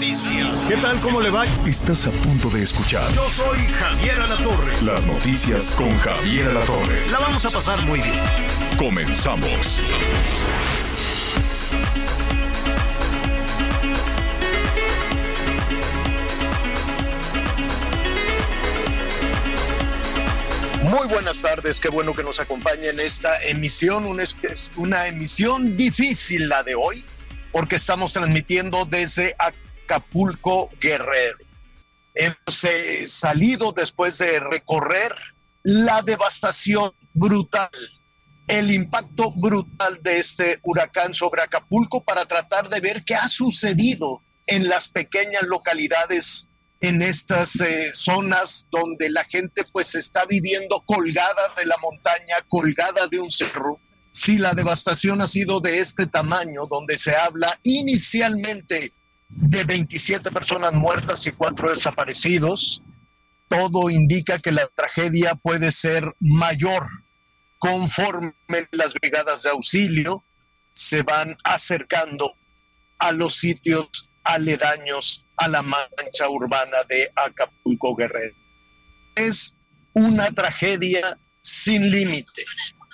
[0.00, 0.64] Noticias.
[0.66, 0.98] ¿Qué tal?
[1.02, 1.44] ¿Cómo le va?
[1.66, 4.72] Estás a punto de escuchar Yo soy Javier Alatorre.
[4.82, 7.06] las noticias con Javier Alatorre.
[7.10, 8.18] La vamos a pasar muy bien.
[8.78, 9.82] Comenzamos.
[20.84, 24.24] Muy buenas tardes, qué bueno que nos acompañe en esta emisión, una,
[24.76, 27.04] una emisión difícil la de hoy,
[27.52, 29.36] porque estamos transmitiendo desde
[29.90, 31.38] Acapulco Guerrero.
[32.14, 35.12] Hemos eh, salido después de recorrer
[35.64, 37.70] la devastación brutal,
[38.46, 44.22] el impacto brutal de este huracán sobre Acapulco para tratar de ver qué ha sucedido
[44.46, 46.46] en las pequeñas localidades
[46.80, 53.08] en estas eh, zonas donde la gente pues está viviendo colgada de la montaña, colgada
[53.08, 53.80] de un cerro.
[54.12, 58.92] Si la devastación ha sido de este tamaño, donde se habla inicialmente
[59.30, 62.82] de 27 personas muertas y cuatro desaparecidos,
[63.48, 66.86] todo indica que la tragedia puede ser mayor
[67.58, 68.32] conforme
[68.72, 70.24] las brigadas de auxilio
[70.72, 72.34] se van acercando
[72.98, 78.34] a los sitios aledaños a la mancha urbana de Acapulco Guerrero.
[79.14, 79.54] Es
[79.94, 82.44] una tragedia sin límite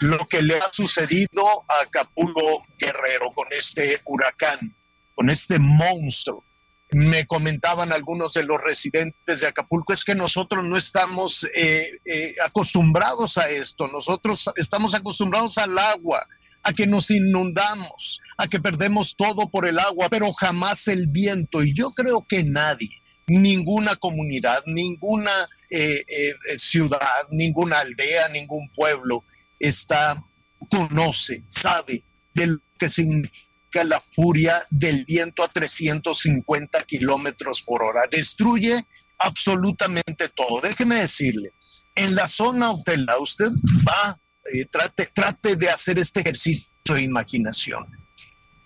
[0.00, 4.75] lo que le ha sucedido a Acapulco Guerrero con este huracán,
[5.16, 6.44] con este monstruo.
[6.92, 12.36] Me comentaban algunos de los residentes de Acapulco, es que nosotros no estamos eh, eh,
[12.44, 16.24] acostumbrados a esto, nosotros estamos acostumbrados al agua,
[16.62, 21.64] a que nos inundamos, a que perdemos todo por el agua, pero jamás el viento.
[21.64, 22.90] Y yo creo que nadie,
[23.26, 25.32] ninguna comunidad, ninguna
[25.70, 29.24] eh, eh, ciudad, ninguna aldea, ningún pueblo
[29.58, 30.22] está,
[30.70, 33.45] conoce, sabe de lo que significa
[33.84, 38.02] la furia del viento a 350 kilómetros por hora.
[38.10, 38.86] Destruye
[39.18, 40.60] absolutamente todo.
[40.60, 41.50] Déjeme decirle,
[41.94, 43.48] en la zona hotelera usted
[43.86, 44.16] va
[44.52, 47.84] eh, trate, trate de hacer este ejercicio de imaginación.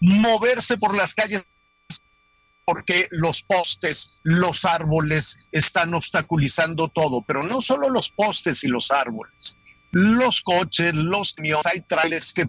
[0.00, 1.44] Moverse por las calles
[2.66, 8.92] porque los postes, los árboles están obstaculizando todo, pero no solo los postes y los
[8.92, 9.56] árboles,
[9.92, 12.46] los coches, los camiones, hay trailers que eh,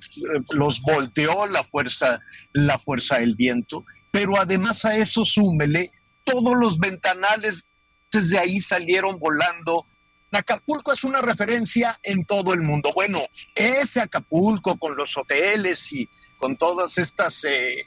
[0.51, 2.19] los volteó la fuerza,
[2.53, 5.89] la fuerza del viento, pero además a eso súmele
[6.23, 7.71] todos los ventanales
[8.11, 9.85] desde ahí salieron volando
[10.31, 12.91] Acapulco es una referencia en todo el mundo.
[12.93, 13.21] Bueno,
[13.53, 17.81] ese Acapulco con los hoteles y con todas estas eh,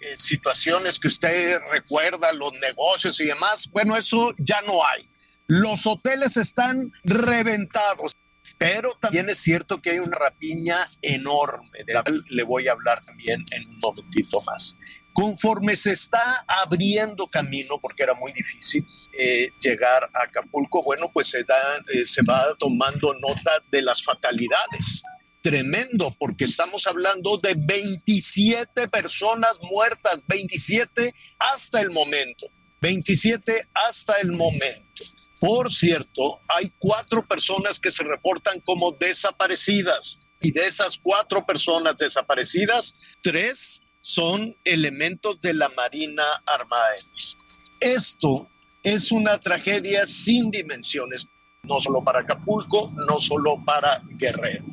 [0.00, 5.06] eh, situaciones que usted recuerda, los negocios y demás, bueno, eso ya no hay.
[5.46, 8.16] Los hoteles están reventados,
[8.58, 12.72] pero también es cierto que hay una rapiña enorme, de la cual le voy a
[12.72, 14.76] hablar también en un momentito más.
[15.12, 21.28] Conforme se está abriendo camino, porque era muy difícil eh, llegar a Acapulco, bueno, pues
[21.28, 21.56] se, da,
[21.94, 25.02] eh, se va tomando nota de las fatalidades.
[25.40, 32.46] Tremendo, porque estamos hablando de 27 personas muertas, 27 hasta el momento,
[32.80, 35.04] 27 hasta el momento.
[35.44, 41.98] Por cierto, hay cuatro personas que se reportan como desaparecidas y de esas cuatro personas
[41.98, 47.36] desaparecidas, tres son elementos de la Marina Armada de.
[47.78, 48.48] Esto
[48.84, 51.28] es una tragedia sin dimensiones,
[51.64, 54.64] no solo para Acapulco, no solo para Guerrero.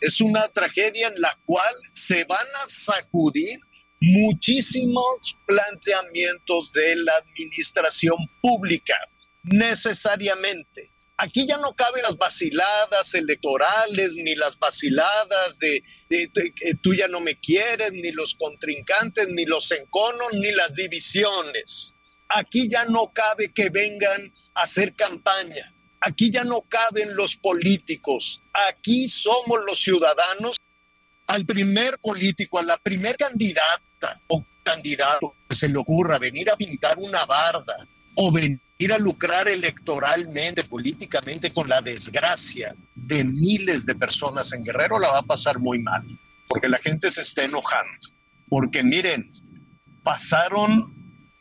[0.00, 3.60] Es una tragedia en la cual se van a sacudir
[4.00, 8.96] muchísimos planteamientos de la administración pública,
[9.46, 10.92] necesariamente.
[11.18, 15.82] Aquí ya no caben las vaciladas electorales, ni las vaciladas de,
[16.82, 21.94] tú ya no me quieres, ni los contrincantes, ni los enconos, ni las divisiones.
[22.28, 25.72] Aquí ya no cabe que vengan a hacer campaña.
[26.00, 28.42] Aquí ya no caben los políticos.
[28.68, 30.56] Aquí somos los ciudadanos.
[31.28, 36.56] Al primer político, a la primer candidata o candidato que se le ocurra venir a
[36.56, 43.94] pintar una barda o venir a lucrar electoralmente, políticamente con la desgracia de miles de
[43.94, 46.04] personas en Guerrero, la va a pasar muy mal,
[46.48, 47.92] porque la gente se está enojando.
[48.48, 49.24] porque miren,
[50.04, 50.84] pasaron,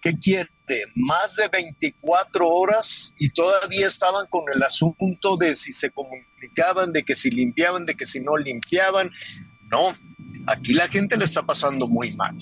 [0.01, 0.49] ¿qué quiere?
[0.95, 7.03] Más de 24 horas y todavía estaban con el asunto de si se comunicaban, de
[7.03, 9.11] que si limpiaban, de que si no limpiaban.
[9.69, 9.95] No,
[10.47, 12.35] aquí la gente le está pasando muy mal.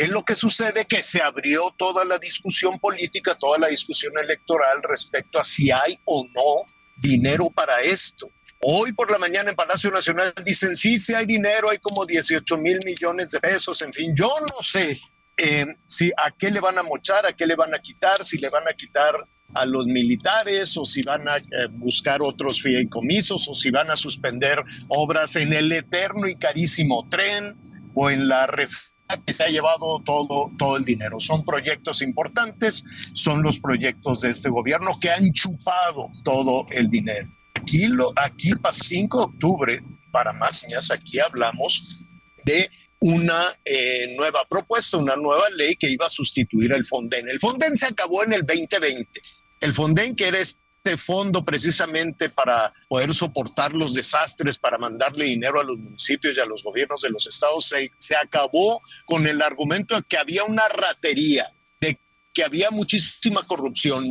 [0.00, 0.86] ¿Qué es lo que sucede?
[0.86, 5.94] Que se abrió toda la discusión política, toda la discusión electoral respecto a si hay
[6.06, 6.64] o no
[7.02, 8.30] dinero para esto.
[8.62, 12.56] Hoy por la mañana en Palacio Nacional dicen, sí, sí hay dinero, hay como 18
[12.56, 14.98] mil millones de pesos, en fin, yo no sé
[15.36, 18.38] eh, si a qué le van a mochar, a qué le van a quitar, si
[18.38, 19.14] le van a quitar
[19.52, 21.42] a los militares o si van a eh,
[21.72, 27.54] buscar otros fideicomisos o si van a suspender obras en el eterno y carísimo tren
[27.94, 31.20] o en la reforma que se ha llevado todo, todo el dinero.
[31.20, 37.28] Son proyectos importantes, son los proyectos de este gobierno que han chupado todo el dinero.
[37.54, 42.06] Aquí, lo, aquí para 5 de octubre, para más señas, aquí hablamos
[42.44, 42.70] de
[43.00, 47.28] una eh, nueva propuesta, una nueva ley que iba a sustituir el Fonden.
[47.28, 49.20] El Fonden se acabó en el 2020.
[49.60, 50.60] El Fonden, que era este
[50.96, 56.46] fondo precisamente para poder soportar los desastres, para mandarle dinero a los municipios y a
[56.46, 60.66] los gobiernos de los estados, se, se acabó con el argumento de que había una
[60.68, 61.50] ratería,
[61.80, 61.98] de
[62.32, 64.04] que había muchísima corrupción.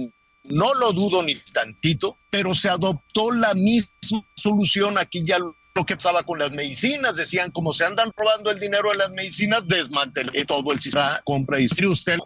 [0.44, 4.98] No lo dudo ni tantito, pero se adoptó la misma solución.
[4.98, 5.39] Aquí ya
[5.86, 7.16] que pasaba con las medicinas.
[7.16, 11.60] Decían, como se andan robando el dinero de las medicinas, desmantelé todo el sistema compra
[11.60, 12.18] y usted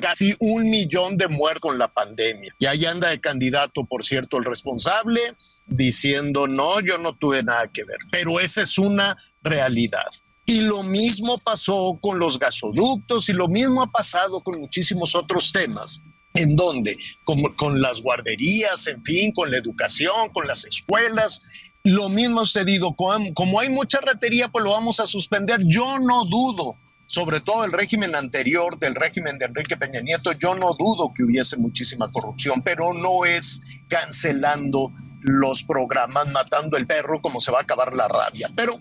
[0.00, 2.54] casi un millón de muertos con la pandemia.
[2.58, 5.20] Y ahí anda de candidato, por cierto, el responsable,
[5.66, 7.98] diciendo, no, yo no tuve nada que ver.
[8.10, 10.06] Pero esa es una realidad.
[10.46, 15.52] Y lo mismo pasó con los gasoductos y lo mismo ha pasado con muchísimos otros
[15.52, 16.04] temas
[16.34, 21.42] en donde, como con las guarderías, en fin, con la educación, con las escuelas,
[21.84, 25.60] lo mismo ha sucedido, como hay mucha ratería, pues lo vamos a suspender.
[25.64, 26.76] Yo no dudo,
[27.06, 31.24] sobre todo el régimen anterior del régimen de Enrique Peña Nieto, yo no dudo que
[31.24, 37.58] hubiese muchísima corrupción, pero no es cancelando los programas, matando el perro, como se va
[37.58, 38.48] a acabar la rabia.
[38.54, 38.80] Pero,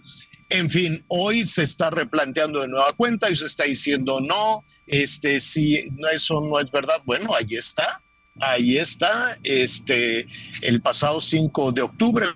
[0.50, 5.40] en fin, hoy se está replanteando de nueva cuenta y se está diciendo no, este,
[5.40, 8.02] si eso no es verdad, bueno, ahí está.
[8.40, 10.26] Ahí está, este,
[10.62, 12.28] el pasado 5 de octubre,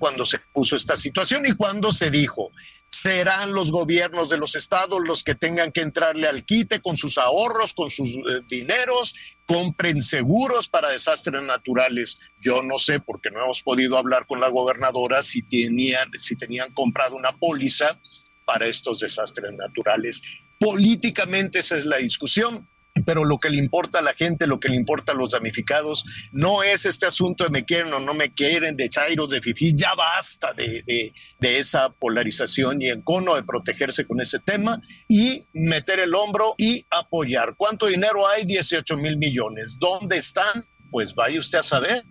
[0.00, 2.50] cuando se puso esta situación y cuando se dijo,
[2.88, 7.18] serán los gobiernos de los estados los que tengan que entrarle al quite con sus
[7.18, 9.14] ahorros, con sus eh, dineros,
[9.46, 12.18] compren seguros para desastres naturales.
[12.40, 16.72] Yo no sé, porque no hemos podido hablar con la gobernadora si tenían, si tenían
[16.72, 18.00] comprado una póliza
[18.44, 20.22] para estos desastres naturales.
[20.58, 22.66] Políticamente esa es la discusión
[23.02, 26.04] pero lo que le importa a la gente, lo que le importa a los damnificados,
[26.32, 29.74] no es este asunto de me quieren o no me quieren, de chairos, de fifí,
[29.74, 35.98] ya basta de, de, esa polarización y encono de protegerse con ese tema y meter
[36.00, 37.54] el hombro y apoyar.
[37.56, 38.44] ¿Cuánto dinero hay?
[38.44, 39.76] 18 mil millones.
[39.78, 40.64] ¿Dónde están?
[40.90, 42.04] Pues vaya usted a saber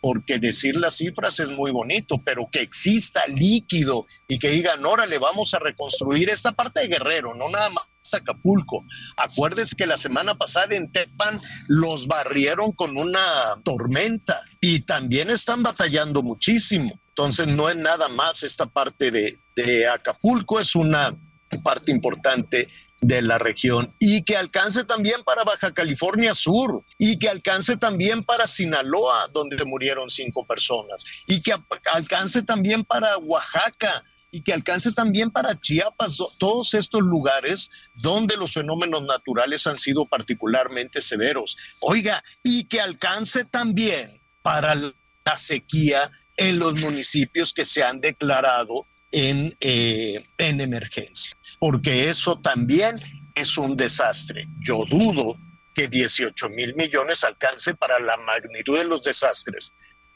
[0.00, 5.18] porque decir las cifras es muy bonito, pero que exista líquido y que digan, órale,
[5.18, 8.84] vamos a reconstruir esta parte de Guerrero, no nada más Acapulco.
[9.16, 13.20] Acuérdense que la semana pasada en Tepan los barrieron con una
[13.64, 16.98] tormenta y también están batallando muchísimo.
[17.08, 21.14] Entonces no es nada más esta parte de, de Acapulco, es una
[21.62, 22.68] parte importante
[23.00, 28.24] de la región y que alcance también para Baja California Sur y que alcance también
[28.24, 31.54] para Sinaloa, donde murieron cinco personas y que
[31.92, 38.52] alcance también para Oaxaca y que alcance también para Chiapas, todos estos lugares donde los
[38.52, 41.56] fenómenos naturales han sido particularmente severos.
[41.80, 44.92] Oiga, y que alcance también para la
[45.36, 52.94] sequía en los municipios que se han declarado en, eh, en emergencia, porque eso también
[53.34, 54.46] es un desastre.
[54.60, 55.36] Yo dudo
[55.74, 59.72] que 18 mil millones alcance para la magnitud de los desastres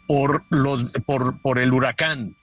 [0.07, 2.37] por, los, por, por el huracán,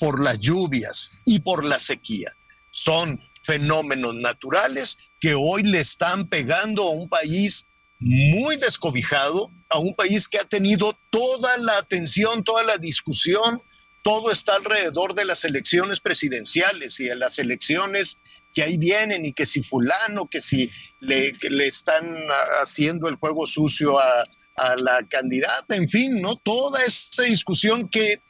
[0.00, 2.32] por las lluvias y por la sequía.
[2.70, 7.66] Son fenómenos naturales que hoy le están pegando a un país
[7.98, 13.58] muy descobijado, a un país que ha tenido toda la atención, toda la discusión,
[14.02, 18.18] todo está alrededor de las elecciones presidenciales y de las elecciones
[18.54, 20.70] que ahí vienen y que si fulano, que si
[21.00, 22.16] le, le están
[22.60, 26.36] haciendo el juego sucio a, a la candidata, en fin, ¿no?
[26.36, 28.20] Toda esta discusión que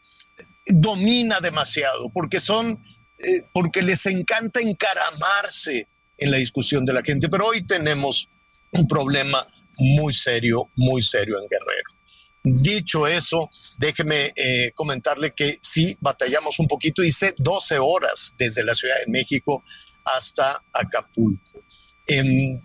[0.66, 2.78] domina demasiado, porque son,
[3.19, 5.88] eh, porque les encanta encaramarse
[6.19, 7.28] en la discusión de la gente.
[7.28, 8.28] Pero hoy tenemos
[8.73, 9.45] un problema
[9.78, 12.02] muy serio, muy serio en Guerrero.
[12.45, 18.75] Dicho eso, déjeme eh, comentarle que sí, batallamos un poquito, hice 12 horas desde la
[18.75, 19.62] Ciudad de México
[20.04, 21.61] hasta Acapulco.
[22.07, 22.57] En,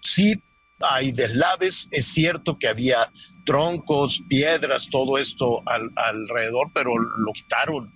[0.00, 0.36] sí
[0.80, 3.08] hay deslaves, es cierto que había
[3.44, 5.62] troncos, piedras, todo esto
[5.96, 7.92] alrededor, pero lo quitaron,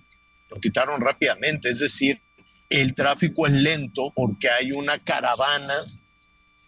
[0.49, 2.21] lo quitaron rápidamente, es decir,
[2.69, 5.75] el tráfico es lento porque hay una caravana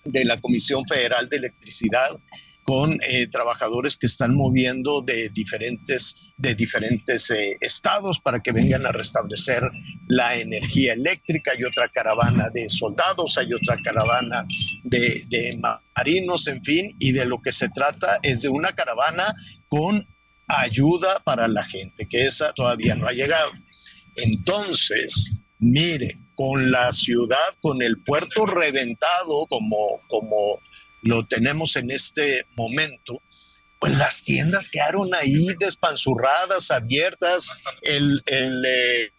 [0.05, 2.19] de la Comisión Federal de Electricidad
[2.63, 8.85] con eh, trabajadores que están moviendo de diferentes, de diferentes eh, estados para que vengan
[8.85, 9.63] a restablecer
[10.07, 11.51] la energía eléctrica.
[11.51, 14.45] Hay otra caravana de soldados, hay otra caravana
[14.83, 15.59] de, de
[15.95, 19.25] marinos, en fin, y de lo que se trata es de una caravana
[19.67, 20.05] con
[20.47, 23.51] ayuda para la gente, que esa todavía no ha llegado.
[24.15, 29.77] Entonces, mire, con la ciudad, con el puerto reventado como,
[30.09, 30.59] como
[31.03, 33.21] lo tenemos en este momento,
[33.79, 39.11] pues las tiendas quedaron ahí despanzurradas, abiertas, el, el, eh,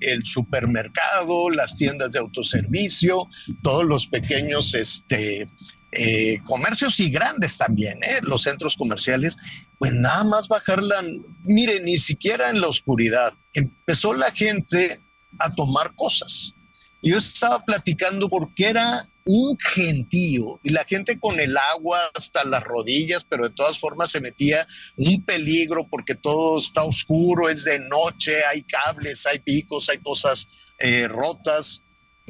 [0.00, 3.26] el supermercado, las tiendas de autoservicio,
[3.62, 5.48] todos los pequeños este,
[5.92, 8.20] eh, comercios y grandes también, ¿eh?
[8.22, 9.36] los centros comerciales,
[9.78, 11.02] pues nada más bajarla,
[11.44, 15.00] mire, ni siquiera en la oscuridad, empezó la gente
[15.38, 16.54] a tomar cosas.
[17.02, 22.64] Yo estaba platicando porque era un gentío y la gente con el agua hasta las
[22.64, 27.78] rodillas, pero de todas formas se metía un peligro porque todo está oscuro, es de
[27.80, 30.48] noche, hay cables, hay picos, hay cosas
[30.78, 31.82] eh, rotas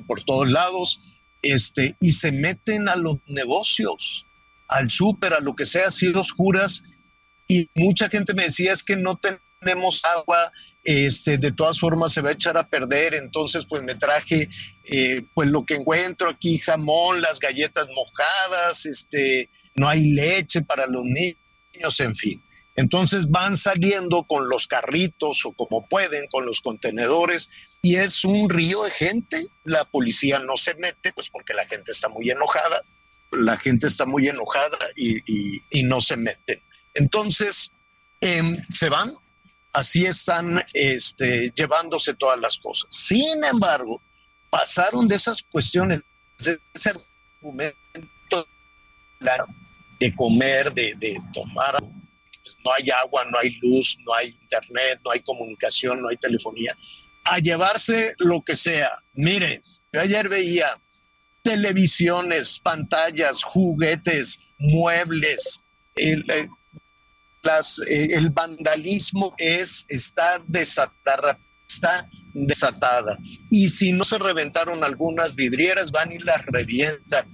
[0.07, 1.01] por todos lados,
[1.43, 4.27] este, y se meten a los negocios,
[4.69, 6.83] al súper, a lo que sea, así oscuras,
[7.49, 9.19] y mucha gente me decía es que no
[9.61, 10.51] tenemos agua,
[10.85, 14.49] este, de todas formas se va a echar a perder, entonces pues me traje
[14.85, 20.87] eh, pues lo que encuentro aquí, jamón, las galletas mojadas, este, no hay leche para
[20.87, 22.43] los niños, en fin.
[22.75, 27.51] Entonces van saliendo con los carritos o como pueden, con los contenedores,
[27.83, 29.45] y es un río de gente.
[29.65, 32.81] La policía no se mete, pues porque la gente está muy enojada,
[33.33, 36.61] la gente está muy enojada y, no se meten.
[36.95, 37.71] Entonces,
[38.21, 39.11] em, se van,
[39.73, 42.87] así están este, llevándose todas las cosas.
[42.91, 44.01] Sin embargo,
[44.51, 46.01] pasaron de esas cuestiones,
[46.39, 46.93] de ese
[47.41, 48.47] argumento
[49.99, 51.81] de comer, de, tomar,
[52.65, 56.77] no hay agua, no hay luz, no hay internet, no hay comunicación, no hay telefonía,
[57.25, 58.91] a llevarse lo que sea.
[59.15, 59.63] Mire,
[59.93, 60.81] yo ayer veía
[61.43, 65.61] televisiones, pantallas, juguetes, muebles,
[65.97, 66.25] el,
[67.43, 73.19] eh, eh, el vandalismo es, está desatada, está desatada.
[73.51, 77.27] Y si no se reventaron algunas vidrieras, van y las revientan.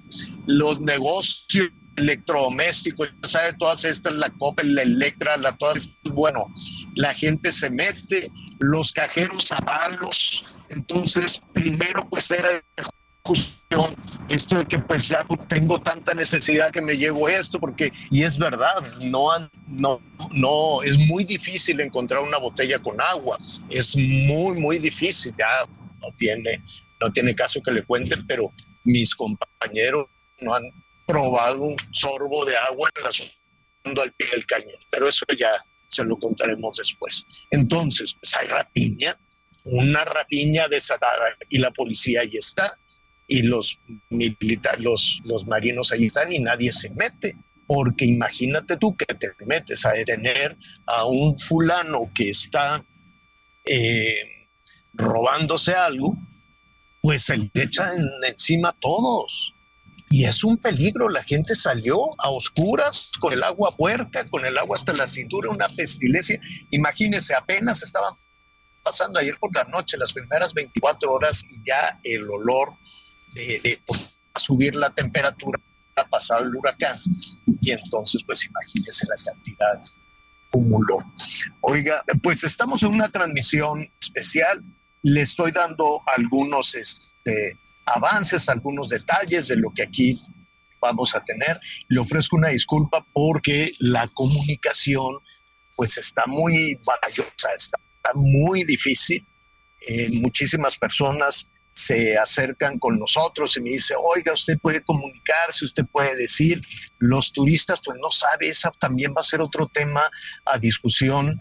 [0.46, 6.46] Los negocios electrodomésticos, ya todas estas, la Copa, la Electra, la todas, bueno,
[6.94, 10.44] la gente se mete, los cajeros a.
[10.68, 12.62] Entonces, primero pues era
[14.28, 18.36] esto de que pues ya tengo tanta necesidad que me llevo esto, porque, y es
[18.38, 19.28] verdad, no,
[19.66, 20.00] no,
[20.32, 23.38] no, es muy difícil encontrar una botella con agua,
[23.70, 25.66] es muy, muy difícil, ya
[26.00, 26.62] no tiene,
[27.00, 28.50] no tiene caso que le cuenten, pero
[28.84, 30.06] mis compañeros
[30.40, 30.64] no han
[31.06, 35.50] probado un sorbo de agua en la al pie del cañón, pero eso ya
[35.88, 37.24] se lo contaremos después.
[37.50, 39.18] Entonces, pues hay rapiña,
[39.64, 42.70] una rapiña desatada y la policía ahí está
[43.28, 47.36] y los militares, los, los marinos ahí están y nadie se mete.
[47.66, 50.56] Porque imagínate tú que te metes a detener
[50.86, 52.82] a un fulano que está
[53.66, 54.48] eh,
[54.94, 56.16] robándose algo,
[57.02, 57.92] pues se le echan
[58.26, 59.52] encima a todos.
[60.10, 64.56] Y es un peligro, la gente salió a oscuras con el agua puerca, con el
[64.56, 66.40] agua hasta la cintura, una pestilencia.
[66.70, 68.14] Imagínense, apenas estaban
[68.82, 72.70] pasando ayer por la noche, las primeras 24 horas, y ya el olor
[73.34, 73.80] de,
[74.36, 75.60] subir la temperatura
[76.10, 76.96] pasado el huracán
[77.60, 79.80] y entonces pues imagínese la cantidad
[80.48, 80.98] acumuló.
[81.60, 84.60] Oiga, pues estamos en una transmisión especial,
[85.02, 90.18] le estoy dando algunos este, avances, algunos detalles de lo que aquí
[90.80, 91.60] vamos a tener.
[91.88, 95.18] Le ofrezco una disculpa porque la comunicación
[95.76, 97.78] pues está muy batallosa, está
[98.14, 99.24] muy difícil.
[100.20, 106.16] Muchísimas personas se acercan con nosotros y me dice, oiga, usted puede comunicarse, usted puede
[106.16, 106.60] decir,
[106.98, 110.10] los turistas pues no sabe, esa también va a ser otro tema
[110.44, 111.32] a discusión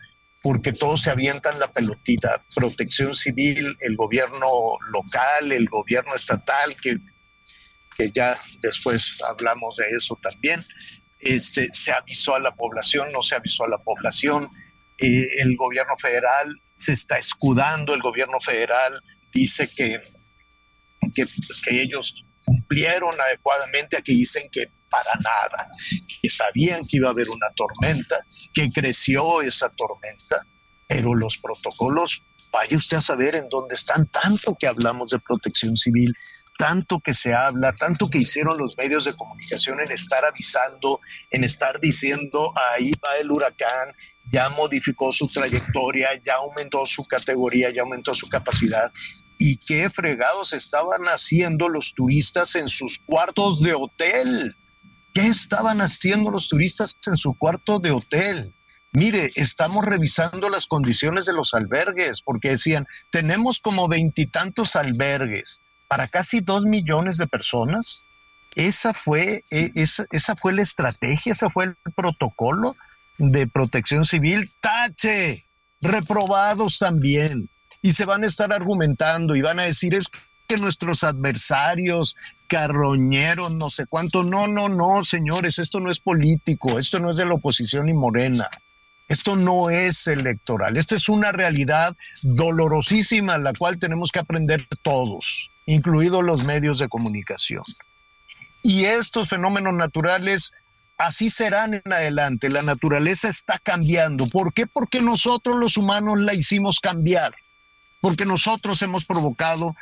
[0.43, 6.99] porque todos se avientan la pelotita, protección civil, el gobierno local, el gobierno estatal, que,
[7.97, 10.63] que ya después hablamos de eso también,
[11.19, 14.47] este, se avisó a la población, no se avisó a la población,
[14.99, 19.01] eh, el gobierno federal se está escudando, el gobierno federal
[19.33, 19.97] dice que
[21.13, 25.69] que, que ellos cumplieron adecuadamente, aquí dicen que para nada,
[26.21, 28.15] que sabían que iba a haber una tormenta,
[28.53, 30.39] que creció esa tormenta,
[30.87, 35.75] pero los protocolos, vaya usted a saber en dónde están, tanto que hablamos de protección
[35.75, 36.13] civil,
[36.57, 40.99] tanto que se habla, tanto que hicieron los medios de comunicación en estar avisando,
[41.29, 43.93] en estar diciendo, ahí va el huracán,
[44.29, 48.91] ya modificó su trayectoria, ya aumentó su categoría, ya aumentó su capacidad.
[49.37, 54.55] ¿Y qué fregados estaban haciendo los turistas en sus cuartos de hotel?
[55.13, 58.53] ¿Qué estaban haciendo los turistas en su cuarto de hotel?
[58.93, 66.07] Mire, estamos revisando las condiciones de los albergues, porque decían, tenemos como veintitantos albergues para
[66.07, 68.03] casi dos millones de personas.
[68.55, 72.73] Esa fue, e, esa, esa fue la estrategia, ese fue el protocolo
[73.19, 74.49] de protección civil.
[74.61, 75.43] Tache,
[75.81, 77.49] reprobados también.
[77.81, 80.07] Y se van a estar argumentando y van a decir es
[80.47, 82.15] que nuestros adversarios,
[82.47, 84.23] carroñeros, no sé cuánto.
[84.23, 87.93] No, no, no, señores, esto no es político, esto no es de la oposición y
[87.93, 88.47] morena.
[89.07, 95.49] Esto no es electoral, esta es una realidad dolorosísima, la cual tenemos que aprender todos,
[95.67, 97.63] incluidos los medios de comunicación.
[98.63, 100.53] Y estos fenómenos naturales
[100.97, 102.49] así serán en adelante.
[102.49, 104.27] La naturaleza está cambiando.
[104.27, 104.65] ¿Por qué?
[104.65, 107.35] Porque nosotros los humanos la hicimos cambiar.
[108.01, 109.75] Porque nosotros hemos provocado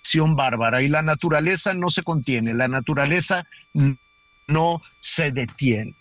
[0.00, 3.44] acción bárbara y la naturaleza no se contiene, la naturaleza
[4.46, 5.96] no se detiene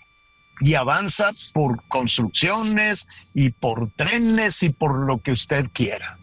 [0.60, 6.18] y avanza por construcciones y por trenes y por lo que usted quiera.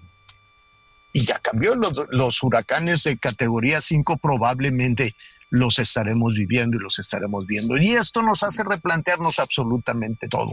[1.12, 5.14] Y ya cambió los, huracanes de categoría 5, probablemente
[5.50, 7.76] los estaremos viviendo y los estaremos viendo.
[7.76, 10.52] Y esto nos hace replantearnos absolutamente todo.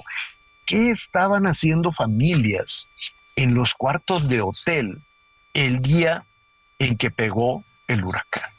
[0.66, 2.90] ¿Qué estaban haciendo familias
[3.36, 5.02] en los cuartos de hotel
[5.54, 6.26] el día
[6.78, 8.50] en que pegó el huracán?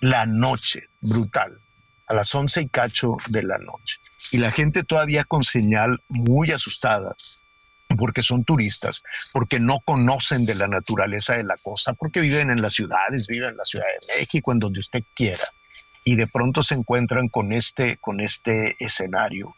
[0.00, 1.58] La noche brutal
[2.06, 3.98] a las once y cacho de la noche.
[4.32, 7.14] Y la gente todavía con señal muy asustada,
[7.96, 9.02] porque son turistas,
[9.32, 13.50] porque no conocen de la naturaleza de la costa, porque viven en las ciudades, viven
[13.50, 15.44] en la Ciudad de México, en donde usted quiera.
[16.04, 19.56] Y de pronto se encuentran con este, con este escenario.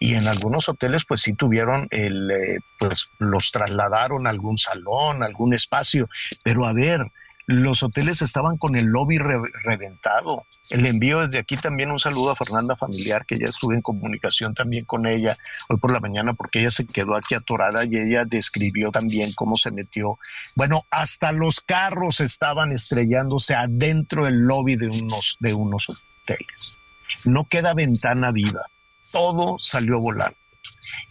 [0.00, 5.22] Y en algunos hoteles, pues sí tuvieron el, eh, pues los trasladaron a algún salón,
[5.22, 6.08] algún espacio.
[6.44, 7.10] Pero a ver,
[7.48, 10.46] los hoteles estaban con el lobby reventado.
[10.68, 14.52] El envío desde aquí también un saludo a Fernanda Familiar, que ya estuve en comunicación
[14.52, 15.34] también con ella
[15.70, 19.56] hoy por la mañana porque ella se quedó aquí atorada y ella describió también cómo
[19.56, 20.18] se metió.
[20.56, 26.76] Bueno, hasta los carros estaban estrellándose adentro del lobby de unos, de unos hoteles.
[27.24, 28.66] No queda ventana viva.
[29.10, 30.36] Todo salió volando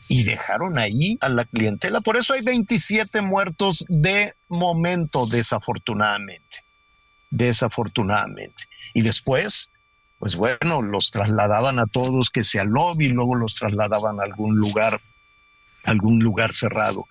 [0.10, 2.02] y dejaron ahí a la clientela.
[2.02, 6.63] Por eso hay 27 muertos de momento, desafortunadamente.
[7.32, 8.63] Desafortunadamente.
[8.93, 9.72] Y después,
[10.20, 14.98] pues bueno, los trasladaban a todos que sea lobby, luego los trasladaban a algún lugar,
[15.86, 17.06] algún lugar cerrado.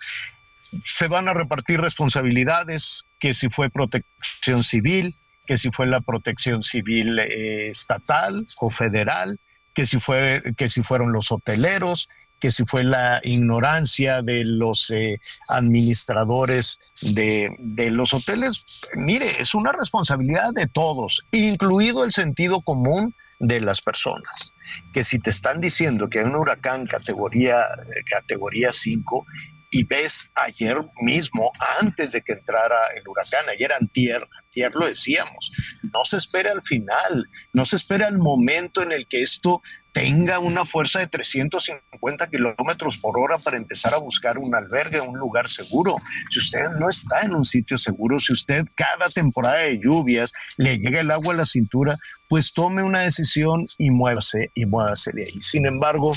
[0.54, 5.14] Se van a repartir responsabilidades, que si fue protección civil,
[5.46, 9.38] que si fue la protección civil eh, estatal o federal,
[9.74, 12.08] que si, fue, que si fueron los hoteleros,
[12.40, 15.18] que si fue la ignorancia de los eh,
[15.48, 23.14] administradores de, de, los hoteles, mire, es una responsabilidad de todos, incluido el sentido común
[23.38, 24.54] de las personas.
[24.92, 27.64] Que si te están diciendo que hay un huracán categoría,
[28.10, 29.26] categoría 5
[29.70, 31.50] y ves ayer mismo,
[31.80, 35.50] antes de que entrara el huracán, ayer antier, antier lo decíamos,
[35.92, 39.60] no se espera al final, no se espera el momento en el que esto
[39.92, 45.18] tenga una fuerza de 350 kilómetros por hora para empezar a buscar un albergue, un
[45.18, 45.96] lugar seguro.
[46.30, 50.76] Si usted no está en un sitio seguro, si usted cada temporada de lluvias le
[50.76, 51.96] llega el agua a la cintura,
[52.28, 55.32] pues tome una decisión y muévase y muévase de ahí.
[55.32, 56.12] Sin embargo,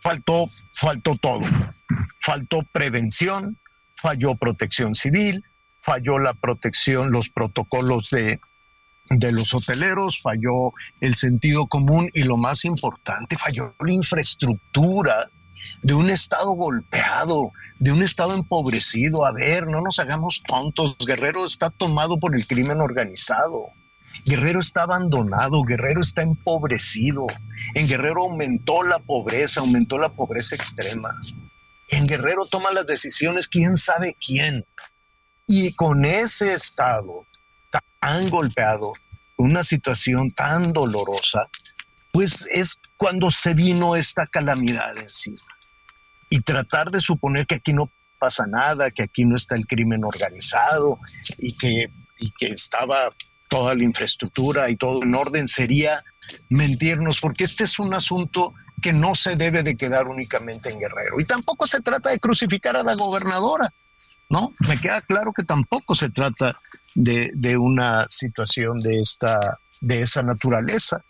[0.00, 1.40] faltó, faltó todo.
[2.18, 3.58] Faltó prevención,
[3.96, 5.44] falló protección civil,
[5.80, 8.40] falló la protección, los protocolos de,
[9.10, 15.30] de los hoteleros, falló el sentido común y lo más importante, falló la infraestructura
[15.82, 19.26] de un estado golpeado, de un estado empobrecido.
[19.26, 23.70] A ver, no nos hagamos tontos, Guerrero está tomado por el crimen organizado.
[24.24, 27.26] Guerrero está abandonado, Guerrero está empobrecido.
[27.74, 31.10] En Guerrero aumentó la pobreza, aumentó la pobreza extrema.
[31.88, 34.64] En Guerrero toma las decisiones quién sabe quién.
[35.46, 37.26] Y con ese estado
[38.00, 38.92] tan golpeado,
[39.38, 41.48] una situación tan dolorosa,
[42.12, 45.42] pues es cuando se vino esta calamidad encima.
[46.30, 50.02] Y tratar de suponer que aquí no pasa nada, que aquí no está el crimen
[50.02, 50.98] organizado
[51.38, 53.08] y que y que estaba
[53.48, 56.00] toda la infraestructura y todo en orden sería
[56.50, 61.20] mentirnos, porque este es un asunto que no se debe de quedar únicamente en Guerrero.
[61.20, 63.72] Y tampoco se trata de crucificar a la gobernadora,
[64.28, 64.50] ¿no?
[64.68, 66.58] Me queda claro que tampoco se trata
[66.94, 71.02] de, de una situación de, esta, de esa naturaleza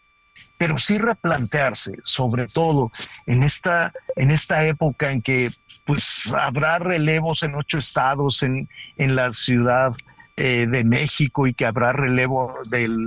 [0.59, 2.91] pero sí replantearse, sobre todo
[3.27, 5.51] en esta, en esta época en que
[5.85, 9.93] pues habrá relevos en ocho estados, en, en la ciudad
[10.37, 12.99] eh, de México y que habrá relevo del,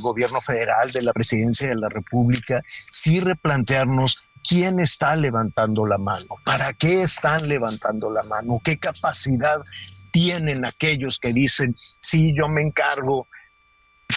[0.00, 6.36] gobierno federal, de la presidencia de la República, sí replantearnos quién está levantando la mano,
[6.44, 9.58] para qué están levantando la mano, qué capacidad
[10.10, 13.28] tienen aquellos que dicen, sí, yo me encargo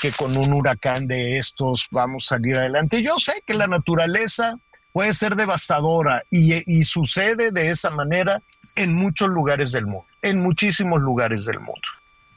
[0.02, 3.04] que con un huracán de estos vamos a salir adelante.
[3.04, 4.56] Yo sé que la naturaleza
[4.91, 8.41] puede ser devastadora y, y, sucede de esa manera
[8.76, 11.88] en muchos lugares del mundo, en muchísimos lugares del mundo,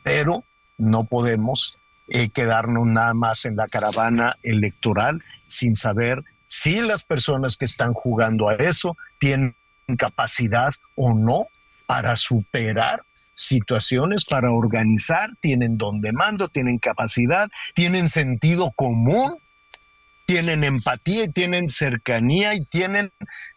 [0.06, 0.44] pero
[0.78, 7.56] no podemos eh, quedarnos nada más en la caravana electoral sin saber si las personas
[7.56, 9.56] que están jugando a eso tienen
[9.98, 11.48] capacidad o no
[11.88, 13.02] para superar
[13.34, 19.36] situaciones para organizar, tienen don de mando, tienen capacidad, tienen sentido común,
[20.26, 23.12] tienen empatía y tienen cercanía y tienen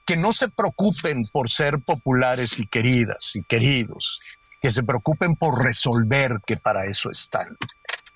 [0.05, 4.19] que no se preocupen por ser populares y queridas y queridos,
[4.61, 7.47] que se preocupen por resolver, que para eso están,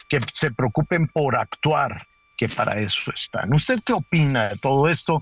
[0.08, 1.96] que se preocupen por actuar,
[2.38, 3.54] que para eso están.
[3.54, 5.22] ¿Usted qué opina de todo esto?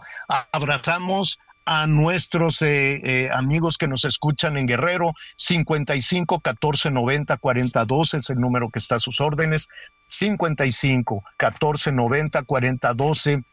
[0.52, 7.86] Abrazamos a nuestros eh, eh, amigos que nos escuchan en Guerrero, 55 14 90 40
[7.86, 9.68] 12 es el número que está a sus órdenes,
[10.06, 13.44] 55 14 90 40 12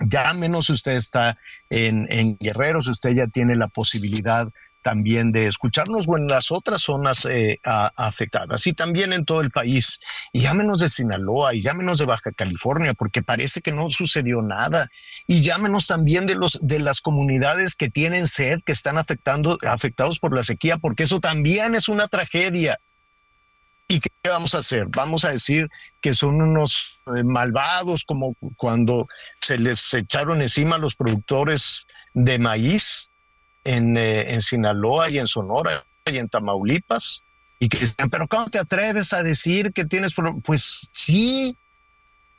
[0.00, 1.38] llámenos si usted está
[1.70, 4.48] en, en Guerrero, si usted ya tiene la posibilidad
[4.82, 9.50] también de escucharnos o en las otras zonas eh, afectadas y también en todo el
[9.50, 10.00] país.
[10.32, 14.88] Y llámenos de Sinaloa y llámenos de Baja California porque parece que no sucedió nada.
[15.26, 20.18] Y llámenos también de, los, de las comunidades que tienen sed, que están afectando, afectados
[20.18, 22.78] por la sequía, porque eso también es una tragedia.
[23.88, 24.86] ¿Y qué vamos a hacer?
[24.88, 25.68] Vamos a decir
[26.00, 33.11] que son unos eh, malvados como cuando se les echaron encima los productores de maíz
[33.64, 37.22] en, eh, en Sinaloa y en Sonora y en Tamaulipas
[37.62, 40.42] y que dicen, pero ¿cómo te atreves a decir que tienes problemas?
[40.44, 41.56] Pues sí,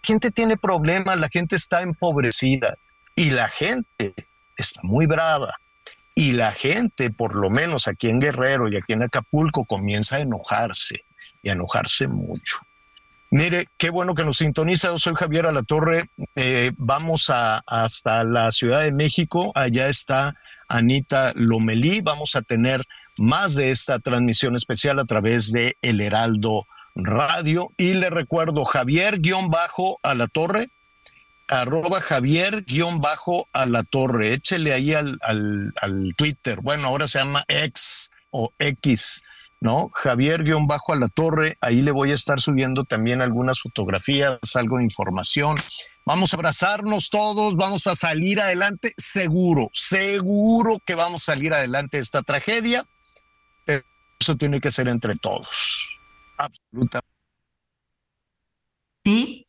[0.02, 2.78] gente tiene problemas, la gente está empobrecida
[3.16, 4.14] y la gente
[4.58, 5.56] está muy brava.
[6.14, 10.20] Y la gente, por lo menos aquí en Guerrero y aquí en Acapulco, comienza a
[10.20, 11.06] enojarse
[11.42, 12.58] y a enojarse mucho.
[13.32, 14.90] Mire, qué bueno que nos sintoniza.
[14.90, 16.04] Yo soy Javier Alatorre.
[16.36, 19.54] Eh, vamos a, hasta la Ciudad de México.
[19.56, 20.36] Allá está
[20.74, 22.02] Anita Lomelí.
[22.02, 22.84] Vamos a tener
[23.20, 26.64] más de esta transmisión especial a través de El Heraldo
[26.96, 27.70] Radio.
[27.78, 30.70] Y le recuerdo, Javier-a la torre,
[31.48, 34.34] arroba Javier-a la torre.
[34.34, 36.60] Échele ahí al, al, al Twitter.
[36.62, 39.24] Bueno, ahora se llama X o X.
[39.64, 39.88] ¿no?
[39.88, 45.56] Javier-a la torre, ahí le voy a estar subiendo también algunas fotografías, algo de información.
[46.06, 51.96] Vamos a abrazarnos todos, vamos a salir adelante, seguro, seguro que vamos a salir adelante
[51.96, 52.84] de esta tragedia,
[53.66, 53.86] pero
[54.20, 55.82] eso tiene que ser entre todos.
[56.38, 57.14] Absolutamente.
[59.06, 59.48] Sí.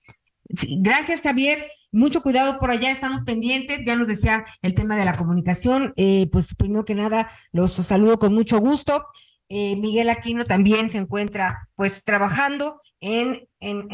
[0.79, 1.67] Gracias, Javier.
[1.91, 3.81] Mucho cuidado por allá, estamos pendientes.
[3.85, 5.93] Ya nos decía el tema de la comunicación.
[5.97, 9.05] Eh, pues primero que nada, los saludo con mucho gusto.
[9.49, 13.89] Eh, Miguel Aquino también se encuentra pues trabajando en, en,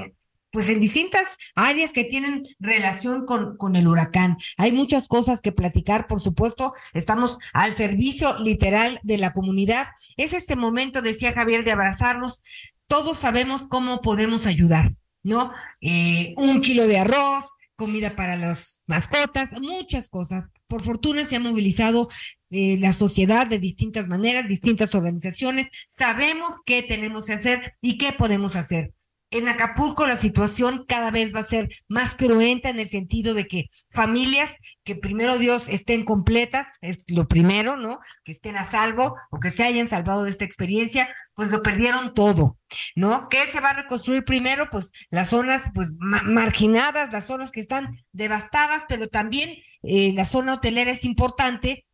[0.50, 4.36] pues en distintas áreas que tienen relación con, con el huracán.
[4.58, 9.88] Hay muchas cosas que platicar, por supuesto, estamos al servicio literal de la comunidad.
[10.16, 12.42] Es este momento, decía Javier, de abrazarnos.
[12.86, 15.52] Todos sabemos cómo podemos ayudar, ¿no?
[15.80, 17.44] Eh, un kilo de arroz,
[17.76, 20.44] comida para las mascotas, muchas cosas.
[20.70, 22.08] Por fortuna se ha movilizado
[22.50, 25.68] eh, la sociedad de distintas maneras, distintas organizaciones.
[25.88, 28.94] Sabemos qué tenemos que hacer y qué podemos hacer
[29.30, 33.46] en Acapulco la situación cada vez va a ser más cruenta en el sentido de
[33.46, 38.00] que familias que primero Dios estén completas, es lo primero, ¿no?
[38.24, 42.12] Que estén a salvo o que se hayan salvado de esta experiencia, pues lo perdieron
[42.12, 42.58] todo,
[42.96, 43.28] ¿no?
[43.28, 44.68] ¿Qué se va a reconstruir primero?
[44.70, 49.50] Pues las zonas pues marginadas, las zonas que están devastadas, pero también
[49.82, 51.86] eh, la zona hotelera es importante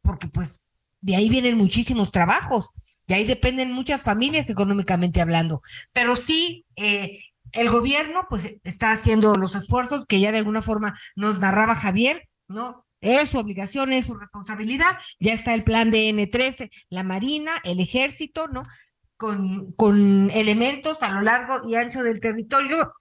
[0.00, 0.62] porque pues
[1.00, 2.70] de ahí vienen muchísimos trabajos
[3.06, 5.62] de ahí dependen muchas familias económicamente hablando.
[5.92, 7.20] Pero sí, eh,
[7.52, 12.28] el gobierno pues está haciendo los esfuerzos que ya de alguna forma nos narraba Javier,
[12.48, 12.84] ¿no?
[13.00, 14.98] Es su obligación, es su responsabilidad.
[15.20, 18.62] Ya está el plan de N13, la Marina, el Ejército, ¿no?
[19.16, 22.92] con, con elementos a lo largo y ancho del territorio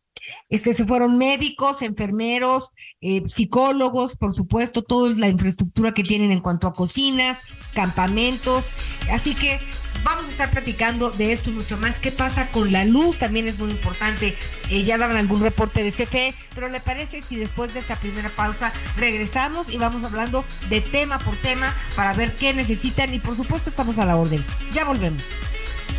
[0.49, 2.69] este, se fueron médicos, enfermeros,
[3.01, 7.41] eh, psicólogos, por supuesto, toda la infraestructura que tienen en cuanto a cocinas,
[7.73, 8.63] campamentos.
[9.11, 9.59] Así que
[10.03, 11.97] vamos a estar platicando de esto y mucho más.
[11.99, 13.17] ¿Qué pasa con la luz?
[13.17, 14.35] También es muy importante.
[14.69, 18.29] Eh, ya daban algún reporte de CFE, pero ¿le parece si después de esta primera
[18.29, 23.13] pausa regresamos y vamos hablando de tema por tema para ver qué necesitan?
[23.13, 24.43] Y por supuesto estamos a la orden.
[24.73, 25.23] Ya volvemos.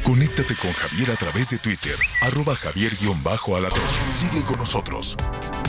[0.05, 3.81] Conéctate con Javier a través de Twitter, arroba javier-alatón.
[4.13, 5.17] Sigue con nosotros.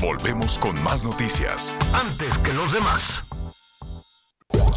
[0.01, 1.73] Volvemos con más noticias.
[1.93, 3.23] Antes que los demás.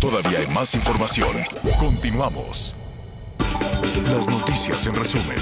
[0.00, 1.36] Todavía hay más información.
[1.80, 2.76] Continuamos.
[3.60, 5.36] Las noticias en resumen.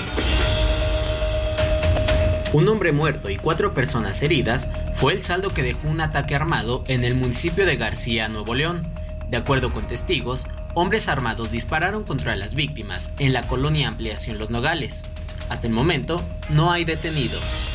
[2.53, 6.85] Un hombre muerto y cuatro personas heridas fue el saldo que dejó un ataque armado
[6.89, 8.87] en el municipio de García, Nuevo León.
[9.29, 14.51] De acuerdo con testigos, hombres armados dispararon contra las víctimas en la colonia Ampliación Los
[14.51, 15.05] Nogales.
[15.49, 17.69] Hasta el momento, no hay detenidos.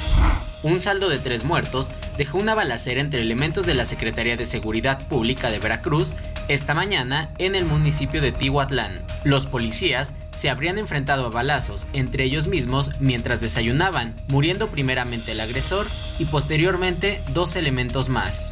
[0.63, 5.07] Un saldo de tres muertos dejó una balacera entre elementos de la Secretaría de Seguridad
[5.07, 6.13] Pública de Veracruz
[6.47, 9.01] esta mañana en el municipio de Tihuatlán.
[9.23, 15.39] Los policías se habrían enfrentado a balazos entre ellos mismos mientras desayunaban, muriendo primeramente el
[15.39, 15.87] agresor
[16.19, 18.51] y posteriormente dos elementos más.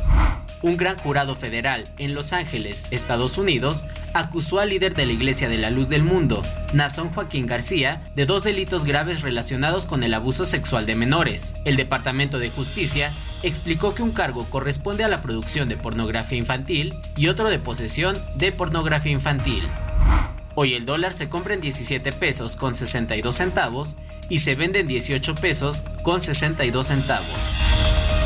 [0.62, 5.48] Un gran jurado federal en Los Ángeles, Estados Unidos, acusó al líder de la Iglesia
[5.48, 6.42] de la Luz del Mundo,
[6.74, 11.56] Nazón Joaquín García, de dos delitos graves relacionados con el abuso sexual de menores.
[11.64, 16.94] El Departamento de Justicia explicó que un cargo corresponde a la producción de pornografía infantil
[17.16, 19.70] y otro de posesión de pornografía infantil.
[20.56, 23.96] Hoy el dólar se compra en 17 pesos con 62 centavos
[24.28, 28.19] y se vende en 18 pesos con 62 centavos.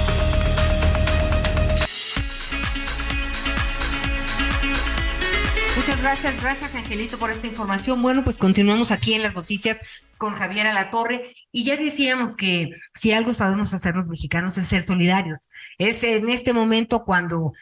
[6.03, 8.01] Gracias, gracias Angelito por esta información.
[8.01, 9.79] Bueno, pues continuamos aquí en las noticias
[10.17, 14.83] con Javier Alatorre y ya decíamos que si algo sabemos hacer los mexicanos es ser
[14.83, 15.39] solidarios.
[15.77, 17.53] Es en este momento cuando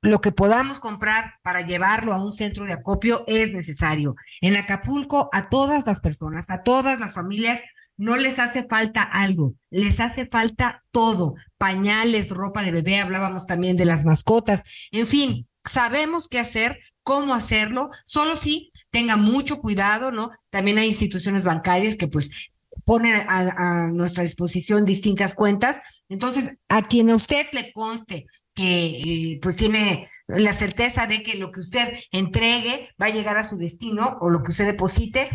[0.00, 4.16] lo que podamos comprar para llevarlo a un centro de acopio es necesario.
[4.40, 7.60] En Acapulco, a todas las personas, a todas las familias,
[7.98, 13.76] no les hace falta algo, les hace falta todo, pañales, ropa de bebé, hablábamos también
[13.76, 20.12] de las mascotas, en fin, sabemos qué hacer, cómo hacerlo, solo si tenga mucho cuidado,
[20.12, 20.30] ¿no?
[20.50, 22.52] También hay instituciones bancarias que pues
[22.84, 25.80] ponen a, nuestra disposición distintas cuentas.
[26.08, 31.36] Entonces, a quien a usted le conste que eh, pues tiene la certeza de que
[31.36, 35.30] lo que usted entregue va a llegar a su destino o lo que usted deposite,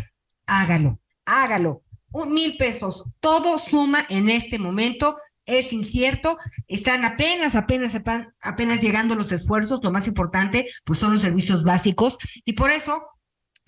[0.46, 1.82] hágalo, hágalo.
[2.10, 5.16] Un mil pesos, todo suma en este momento
[5.48, 7.94] es incierto, están apenas, apenas,
[8.40, 13.02] apenas llegando los esfuerzos, lo más importante, pues son los servicios básicos, y por eso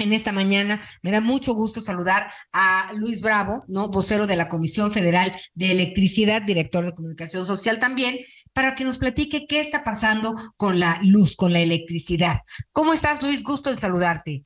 [0.01, 0.81] en esta mañana.
[1.03, 3.89] Me da mucho gusto saludar a Luis Bravo, ¿no?
[3.89, 8.17] Vocero de la Comisión Federal de Electricidad, director de comunicación social también,
[8.53, 12.41] para que nos platique qué está pasando con la luz, con la electricidad.
[12.73, 13.45] ¿Cómo estás, Luis?
[13.45, 14.45] Gusto en saludarte.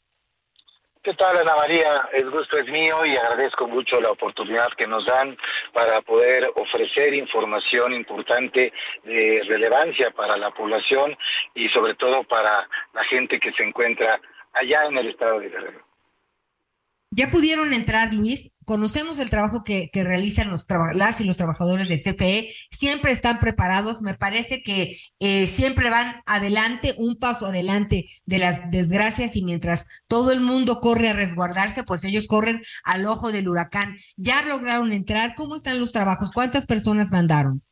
[1.05, 2.09] ¿Qué tal, Ana María?
[2.15, 5.37] El gusto es mío y agradezco mucho la oportunidad que nos dan
[5.75, 11.15] para poder ofrecer información importante de relevancia para la población
[11.55, 14.19] y sobre todo para la gente que se encuentra
[14.55, 15.94] allá en el estado de Guerrero.
[17.17, 18.51] Ya pudieron entrar, Luis.
[18.65, 22.49] Conocemos el trabajo que, que realizan los las y los trabajadores de CFE.
[22.73, 24.03] Siempre están preparados.
[24.03, 29.87] Me parece que eh, siempre van adelante, un paso adelante de las desgracias y mientras
[30.09, 33.95] todo el mundo corre a resguardarse, pues ellos corren al ojo del huracán.
[34.17, 35.37] Ya lograron entrar.
[35.37, 36.33] ¿Cómo están los trabajos?
[36.35, 37.63] ¿Cuántas personas mandaron?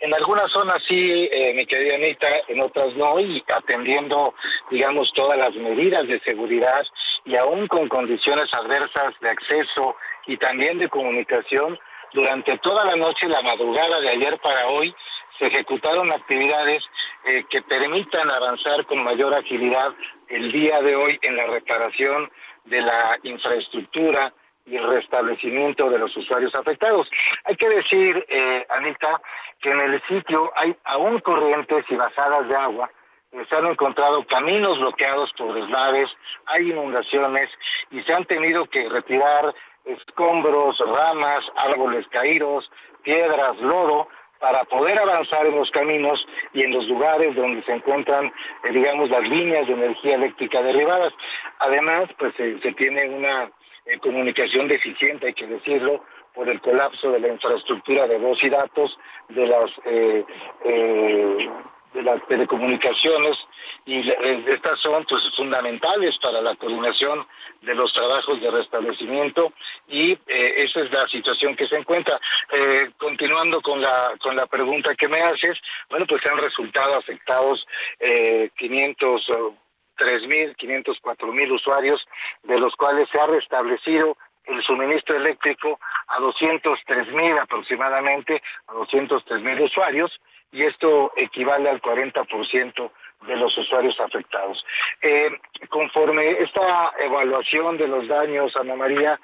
[0.00, 4.34] En algunas zonas sí, eh, mi querida Anita, en otras no, y atendiendo,
[4.70, 6.82] digamos, todas las medidas de seguridad
[7.24, 11.78] y aún con condiciones adversas de acceso y también de comunicación,
[12.12, 14.94] durante toda la noche y la madrugada de ayer para hoy
[15.38, 16.82] se ejecutaron actividades
[17.24, 19.92] eh, que permitan avanzar con mayor agilidad
[20.28, 22.30] el día de hoy en la reparación
[22.64, 24.32] de la infraestructura
[24.66, 27.10] y el restablecimiento de los usuarios afectados.
[27.44, 29.20] Hay que decir, eh, Anita,
[29.60, 32.90] que en el sitio hay aún corrientes y bajadas de agua
[33.48, 36.08] se han encontrado caminos bloqueados por deslaves,
[36.46, 37.50] hay inundaciones
[37.90, 42.70] y se han tenido que retirar escombros, ramas, árboles caídos,
[43.02, 48.26] piedras, lodo, para poder avanzar en los caminos y en los lugares donde se encuentran,
[48.26, 51.12] eh, digamos, las líneas de energía eléctrica derribadas.
[51.60, 53.50] Además, pues se tiene una
[53.86, 58.50] eh, comunicación deficiente, hay que decirlo, por el colapso de la infraestructura de voz y
[58.50, 60.24] datos, de las eh,
[61.94, 63.38] de las telecomunicaciones
[63.86, 64.08] y
[64.50, 67.26] estas son pues fundamentales para la coordinación
[67.62, 69.52] de los trabajos de restablecimiento
[69.88, 72.18] y eh, esa es la situación que se encuentra.
[72.52, 77.64] Eh, continuando con la con la pregunta que me haces, bueno, pues han resultado afectados
[78.00, 79.26] eh, 500
[79.96, 82.04] 3.000, 504 mil usuarios,
[82.42, 85.78] de los cuales se ha restablecido el suministro eléctrico
[86.08, 90.10] a 203 mil aproximadamente, a 203 mil usuarios,
[90.54, 92.90] y esto equivale al 40%
[93.26, 94.64] de los usuarios afectados.
[95.02, 95.28] Eh,
[95.68, 99.18] conforme esta evaluación de los daños, Ana María,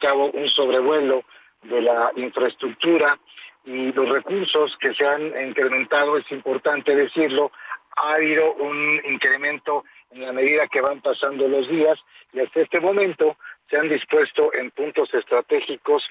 [0.00, 1.24] cabo un sobrevuelo
[1.62, 3.18] de la infraestructura
[3.64, 7.50] y los recursos que se han incrementado, es importante decirlo,
[7.96, 11.98] ha habido un incremento en la medida que van pasando los días
[12.32, 13.36] y hasta este momento
[13.70, 16.02] se han dispuesto en puntos estratégicos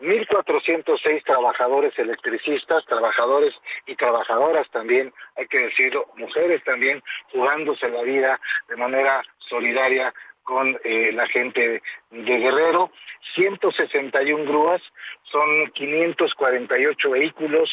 [0.00, 3.52] 1.406 trabajadores electricistas, trabajadores
[3.86, 7.02] y trabajadoras también, hay que decirlo, mujeres también,
[7.32, 12.90] jugándose la vida de manera solidaria con eh, la gente de Guerrero,
[13.34, 14.80] 161 grúas,
[15.30, 17.68] son 548 vehículos,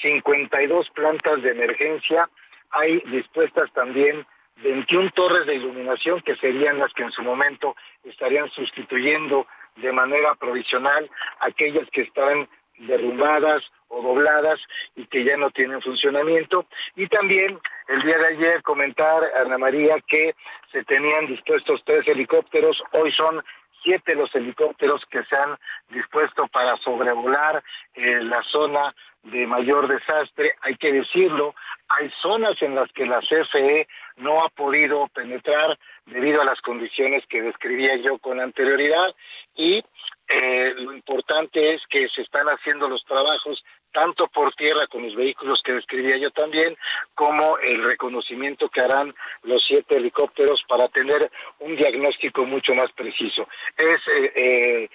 [0.00, 2.28] 52 plantas de emergencia,
[2.70, 4.24] hay dispuestas también
[4.62, 9.46] 21 torres de iluminación que serían las que en su momento estarían sustituyendo
[9.76, 14.58] de manera provisional aquellas que están derrumbadas o dobladas
[14.96, 16.66] y que ya no tienen funcionamiento.
[16.96, 20.34] Y también el día de ayer comentar, Ana María, que
[20.72, 23.42] se tenían dispuestos tres helicópteros, hoy son
[23.82, 25.56] siete los helicópteros que se han
[25.88, 27.62] dispuesto para sobrevolar
[27.94, 30.54] eh, la zona de mayor desastre.
[30.62, 31.54] Hay que decirlo,
[32.00, 33.86] hay zonas en las que la CFE
[34.16, 39.14] no ha podido penetrar debido a las condiciones que describía yo con anterioridad
[39.54, 39.84] y
[40.28, 45.14] eh, lo importante es que se están haciendo los trabajos tanto por tierra con los
[45.16, 46.76] vehículos que describía yo también,
[47.14, 53.48] como el reconocimiento que harán los siete helicópteros para tener un diagnóstico mucho más preciso.
[53.76, 54.90] Es eh, eh,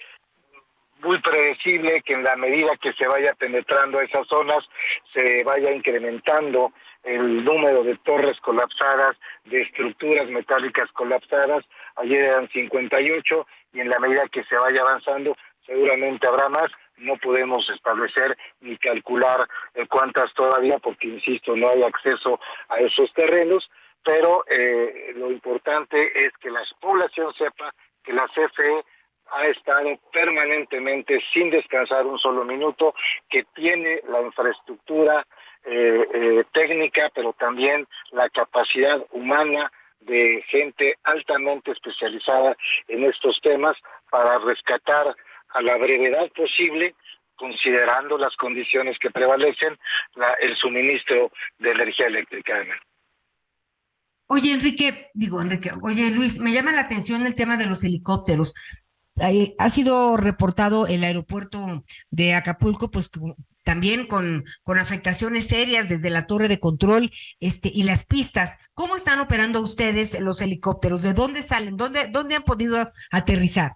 [1.02, 4.58] muy predecible que en la medida que se vaya penetrando a esas zonas
[5.12, 6.72] se vaya incrementando
[7.06, 11.64] el número de torres colapsadas, de estructuras metálicas colapsadas.
[11.96, 16.66] Ayer eran 58 y en la medida que se vaya avanzando seguramente habrá más.
[16.96, 23.12] No podemos establecer ni calcular eh, cuántas todavía porque, insisto, no hay acceso a esos
[23.12, 23.68] terrenos,
[24.04, 28.84] pero eh, lo importante es que la población sepa que la CFE
[29.32, 32.94] ha estado permanentemente sin descansar un solo minuto,
[33.28, 35.26] que tiene la infraestructura
[35.66, 42.56] eh, eh, técnica, pero también la capacidad humana de gente altamente especializada
[42.88, 43.76] en estos temas
[44.10, 45.14] para rescatar
[45.48, 46.94] a la brevedad posible
[47.34, 49.76] considerando las condiciones que prevalecen
[50.40, 52.54] el suministro de energía eléctrica.
[54.28, 58.54] Oye, Enrique, digo, Enrique, oye, Luis, me llama la atención el tema de los helicópteros
[59.58, 63.10] ha sido reportado el aeropuerto de Acapulco, pues
[63.66, 68.58] también con, con afectaciones serias desde la torre de control este, y las pistas.
[68.74, 71.02] ¿Cómo están operando ustedes los helicópteros?
[71.02, 71.76] ¿De dónde salen?
[71.76, 73.72] ¿Dónde, dónde han podido aterrizar?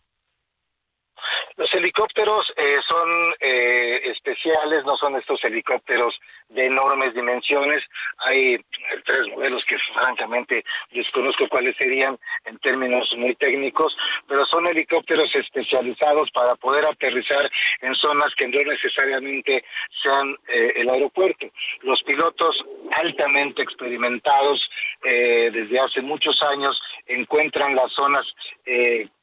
[1.60, 6.18] Los helicópteros eh, son eh, especiales, no son estos helicópteros
[6.48, 7.84] de enormes dimensiones.
[8.16, 8.56] Hay
[9.04, 13.94] tres modelos que francamente desconozco cuáles serían en términos muy técnicos,
[14.26, 17.50] pero son helicópteros especializados para poder aterrizar
[17.82, 19.62] en zonas que no necesariamente
[20.02, 21.46] sean eh, el aeropuerto.
[21.82, 22.56] Los pilotos
[23.02, 24.66] altamente experimentados
[25.02, 28.22] desde hace muchos años encuentran las zonas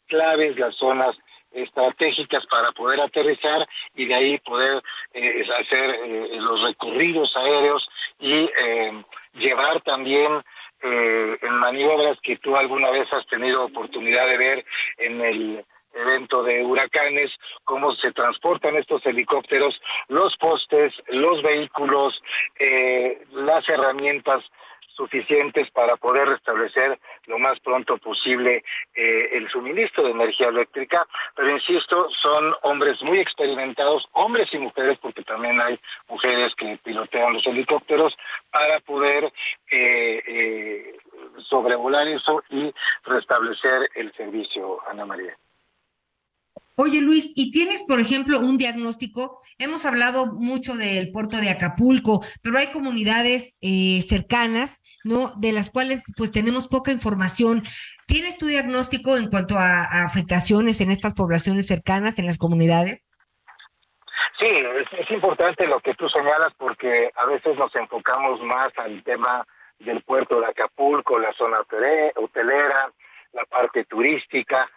[0.08, 1.15] claves, las zonas
[1.58, 4.82] estratégicas para poder aterrizar y de ahí poder
[5.13, 7.88] eh, hacer eh, los recorridos aéreos
[8.20, 10.43] y eh, llevar también
[10.80, 14.65] en maniobras que tú alguna vez has tenido oportunidad de ver
[15.00, 17.32] en el evento de huracanes,
[17.63, 19.76] cómo se transportan estos helicópteros,
[20.08, 22.22] los postes, los vehículos,
[23.32, 24.43] las herramientas
[24.97, 28.63] suficientes para poder restablecer lo más pronto posible
[28.95, 34.98] eh, el suministro de energía eléctrica, pero insisto, son hombres muy experimentados, hombres y mujeres,
[35.00, 35.79] porque también hay
[36.10, 38.17] mujeres que pilotean los helicópteros,
[38.52, 39.31] para poder
[39.71, 40.98] eh, eh,
[41.48, 42.73] sobrevolar eso y
[43.04, 45.37] restablecer el servicio, Ana María.
[46.80, 49.40] Oye Luis, ¿y tienes, por ejemplo, un diagnóstico?
[49.58, 55.32] Hemos hablado mucho del puerto de Acapulco, pero hay comunidades eh, cercanas, ¿no?
[55.40, 57.63] De las cuales pues tenemos poca información.
[58.06, 63.10] ¿Tienes tu diagnóstico en cuanto a, afectaciones en estas poblaciones cercanas, en las comunidades?
[64.40, 69.04] Sí, es, es importante lo que tú señalas porque a veces nos enfocamos más al
[69.04, 69.44] tema
[69.80, 72.92] del puerto de Acapulco, la zona hotelera,
[73.34, 74.69] la parte turística,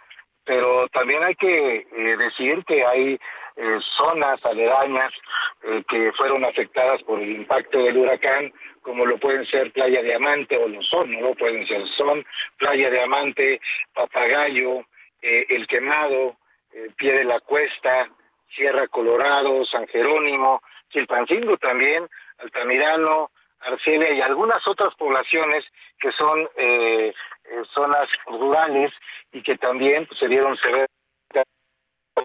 [0.44, 3.20] pero también hay que eh, decir que hay
[3.56, 5.10] eh, zonas aledañas
[5.62, 10.56] eh, que fueron afectadas por el impacto del huracán, como lo pueden ser Playa Diamante,
[10.56, 12.24] o lo son, no lo pueden ser, son
[12.56, 13.60] Playa Diamante,
[13.94, 14.84] Papagayo,
[15.20, 16.36] El Quemado,
[16.96, 18.08] Pie de la Cuesta,
[18.56, 23.30] Sierra Colorado, San Jerónimo, Chilpancingo también, Altamirano,
[23.60, 25.64] Arcelia y algunas otras poblaciones
[26.00, 27.12] que son eh,
[27.74, 28.92] zonas rurales
[29.32, 30.88] y que también pues, se vieron severas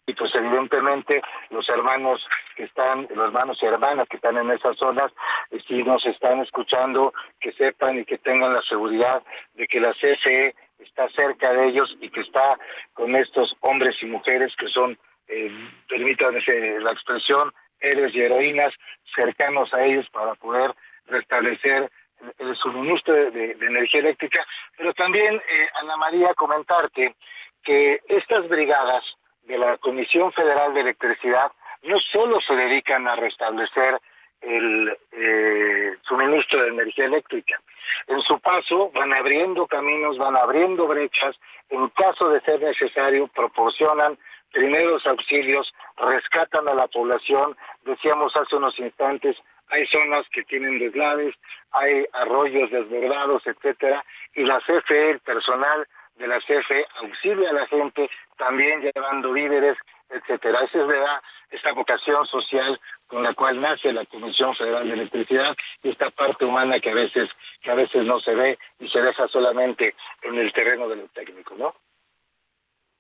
[0.06, 4.78] y pues evidentemente los hermanos que están, los hermanos y hermanas que están en esas
[4.78, 5.08] zonas,
[5.52, 9.24] eh, si nos están escuchando, que sepan y que tengan la seguridad
[9.54, 12.58] de que la CFE está cerca de ellos y que está
[12.94, 14.98] con estos hombres y mujeres que son,
[15.28, 15.52] eh,
[15.88, 16.42] permítanme
[16.82, 18.74] la expresión, héroes y heroínas
[19.16, 20.74] cercanos a ellos para poder
[21.08, 21.90] restablecer
[22.38, 24.46] el suministro de, energía eléctrica,
[24.78, 27.16] pero también, eh, Ana María, comentarte
[27.64, 29.04] que estas brigadas
[29.44, 31.52] de la Comisión Federal de Electricidad
[31.84, 34.00] no solo se dedican a restablecer
[34.42, 37.60] el eh, suministro de energía eléctrica.
[38.08, 41.36] En su paso van abriendo caminos, van abriendo brechas,
[41.70, 44.18] en caso de ser necesario proporcionan
[44.52, 49.36] primeros auxilios, rescatan a la población, decíamos hace unos instantes,
[49.70, 51.36] hay zonas que tienen deslaves,
[51.72, 54.04] hay arroyos desbordados, etcétera,
[54.36, 55.88] y la CFE, el personal
[56.18, 59.78] de la CFE auxilia a la gente también llevando víveres,
[60.10, 60.60] etcétera.
[60.64, 65.56] Esa es la, esta vocación social con la cual nace la Comisión Federal de Electricidad
[65.84, 67.30] y esta parte humana que a veces
[67.62, 71.08] que a veces no se ve y se deja solamente en el terreno de lo
[71.10, 71.76] técnico, ¿no?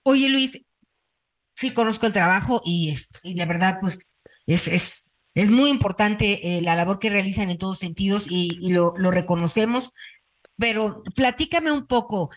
[0.03, 0.63] Oye Luis,
[1.55, 4.07] sí conozco el trabajo y, y la verdad pues
[4.45, 5.04] es, es
[5.35, 9.91] es muy importante eh, la labor que realizan en todos sentidos y, lo, reconocemos,
[10.57, 12.29] pero platícame un poco.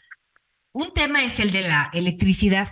[0.72, 2.68] Un tema es el de la electricidad,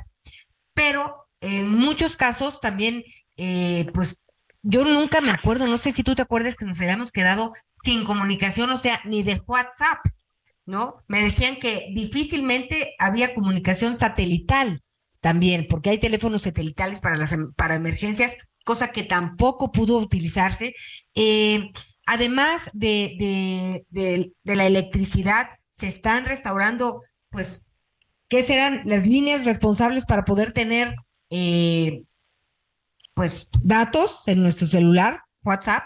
[0.75, 3.05] pero en muchos casos también,
[3.37, 4.21] eh, pues
[4.63, 7.53] yo nunca me acuerdo, no sé si tú te acuerdas que nos habíamos quedado
[7.85, 10.01] sin comunicación, o sea, ni de WhatsApp,
[10.65, 11.05] ¿no?
[11.07, 14.83] Me decían que difícilmente había comunicación satelital
[15.21, 18.37] también, porque hay teléfonos satelitales para las para emergencias,
[18.67, 20.75] cosa que tampoco pudo utilizarse.
[21.15, 21.71] Eh,
[22.05, 27.01] además de, de, la electricidad, se están restaurando,
[27.31, 27.65] pues,
[28.29, 30.89] ¿qué serán las líneas responsables para poder tener,
[31.31, 32.03] eh,
[33.15, 35.85] pues, datos en nuestro celular, WhatsApp?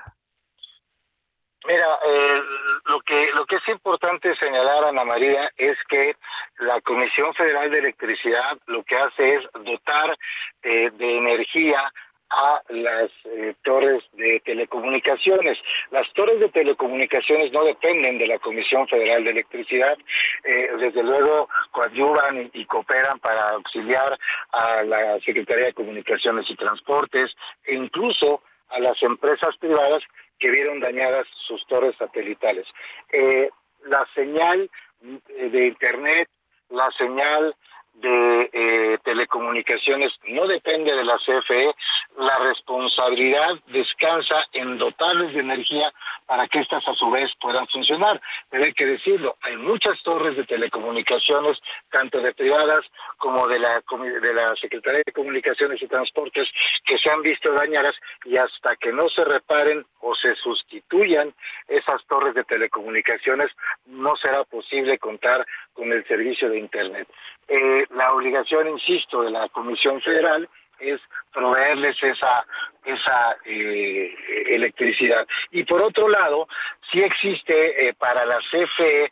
[1.68, 2.40] Mira, eh,
[2.86, 6.16] lo que lo que es importante señalar, Ana María, es que
[6.60, 10.16] la Comisión Federal de Electricidad lo que hace es dotar
[10.62, 11.92] de energía
[12.30, 15.58] a las eh, torres de telecomunicaciones.
[15.90, 19.98] Las torres de telecomunicaciones no dependen de la Comisión Federal de Electricidad,
[20.44, 24.16] eh, desde luego coadyuvan y, cooperan para auxiliar
[24.52, 27.30] a la Secretaría de Comunicaciones y Transportes
[27.64, 30.02] e incluso a las empresas privadas
[30.38, 32.66] que vieron dañadas sus torres satelitales.
[33.12, 33.50] Eh,
[33.86, 34.70] la señal
[35.00, 36.28] de Internet,
[36.68, 37.54] la señal
[37.94, 41.74] de eh, telecomunicaciones no depende de la CFE,
[42.18, 45.92] la responsabilidad descansa en dotarles de energía
[46.26, 48.20] para que éstas a su vez puedan funcionar.
[48.50, 51.58] Pero hay que decirlo, hay muchas torres de telecomunicaciones,
[51.90, 52.80] tanto de privadas
[53.16, 53.82] como de la,
[54.22, 56.48] de la Secretaría de Comunicaciones y Transportes,
[56.84, 57.94] que se han visto dañadas
[58.24, 61.32] y hasta que no se reparen o se sustituyan
[61.68, 63.46] esas torres de telecomunicaciones,
[63.86, 67.08] no será posible contar con el servicio de Internet.
[67.48, 70.48] Eh, la obligación, insisto, de la Comisión Federal
[70.80, 71.00] es
[71.32, 72.44] proveerles esa
[72.84, 74.14] esa eh,
[74.48, 75.26] electricidad.
[75.50, 76.48] Y por otro lado,
[76.90, 79.10] sí existe eh, para la CFE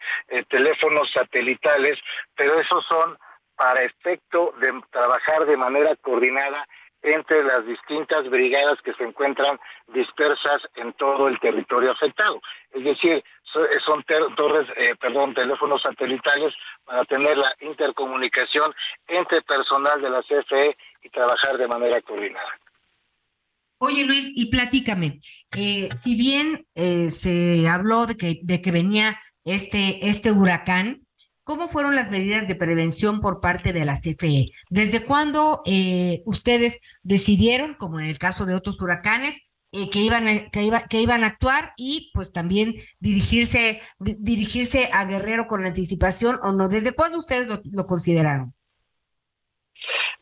[0.48, 1.98] teléfonos satelitales,
[2.34, 3.18] pero esos son
[3.56, 6.66] para efecto de trabajar de manera coordinada
[7.02, 9.58] entre las distintas brigadas que se encuentran
[9.88, 12.40] dispersas en todo el territorio afectado.
[12.72, 13.24] Es decir,
[13.86, 14.04] son
[14.36, 18.74] torres, eh, perdón, teléfonos satelitales para tener la intercomunicación
[19.06, 22.58] entre personal de la CFE y trabajar de manera coordinada.
[23.80, 25.20] Oye Luis, y platícame,
[25.56, 31.02] eh, si bien eh, se habló de que, de que venía este, este huracán,
[31.48, 34.50] ¿Cómo fueron las medidas de prevención por parte de la CFE?
[34.68, 40.26] ¿Desde cuándo eh, ustedes decidieron, como en el caso de otros huracanes, eh, que iban
[40.26, 45.66] a, que, iba, que iban a actuar y pues también dirigirse dirigirse a Guerrero con
[45.66, 46.68] anticipación o no?
[46.68, 48.54] ¿Desde cuándo ustedes lo, consideraron?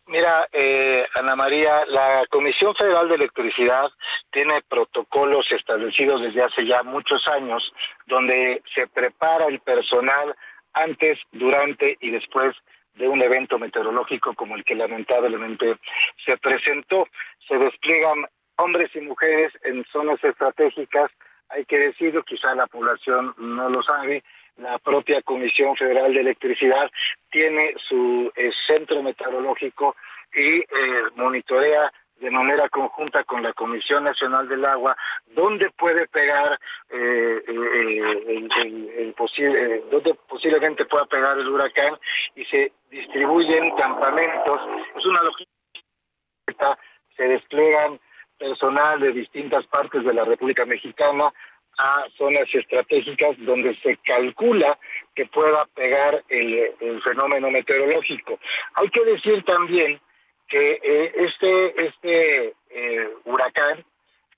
[0.07, 3.87] Mira, eh, Ana María, la Comisión Federal de Electricidad
[4.31, 7.63] tiene protocolos establecidos desde hace ya muchos años
[8.07, 10.35] donde se prepara el personal
[10.73, 12.55] antes, durante y después
[12.95, 15.77] de un evento meteorológico como el que lamentablemente
[16.25, 17.09] se presentó.
[17.49, 18.27] Se despliegan
[18.57, 21.11] hombres y mujeres en zonas estratégicas,
[21.49, 24.25] hay que decirlo, quizá la población no lo sabe,
[24.57, 26.91] la propia Comisión Federal de Electricidad
[27.31, 29.97] tiene su eh, centro meteorológico
[30.35, 30.67] y eh,
[31.15, 34.97] monitorea de manera conjunta con la Comisión Nacional del Agua
[35.27, 41.99] dónde puede pegar eh, el, posible dónde posiblemente pueda pegar el huracán
[42.35, 44.61] y se distribuyen campamentos.
[44.97, 46.79] Es una logística
[47.17, 47.99] se despliegan
[48.39, 51.33] personal de distintas partes de la República Mexicana
[51.79, 54.79] a zonas estratégicas donde se calcula
[55.15, 56.73] que pueda pegar el,
[57.03, 58.39] fenómeno meteorológico.
[58.75, 60.01] Hay que decir también
[60.49, 63.85] que eh, este, este eh, huracán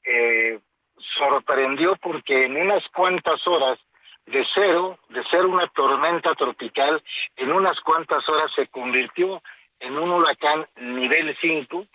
[0.04, 0.58] eh,
[1.18, 3.78] sorprendió porque en unas cuantas horas
[4.26, 7.02] de cero, de ser una tormenta tropical,
[7.36, 9.42] en unas cuantas horas se convirtió
[9.80, 11.86] en un huracán nivel 5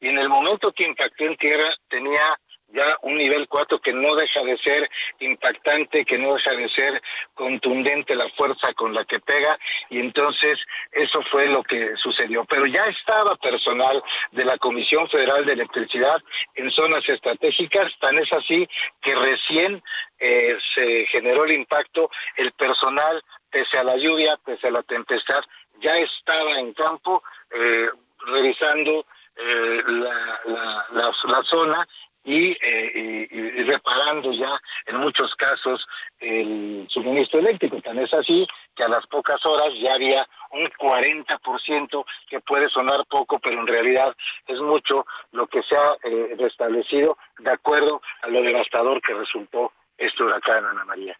[0.00, 2.38] y en el momento que impactó en tierra tenía
[2.68, 4.90] ya un nivel 4 que no deja de ser
[5.20, 7.00] impactante, que no deja de ser
[7.34, 9.56] contundente la fuerza con la que pega
[9.88, 10.54] y entonces
[10.92, 12.44] eso fue lo que sucedió.
[12.44, 16.16] Pero ya estaba personal de la Comisión Federal de Electricidad
[16.54, 18.68] en zonas estratégicas, tan es así
[19.00, 19.82] que recién
[20.18, 25.40] eh, se generó el impacto, el personal, pese a la lluvia, pese a la tempestad,
[25.80, 27.90] ya estaba en campo eh,
[28.26, 29.06] revisando
[29.36, 31.86] eh, la, la, la, zona
[32.28, 35.86] eh, y, reparando ya en muchos casos
[36.18, 37.80] el suministro eléctrico.
[37.80, 43.06] Tan es así que a las pocas horas ya había un 40% que puede sonar
[43.08, 44.16] poco, pero en realidad
[44.46, 49.72] es mucho lo que se ha eh, restablecido de acuerdo a lo devastador que resultó
[49.96, 51.16] este huracán, Ana María.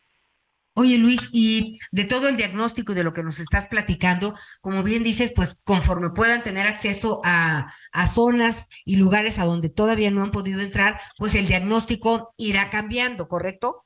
[0.78, 4.82] Oye Luis, y de todo el diagnóstico y de lo que nos estás platicando, como
[4.82, 10.10] bien dices, pues conforme puedan tener acceso a, a zonas y lugares a donde todavía
[10.10, 13.85] no han podido entrar, pues el diagnóstico irá cambiando, ¿correcto?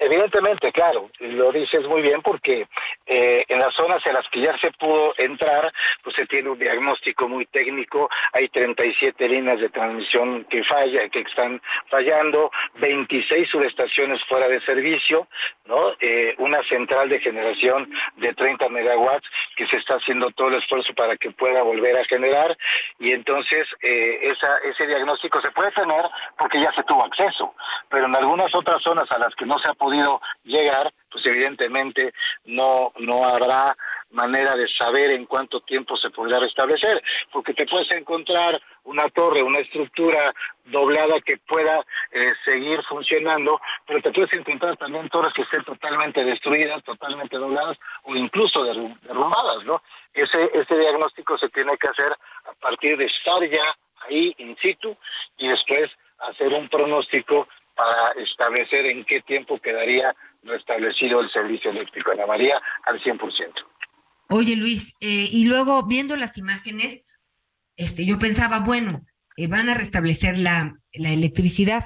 [0.00, 2.68] Evidentemente, claro, lo dices muy bien porque
[3.04, 5.72] eh, en las zonas en las que ya se pudo entrar,
[6.04, 11.20] pues se tiene un diagnóstico muy técnico, hay 37 líneas de transmisión que falla, que
[11.22, 15.26] están fallando, 26 subestaciones fuera de servicio,
[15.66, 15.94] ¿no?
[15.98, 19.26] Eh, una central de generación de 30 megawatts
[19.56, 22.56] que se está haciendo todo el esfuerzo para que pueda volver a generar
[23.00, 26.04] y entonces eh, esa, ese diagnóstico se puede tener
[26.38, 27.52] porque ya se tuvo acceso,
[27.88, 29.87] pero en algunas otras zonas a las que no se ha podido
[30.44, 32.12] llegar, pues evidentemente
[32.44, 33.76] no, no habrá
[34.10, 39.42] manera de saber en cuánto tiempo se podrá restablecer, porque te puedes encontrar una torre,
[39.42, 40.32] una estructura
[40.64, 46.24] doblada que pueda eh, seguir funcionando, pero te puedes encontrar también torres que estén totalmente
[46.24, 49.82] destruidas, totalmente dobladas o incluso derrumbadas, ¿no?
[50.14, 53.76] Ese, ese diagnóstico se tiene que hacer a partir de estar ya
[54.08, 54.96] ahí in situ
[55.36, 55.90] y después
[56.30, 57.46] hacer un pronóstico
[57.78, 60.12] para establecer en qué tiempo quedaría
[60.42, 63.20] restablecido el servicio eléctrico en la María al 100%.
[64.30, 67.20] Oye Luis, eh, y luego viendo las imágenes,
[67.76, 69.02] este, yo pensaba, bueno,
[69.36, 71.84] eh, van a restablecer la, la electricidad,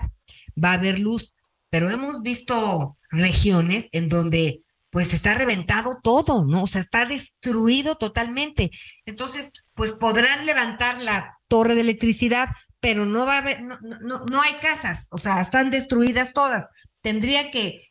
[0.63, 1.35] va a haber luz,
[1.69, 6.63] pero hemos visto regiones en donde pues está reventado todo, ¿no?
[6.63, 8.71] O sea, está destruido totalmente.
[9.07, 12.49] Entonces, pues podrán levantar la torre de electricidad,
[12.81, 16.67] pero no va a haber, no, no, no hay casas, o sea, están destruidas todas.
[17.03, 17.85] Tendría que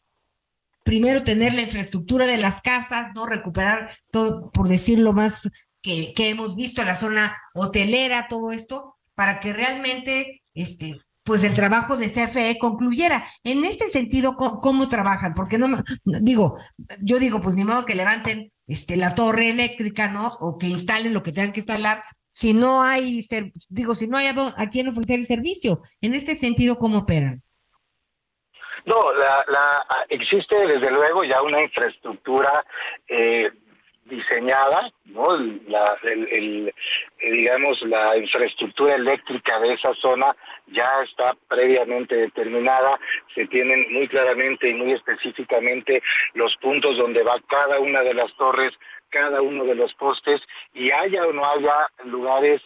[0.83, 3.27] primero tener la infraestructura de las casas, ¿no?
[3.27, 5.47] Recuperar todo, por decirlo más,
[5.83, 11.53] que, que hemos visto, la zona hotelera, todo esto, para que realmente, este, pues el
[11.53, 13.23] trabajo de CFE concluyera.
[13.43, 15.35] En este sentido, ¿cómo, trabajan?
[15.35, 15.67] Porque no,
[16.03, 16.57] digo,
[16.99, 20.29] yo digo, pues ni modo que levanten este, la torre eléctrica, ¿no?
[20.39, 23.21] O que instalen lo que tengan que instalar, si no hay,
[23.69, 25.81] digo, si no hay a, a quién ofrecer el servicio.
[26.01, 27.41] En este sentido, ¿cómo operan?
[28.85, 32.65] No, la, la, existe desde luego ya una infraestructura
[33.07, 33.51] eh,
[34.05, 35.37] diseñada, ¿no?
[35.67, 36.67] La, el,
[37.19, 40.35] eh, digamos, la infraestructura eléctrica de esa zona
[40.67, 42.99] ya está previamente determinada,
[43.35, 46.01] se tienen muy claramente y muy específicamente
[46.33, 48.71] los puntos donde va cada una de las torres,
[49.11, 50.41] cada uno de los postes,
[50.73, 52.61] y haya o no haya lugares,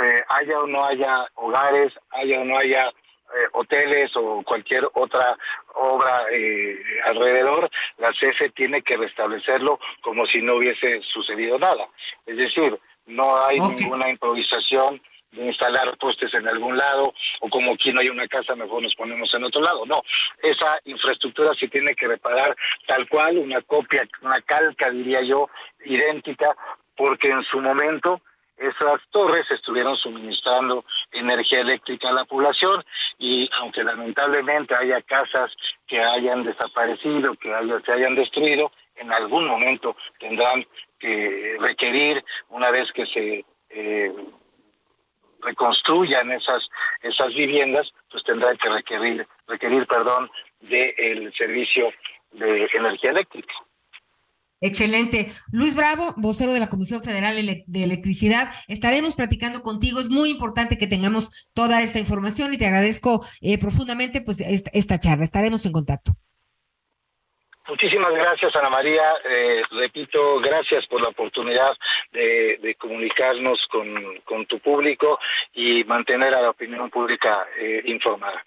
[0.00, 2.92] eh, haya o no haya hogares, haya o no haya
[3.34, 5.36] eh, hoteles o cualquier otra
[5.74, 6.76] obra eh,
[7.06, 11.88] alrededor, la CFE tiene que restablecerlo como si no hubiese sucedido nada.
[12.26, 15.00] Es decir, no hay ninguna improvisación
[15.36, 19.32] instalar postes en algún lado o como aquí no hay una casa mejor nos ponemos
[19.34, 19.86] en otro lado.
[19.86, 20.02] No,
[20.42, 22.56] esa infraestructura se tiene que reparar
[22.86, 25.48] tal cual, una copia, una calca diría yo,
[25.84, 26.54] idéntica,
[26.96, 28.20] porque en su momento
[28.56, 32.84] esas torres estuvieron suministrando energía eléctrica a la población
[33.18, 35.50] y aunque lamentablemente haya casas
[35.86, 37.52] que hayan desaparecido, que
[37.84, 40.64] se hayan destruido, en algún momento tendrán
[41.00, 44.12] que requerir, una vez que se eh,
[45.44, 46.62] reconstruyan esas
[47.02, 50.30] esas viviendas, pues tendrán que requerir requerir, perdón,
[50.60, 51.90] del servicio
[52.32, 53.54] de energía eléctrica.
[54.60, 55.30] Excelente.
[55.52, 60.00] Luis Bravo, vocero de la Comisión Federal de Electricidad, estaremos platicando contigo.
[60.00, 64.98] Es muy importante que tengamos toda esta información y te agradezco eh, profundamente pues esta,
[64.98, 65.24] charla.
[65.24, 66.12] Estaremos en contacto.
[67.66, 69.02] Muchísimas gracias, Ana María.
[69.24, 71.72] Eh, repito, gracias por la oportunidad
[72.12, 75.18] de, comunicarnos con, tu público
[75.54, 78.44] y mantener a la opinión pública eh, informada.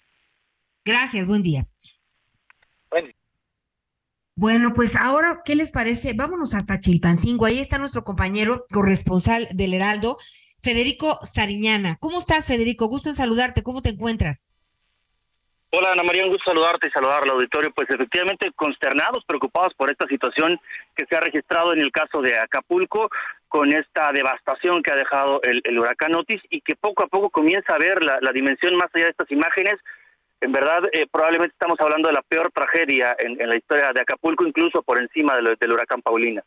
[0.84, 1.64] Gracias, buen día.
[4.36, 6.12] Bueno, pues ahora, ¿qué les parece?
[6.14, 7.44] Vámonos hasta Chilpancingo.
[7.44, 10.16] Ahí está nuestro compañero corresponsal del Heraldo,
[10.62, 11.96] Federico Sariñana.
[11.98, 12.86] ¿Cómo estás, Federico?
[12.86, 13.64] Gusto en saludarte.
[13.64, 14.44] ¿Cómo te encuentras?
[15.70, 17.70] Hola Ana María, un gusto saludarte y saludar al auditorio.
[17.74, 20.58] Pues efectivamente consternados, preocupados por esta situación
[20.96, 23.10] que se ha registrado en el caso de Acapulco,
[23.48, 27.74] con esta devastación que ha dejado el, huracán Otis y que poco a poco comienza
[27.74, 29.74] a ver la dimensión más allá de estas imágenes
[30.40, 34.46] en verdad, eh, probablemente estamos hablando de la peor tragedia en, la historia de Acapulco,
[34.46, 36.44] incluso por encima del huracán Paulina.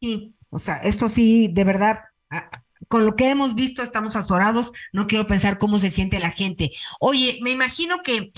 [0.00, 2.04] Sí, o sea, esto sí, de verdad,
[2.90, 6.70] con lo que hemos visto estamos azorados, no quiero pensar cómo se siente la gente.
[7.00, 8.32] Oye, me imagino que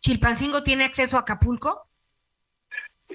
[0.00, 1.84] Chilpancingo tiene acceso a Acapulco.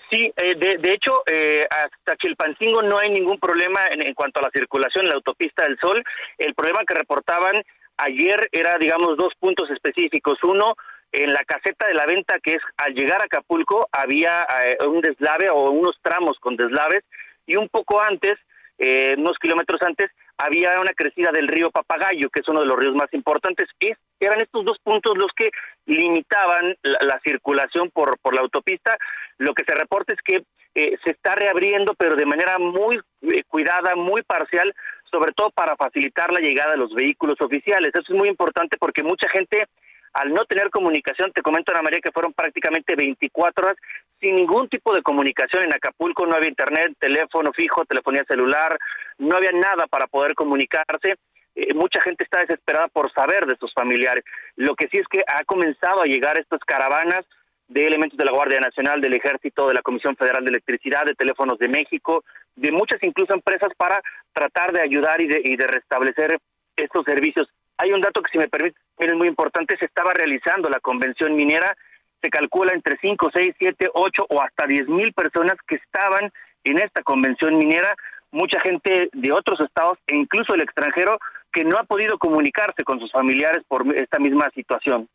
[0.09, 4.43] Sí, eh, de, hecho, eh, hasta Chilpancingo no hay ningún problema en, en, cuanto a
[4.43, 6.03] la circulación en la autopista del Sol.
[6.37, 7.63] El problema que reportaban
[7.97, 10.39] Ayer era, digamos, dos puntos específicos.
[10.43, 10.75] Uno,
[11.11, 15.01] en la caseta de la venta, que es al llegar a Acapulco, había eh, un
[15.01, 17.03] deslave o unos tramos con deslaves,
[17.45, 18.33] y un poco antes,
[18.79, 22.77] eh, unos kilómetros antes, había una crecida del río Papagayo, que es uno de los
[22.77, 23.67] ríos más importantes.
[23.79, 25.51] Es, eran estos dos puntos los que
[25.85, 28.97] limitaban la, circulación por, por la autopista.
[29.37, 30.43] Lo que se reporta es que
[30.75, 32.99] eh, se está reabriendo, pero de manera muy
[33.47, 34.73] cuidada, muy parcial,
[35.11, 37.91] sobre todo para facilitar la llegada de los vehículos oficiales.
[37.93, 39.67] Eso es muy importante porque mucha gente,
[40.13, 43.77] al no tener comunicación, te comento Ana María que fueron prácticamente 24 horas
[44.19, 48.77] sin ningún tipo de comunicación en Acapulco, no había internet, teléfono fijo, telefonía celular,
[49.17, 51.15] no había nada para poder comunicarse.
[51.55, 54.23] Eh, mucha gente está desesperada por saber de sus familiares.
[54.55, 57.21] Lo que sí es que ha comenzado a llegar estas caravanas
[57.67, 61.15] de elementos de la Guardia Nacional, del Ejército, de la Comisión Federal de Electricidad, de
[61.15, 62.23] Teléfonos de México,
[62.55, 64.01] de muchas incluso empresas para
[64.31, 66.37] tratar de ayudar y de, y de restablecer
[66.75, 67.47] estos servicios.
[67.77, 71.35] Hay un dato que si me permite es muy importante, se estaba realizando la convención
[71.35, 71.75] minera,
[72.23, 76.31] se calcula entre 5, 6, 7, 8 o hasta 10 mil personas que estaban
[76.63, 77.93] en esta convención minera,
[78.31, 81.19] mucha gente de otros estados e incluso el extranjero
[81.51, 85.09] que no ha podido comunicarse con sus familiares por esta misma situación.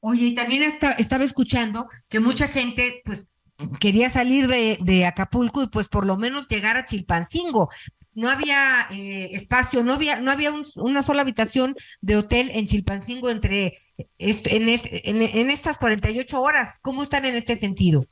[0.00, 3.28] Oye, y también estaba escuchando que mucha gente, pues,
[3.78, 7.68] quería salir de, de, Acapulco y pues por lo menos llegar a Chilpancingo.
[8.14, 13.30] No había eh, espacio, no había, no había una sola habitación de hotel en Chilpancingo
[13.30, 13.72] entre
[14.18, 16.80] en, en, estas 48 horas.
[16.82, 18.04] ¿Cómo están en este sentido?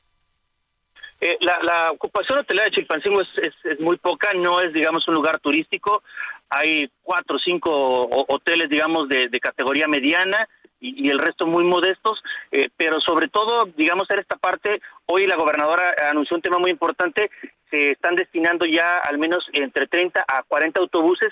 [1.21, 3.27] Eh, la, ocupación hotelera de Chilpancingo es,
[3.63, 6.01] es, muy poca, no es, digamos, un lugar turístico.
[6.49, 10.47] Hay cuatro o cinco hoteles, digamos, de categoría mediana
[10.79, 12.21] y, el resto muy modestos,
[12.51, 16.71] eh, pero sobre todo, digamos, en esta parte, hoy la gobernadora anunció un tema muy
[16.71, 17.29] importante,
[17.69, 21.29] se están destinando ya al menos entre 30 a 40 autobuses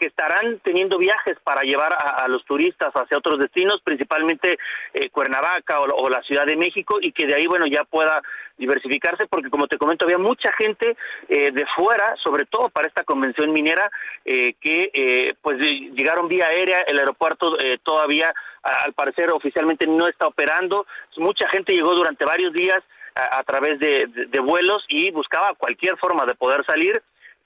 [0.00, 4.58] que estarán teniendo viajes para llevar a, los turistas hacia otros destinos, principalmente
[4.94, 8.22] eh, Cuernavaca o, la Ciudad de México, y que de ahí, bueno, ya pueda
[8.56, 10.96] diversificarse, porque como te comento, había mucha gente
[11.28, 13.90] eh, de fuera, sobre todo para esta convención minera,
[14.24, 18.32] eh, que pues llegaron vía aérea, el aeropuerto todavía,
[18.62, 20.86] al parecer, oficialmente no está operando,
[21.18, 22.82] mucha gente llegó durante varios días
[23.14, 27.02] a, través de vuelos y buscaba cualquier forma de poder salir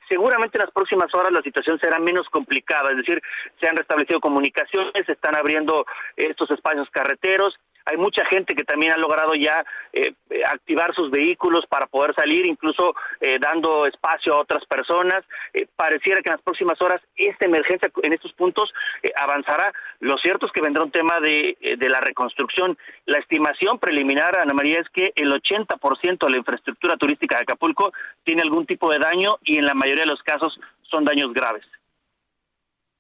[0.09, 3.23] seguramente en las próximas horas la situación será menos complicada, es decir,
[3.61, 5.87] se han restablecido comunicaciones, se están abriendo
[6.17, 10.15] estos espacios carreteros, hay mucha gente que también ha logrado ya eh,
[10.47, 15.23] activar sus vehículos para poder salir, incluso eh, dando espacio a otras personas.
[15.53, 18.73] Eh, pareciera que en las próximas horas esta emergencia en estos puntos
[19.17, 19.73] avanzará.
[20.01, 22.77] Lo cierto es que vendrá un tema de, de la reconstrucción.
[23.07, 27.93] La estimación preliminar, Ana María, es que el 80% de la infraestructura turística de Acapulco
[28.25, 31.65] tiene algún tipo de daño y en la mayoría de los casos son daños graves.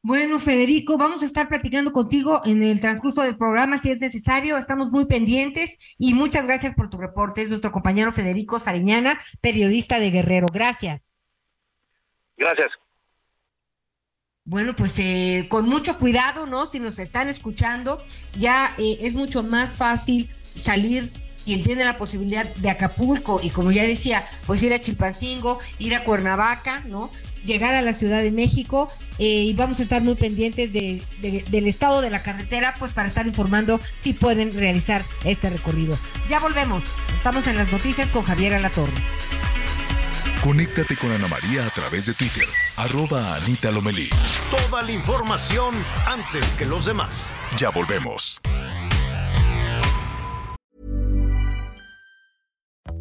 [0.06, 4.58] Bueno, Federico, vamos a estar platicando contigo en el transcurso del programa si es necesario.
[4.58, 7.40] Estamos muy pendientes y muchas gracias por tu reporte.
[7.40, 10.48] Es nuestro compañero Federico Sariñana, periodista de Guerrero.
[10.52, 11.08] Gracias.
[12.36, 12.68] Gracias.
[14.44, 16.66] Bueno, pues eh, con mucho cuidado, ¿no?
[16.66, 17.96] Si nos están escuchando,
[18.38, 21.10] ya eh, es mucho más fácil salir
[21.46, 25.94] quien tiene la posibilidad de Acapulco y como ya decía, pues ir a Chilpancingo, ir
[25.94, 27.10] a Cuernavaca, ¿no?
[27.44, 31.66] Llegar a la Ciudad de México eh, y vamos a estar muy pendientes de, del
[31.66, 35.98] estado de la carretera, pues para estar informando si pueden realizar este recorrido.
[36.28, 36.82] Ya volvemos,
[37.16, 38.92] estamos en las noticias con Javier Alatorre.
[40.42, 44.10] Conéctate con Ana María a través de Twitter, arroba Anita Lomelí.
[44.50, 45.74] Toda la información
[46.06, 47.32] antes que los demás.
[47.56, 48.42] Ya volvemos.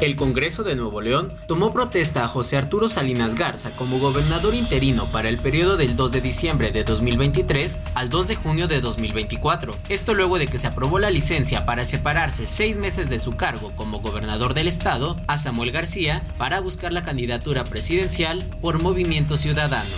[0.00, 5.06] El Congreso de Nuevo León tomó protesta a José Arturo Salinas Garza como gobernador interino
[5.06, 9.74] para el periodo del 2 de diciembre de 2023 al 2 de junio de 2024.
[9.88, 13.72] Esto luego de que se aprobó la licencia para separarse seis meses de su cargo
[13.74, 19.90] como gobernador del estado a Samuel García para buscar la candidatura presidencial por Movimiento Ciudadano.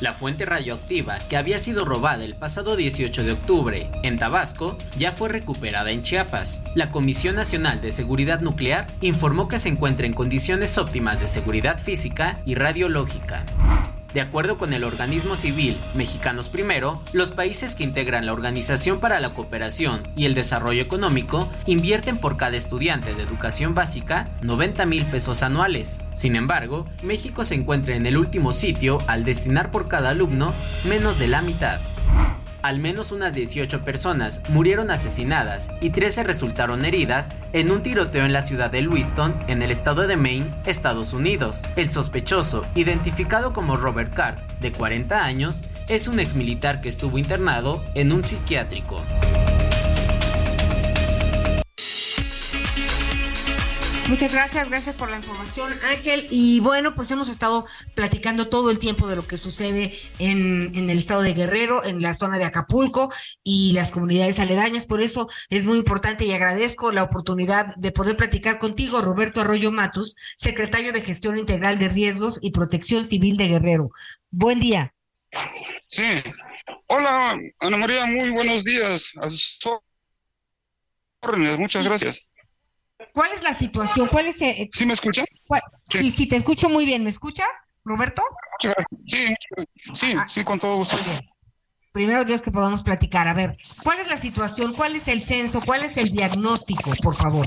[0.00, 5.10] La fuente radioactiva, que había sido robada el pasado 18 de octubre en Tabasco, ya
[5.10, 6.60] fue recuperada en Chiapas.
[6.74, 11.78] La Comisión Nacional de Seguridad Nuclear informó que se encuentra en condiciones óptimas de seguridad
[11.78, 13.42] física y radiológica.
[14.16, 19.20] De acuerdo con el organismo civil Mexicanos Primero, los países que integran la Organización para
[19.20, 25.04] la Cooperación y el Desarrollo Económico invierten por cada estudiante de educación básica 90 mil
[25.04, 26.00] pesos anuales.
[26.14, 30.54] Sin embargo, México se encuentra en el último sitio al destinar por cada alumno
[30.88, 31.78] menos de la mitad
[32.66, 38.32] al menos unas 18 personas murieron asesinadas y 13 resultaron heridas en un tiroteo en
[38.32, 41.62] la ciudad de Lewiston, en el estado de Maine, Estados Unidos.
[41.76, 47.84] El sospechoso, identificado como Robert Card, de 40 años, es un exmilitar que estuvo internado
[47.94, 49.00] en un psiquiátrico.
[54.08, 56.28] Muchas gracias, gracias por la información, Ángel.
[56.30, 60.88] Y bueno, pues hemos estado platicando todo el tiempo de lo que sucede en, en,
[60.90, 64.86] el estado de Guerrero, en la zona de Acapulco y las comunidades aledañas.
[64.86, 69.72] Por eso es muy importante y agradezco la oportunidad de poder platicar contigo, Roberto Arroyo
[69.72, 73.90] Matus, secretario de Gestión Integral de Riesgos y Protección Civil de Guerrero.
[74.30, 74.94] Buen día.
[75.88, 76.22] Sí.
[76.86, 79.12] Hola, Ana María, muy buenos días.
[81.58, 82.28] Muchas gracias.
[83.16, 84.08] ¿Cuál es la situación?
[84.08, 84.68] ¿Cuál es el...
[84.74, 85.24] ¿Sí me escucha?
[85.88, 86.10] Sí.
[86.10, 87.02] sí, te escucho muy bien.
[87.02, 87.44] ¿Me escucha,
[87.82, 88.22] Roberto?
[89.06, 89.34] Sí,
[89.94, 90.98] sí, ah, sí, con todo gusto.
[91.94, 93.26] Primero Dios que podamos platicar.
[93.26, 94.74] A ver, ¿cuál es la situación?
[94.74, 95.62] ¿Cuál es el censo?
[95.64, 97.46] ¿Cuál es el diagnóstico, por favor?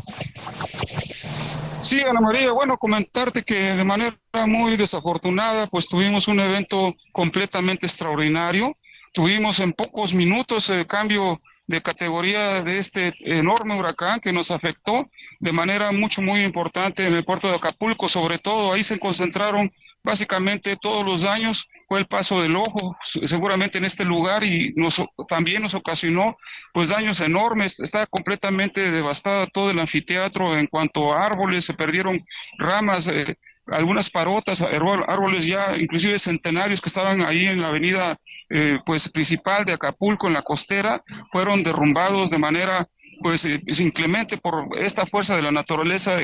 [1.81, 4.17] Sí, Ana María, bueno, comentarte que de manera
[4.47, 8.75] muy desafortunada, pues tuvimos un evento completamente extraordinario.
[9.13, 11.39] Tuvimos en pocos minutos el cambio
[11.69, 15.07] de categoría de este enorme huracán que nos afectó
[15.39, 19.71] de manera mucho, muy importante en el puerto de Acapulco, sobre todo ahí se concentraron
[20.03, 24.99] básicamente todos los daños, fue el paso del ojo seguramente en este lugar y nos,
[25.27, 26.35] también nos ocasionó
[26.73, 32.25] pues daños enormes, está completamente devastado todo el anfiteatro en cuanto a árboles, se perdieron
[32.57, 33.35] ramas, eh,
[33.67, 38.17] algunas parotas, árboles ya inclusive centenarios que estaban ahí en la avenida
[38.49, 42.87] eh, pues principal de Acapulco en la costera fueron derrumbados de manera
[43.21, 46.17] pues eh, inclemente por esta fuerza de la naturaleza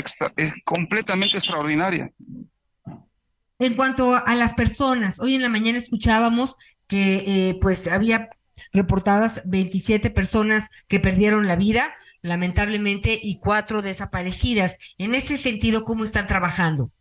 [0.63, 2.11] completamente extraordinaria.
[3.59, 6.55] En cuanto a las personas, hoy en la mañana escuchábamos
[6.87, 8.29] que eh, pues había
[8.73, 14.77] reportadas 27 personas que perdieron la vida, lamentablemente, y cuatro desaparecidas.
[14.97, 16.91] En ese sentido, ¿cómo están trabajando?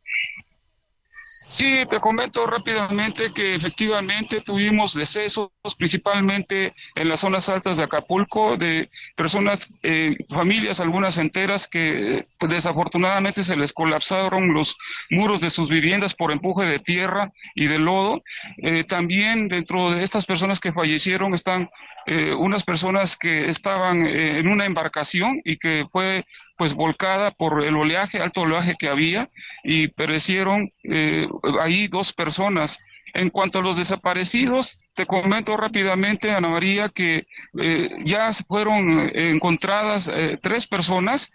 [1.54, 8.56] Sí, te comento rápidamente que efectivamente tuvimos decesos, principalmente en las zonas altas de Acapulco,
[8.56, 14.76] de personas, eh, familias, algunas enteras, que pues, desafortunadamente se les colapsaron los
[15.10, 18.24] muros de sus viviendas por empuje de tierra y de lodo.
[18.56, 21.70] Eh, también dentro de estas personas que fallecieron están
[22.06, 26.24] eh, unas personas que estaban en una embarcación y que fue
[26.56, 29.30] pues volcada por el oleaje, alto oleaje que había
[29.62, 31.28] y perecieron eh,
[31.60, 32.78] ahí dos personas.
[33.12, 37.28] En cuanto a los desaparecidos, te comento rápidamente, Ana María, que
[37.60, 41.30] eh, ya fueron encontradas eh, tres personas,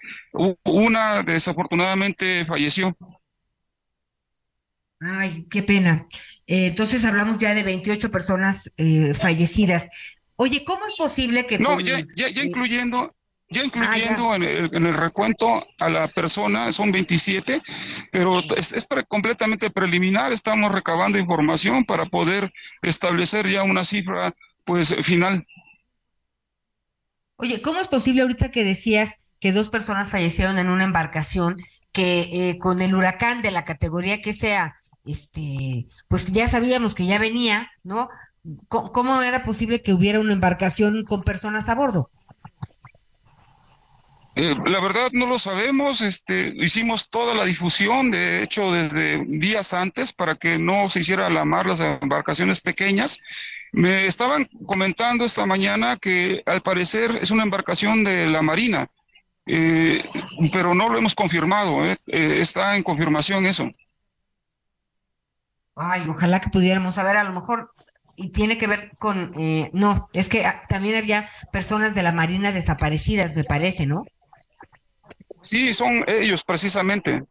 [0.65, 2.97] una desafortunadamente falleció.
[4.99, 6.05] Ay, qué pena.
[6.47, 8.69] entonces hablamos ya de 28 personas
[9.13, 9.87] fallecidas.
[10.35, 11.59] Oye, ¿cómo es posible que...
[11.59, 13.15] No, ya, ya, ya incluyendo,
[13.49, 17.61] ya incluyendo en, el, recuento a la persona, son 27,
[18.11, 18.73] pero es,
[19.07, 24.35] completamente preliminar, estamos recabando información para poder establecer ya una cifra
[24.65, 25.45] pues final.
[27.37, 31.57] Oye, ¿cómo es posible ahorita que decías que dos personas fallecieron en una embarcación
[31.91, 34.75] que eh, con el huracán de la categoría que sea,
[35.05, 38.09] este, pues ya sabíamos que ya venía, ¿no?
[38.67, 42.11] ¿Cómo era posible que hubiera una embarcación con personas a bordo?
[44.41, 49.73] Eh, la verdad no lo sabemos, este, hicimos toda la difusión, de hecho desde días
[49.73, 53.19] antes para que no se hiciera la mar las embarcaciones pequeñas.
[53.73, 58.87] Me estaban comentando esta mañana que al parecer es una embarcación de la Marina,
[59.45, 60.05] eh,
[60.53, 63.69] pero no lo hemos confirmado, eh, está en confirmación eso.
[65.75, 67.73] Ay, ojalá que pudiéramos saber, a lo mejor
[68.15, 69.33] y tiene que ver con,
[69.73, 74.05] no, es que ah, también había personas de la Marina desaparecidas, me parece, ¿no?
[75.41, 77.23] Sí, son ellos precisamente.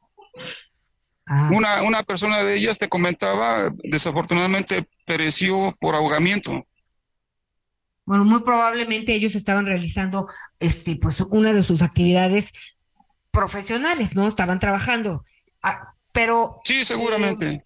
[1.26, 1.50] Ah.
[1.52, 6.66] Una, una persona de ellas te comentaba, desafortunadamente pereció por ahogamiento.
[8.06, 10.28] Bueno, muy probablemente ellos estaban realizando
[10.59, 12.52] este, pues, una de sus actividades
[13.30, 14.26] profesionales, ¿no?
[14.26, 15.22] Estaban trabajando.
[15.62, 16.61] Ah, pero.
[16.64, 17.46] Sí, seguramente.
[17.46, 17.64] Eh,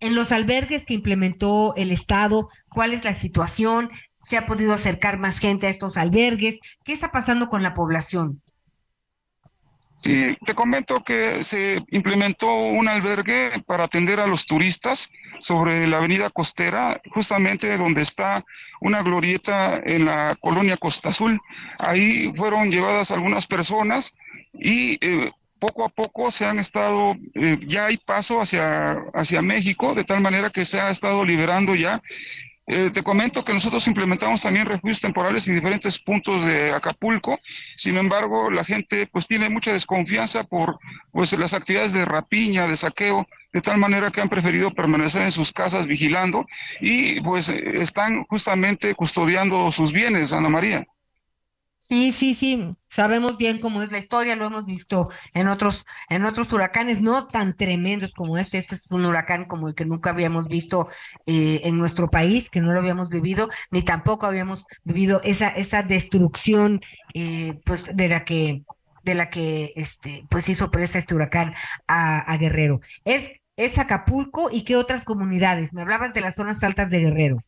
[0.00, 3.90] en los albergues que implementó el Estado, ¿cuál es la situación?
[4.24, 6.58] ¿Se ha podido acercar más gente a estos albergues?
[6.84, 8.42] ¿Qué está pasando con la población?
[9.98, 15.96] Sí, te comento que se implementó un albergue para atender a los turistas sobre la
[15.96, 18.44] avenida costera, justamente donde está
[18.80, 21.40] una glorieta en la colonia Costa Azul.
[21.80, 24.14] Ahí fueron llevadas algunas personas
[24.52, 29.96] y eh, poco a poco se han estado, eh, ya hay paso hacia, hacia México,
[29.96, 32.00] de tal manera que se ha estado liberando ya
[32.68, 37.40] eh, te comento que nosotros implementamos también refugios temporales en diferentes puntos de Acapulco.
[37.76, 40.78] Sin embargo, la gente pues tiene mucha desconfianza por
[41.10, 45.32] pues las actividades de rapiña, de saqueo, de tal manera que han preferido permanecer en
[45.32, 46.46] sus casas vigilando
[46.80, 50.86] y pues están justamente custodiando sus bienes, Ana María.
[51.88, 56.26] Sí, sí, sí, sabemos bien cómo es la historia, lo hemos visto en otros, en
[56.26, 60.10] otros huracanes, no tan tremendos como este, este es un huracán como el que nunca
[60.10, 60.86] habíamos visto
[61.24, 65.82] eh, en nuestro país, que no lo habíamos vivido, ni tampoco habíamos vivido esa, esa
[65.82, 66.80] destrucción,
[67.14, 68.64] eh, pues, de la que,
[69.02, 71.54] de la que, este, pues hizo presa este huracán
[71.86, 72.80] a, a Guerrero.
[73.04, 75.72] Es, es Acapulco y qué otras comunidades.
[75.72, 77.38] Me hablabas de las zonas altas de Guerrero.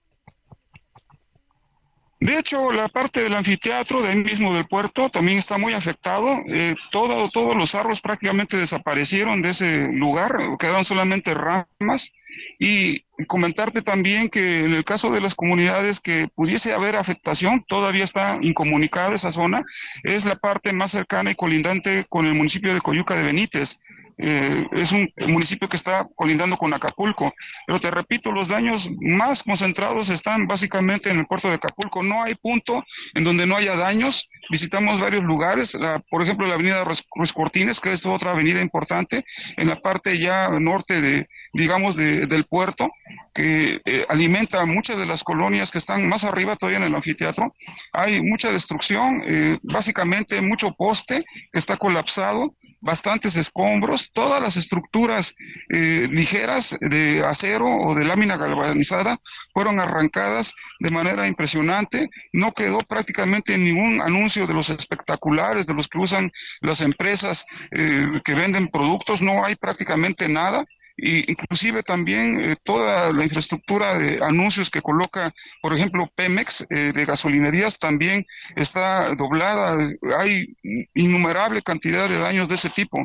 [2.20, 6.42] De hecho, la parte del anfiteatro, de ahí mismo del puerto, también está muy afectado.
[6.48, 12.12] Eh, todo, todos los árboles prácticamente desaparecieron de ese lugar, quedaron solamente ramas.
[12.58, 18.04] Y comentarte también que en el caso de las comunidades que pudiese haber afectación, todavía
[18.04, 19.64] está incomunicada esa zona,
[20.02, 23.78] es la parte más cercana y colindante con el municipio de Coyuca de Benítez.
[24.22, 27.32] Eh, es un municipio que está colindando con Acapulco.
[27.66, 32.02] Pero te repito, los daños más concentrados están básicamente en el puerto de Acapulco.
[32.02, 34.28] No hay punto en donde no haya daños.
[34.50, 35.76] Visitamos varios lugares,
[36.10, 39.24] por ejemplo, la avenida Ruiz Cortines, que es otra avenida importante,
[39.56, 42.90] en la parte ya norte de, digamos, del puerto,
[43.34, 47.54] que eh, alimenta muchas de las colonias que están más arriba todavía en el anfiteatro.
[47.92, 55.34] Hay mucha destrucción, eh, básicamente mucho poste está colapsado, bastantes escombros, todas las estructuras
[55.68, 59.18] eh, ligeras de acero o de lámina galvanizada
[59.52, 62.08] fueron arrancadas de manera impresionante.
[62.32, 68.06] No quedó prácticamente ningún anuncio de los espectaculares, de los que usan las empresas eh,
[68.24, 70.64] que venden productos, no hay prácticamente nada
[71.02, 75.32] y inclusive también eh, toda la infraestructura de anuncios que coloca,
[75.62, 78.26] por ejemplo, Pemex eh, de gasolinerías también
[78.56, 79.90] está doblada.
[80.18, 80.54] Hay
[80.94, 82.98] innumerable cantidad de daños de ese tipo.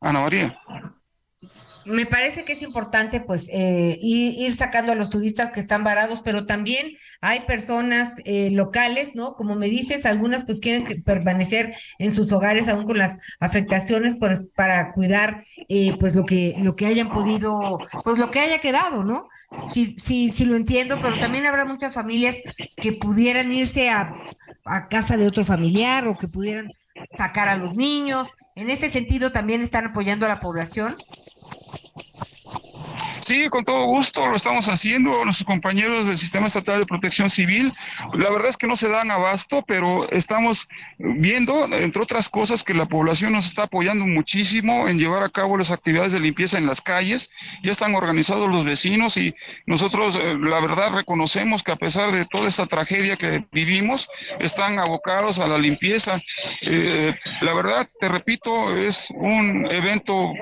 [0.00, 0.58] Ana María.
[1.86, 6.20] Me parece que es importante pues eh, ir, sacando a los turistas que están varados,
[6.24, 6.86] pero también
[7.20, 9.34] hay personas eh, locales, ¿no?
[9.34, 14.44] Como me dices, algunas pues quieren permanecer en sus hogares aún con las afectaciones pues,
[14.54, 19.04] para cuidar eh, pues lo que lo que hayan podido, pues lo que haya quedado,
[19.04, 19.28] ¿no?
[19.72, 22.36] Sí, sí, sí lo entiendo, pero también habrá muchas familias
[22.76, 24.10] que pudieran irse a,
[24.64, 26.68] a casa de otro familiar o que pudieran
[27.16, 28.28] sacar a los niños.
[28.54, 30.96] En ese sentido también están apoyando a la población.
[33.26, 35.24] Sí, con todo gusto lo estamos haciendo.
[35.24, 37.74] Nuestros compañeros del Sistema Estatal de Protección Civil,
[38.14, 42.72] la verdad es que no se dan abasto, pero estamos viendo, entre otras cosas, que
[42.72, 46.66] la población nos está apoyando muchísimo en llevar a cabo las actividades de limpieza en
[46.66, 47.32] las calles.
[47.64, 49.34] Ya están organizados los vecinos y
[49.66, 54.08] nosotros, eh, la verdad, reconocemos que a pesar de toda esta tragedia que vivimos,
[54.38, 56.22] están abocados a la limpieza.
[56.62, 60.32] Eh, la verdad, te repito, es un evento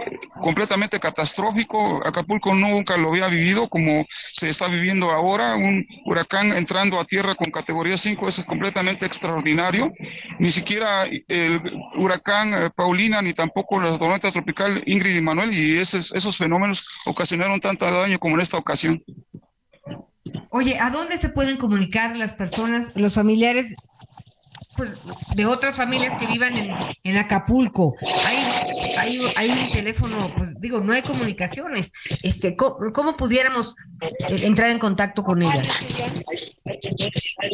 [0.40, 2.06] completamente catastrófico.
[2.06, 7.34] Acapulco nunca lo había vivido como se está viviendo ahora, un huracán entrando a tierra
[7.34, 9.92] con categoría 5, eso es completamente extraordinario.
[10.38, 11.60] Ni siquiera el
[11.96, 16.86] huracán eh, Paulina, ni tampoco la tormenta tropical Ingrid y Manuel, y esos, esos fenómenos
[17.06, 18.98] ocasionaron tanto daño como en esta ocasión.
[20.50, 23.74] Oye, ¿a dónde se pueden comunicar las personas, los familiares
[24.76, 24.92] pues,
[25.34, 27.94] de otras familias que vivan en, en Acapulco.
[28.24, 28.36] Hay,
[28.98, 31.92] hay, hay, un teléfono, pues digo, no hay comunicaciones.
[32.22, 35.84] Este, ¿cómo, pudiéramos eh, entrar en contacto con ellas?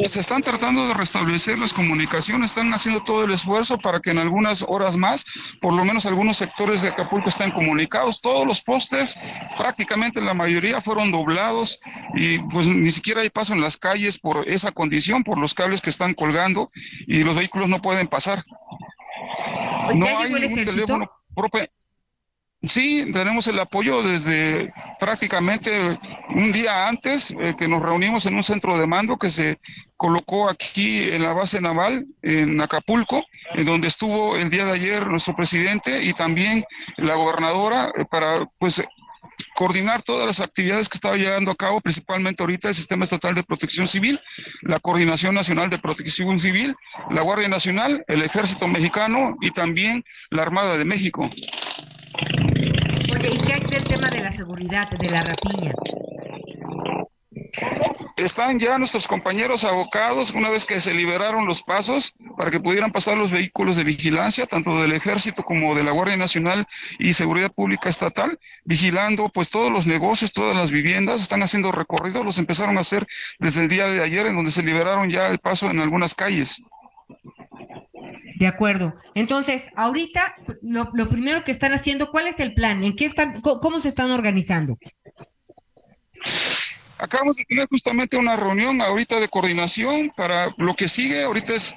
[0.06, 4.18] Se están tratando de restablecer las comunicaciones, están haciendo todo el esfuerzo para que en
[4.18, 5.24] algunas horas más,
[5.60, 8.20] por lo menos algunos sectores de Acapulco estén comunicados.
[8.20, 9.16] Todos los postes,
[9.58, 11.80] prácticamente la mayoría fueron doblados
[12.14, 15.80] y pues ni siquiera hay paso en las calles por esa condición, por los cables
[15.80, 16.70] que están colgando
[17.10, 18.44] y los vehículos no pueden pasar.
[19.96, 21.68] No hay un teléfono propio.
[22.62, 25.98] Sí, tenemos el apoyo desde prácticamente
[26.28, 29.58] un día antes eh, que nos reunimos en un centro de mando que se
[29.96, 35.06] colocó aquí en la base naval en Acapulco, en donde estuvo el día de ayer
[35.06, 36.62] nuestro presidente y también
[36.96, 38.80] la gobernadora eh, para pues
[39.60, 43.42] coordinar todas las actividades que estaba llevando a cabo, principalmente ahorita el Sistema Estatal de
[43.42, 44.18] Protección Civil,
[44.62, 46.74] la Coordinación Nacional de Protección Civil,
[47.10, 51.28] la Guardia Nacional, el Ejército Mexicano y también la Armada de México.
[53.12, 55.74] Oye, ¿y qué hay del tema de la seguridad, de la rapiña?
[58.16, 62.92] Están ya nuestros compañeros abocados, una vez que se liberaron los pasos, para que pudieran
[62.92, 66.66] pasar los vehículos de vigilancia, tanto del Ejército como de la Guardia Nacional
[66.98, 72.24] y Seguridad Pública Estatal, vigilando pues todos los negocios, todas las viviendas, están haciendo recorridos,
[72.24, 73.06] los empezaron a hacer
[73.38, 76.62] desde el día de ayer, en donde se liberaron ya el paso en algunas calles.
[78.38, 78.94] De acuerdo.
[79.14, 82.82] Entonces, ahorita lo, lo primero que están haciendo, ¿cuál es el plan?
[82.84, 84.78] ¿En qué están, cómo se están organizando?
[87.00, 91.24] Acabamos de tener justamente una reunión ahorita de coordinación para lo que sigue.
[91.24, 91.74] Ahorita es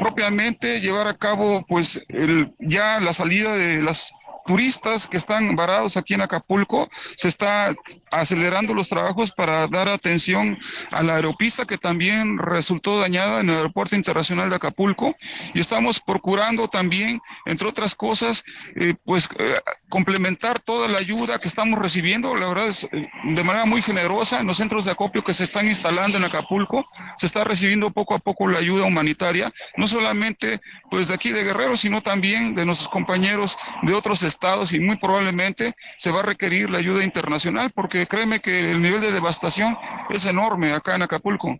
[0.00, 4.12] propiamente llevar a cabo pues el, ya la salida de las
[4.46, 6.88] turistas que están varados aquí en Acapulco.
[7.16, 7.74] Se está
[8.10, 10.56] acelerando los trabajos para dar atención
[10.92, 15.14] a la aeropista que también resultó dañada en el Aeropuerto Internacional de Acapulco.
[15.52, 18.44] Y estamos procurando también, entre otras cosas,
[18.76, 19.56] eh, pues eh,
[19.88, 22.34] complementar toda la ayuda que estamos recibiendo.
[22.36, 25.44] La verdad es eh, de manera muy generosa en los centros de acopio que se
[25.44, 26.86] están instalando en Acapulco.
[27.18, 31.44] Se está recibiendo poco a poco la ayuda humanitaria, no solamente pues de aquí de
[31.44, 36.20] Guerrero, sino también de nuestros compañeros de otros estados estados y muy probablemente se va
[36.20, 39.76] a requerir la ayuda internacional porque créeme que el nivel de devastación
[40.10, 41.56] es enorme acá en Acapulco.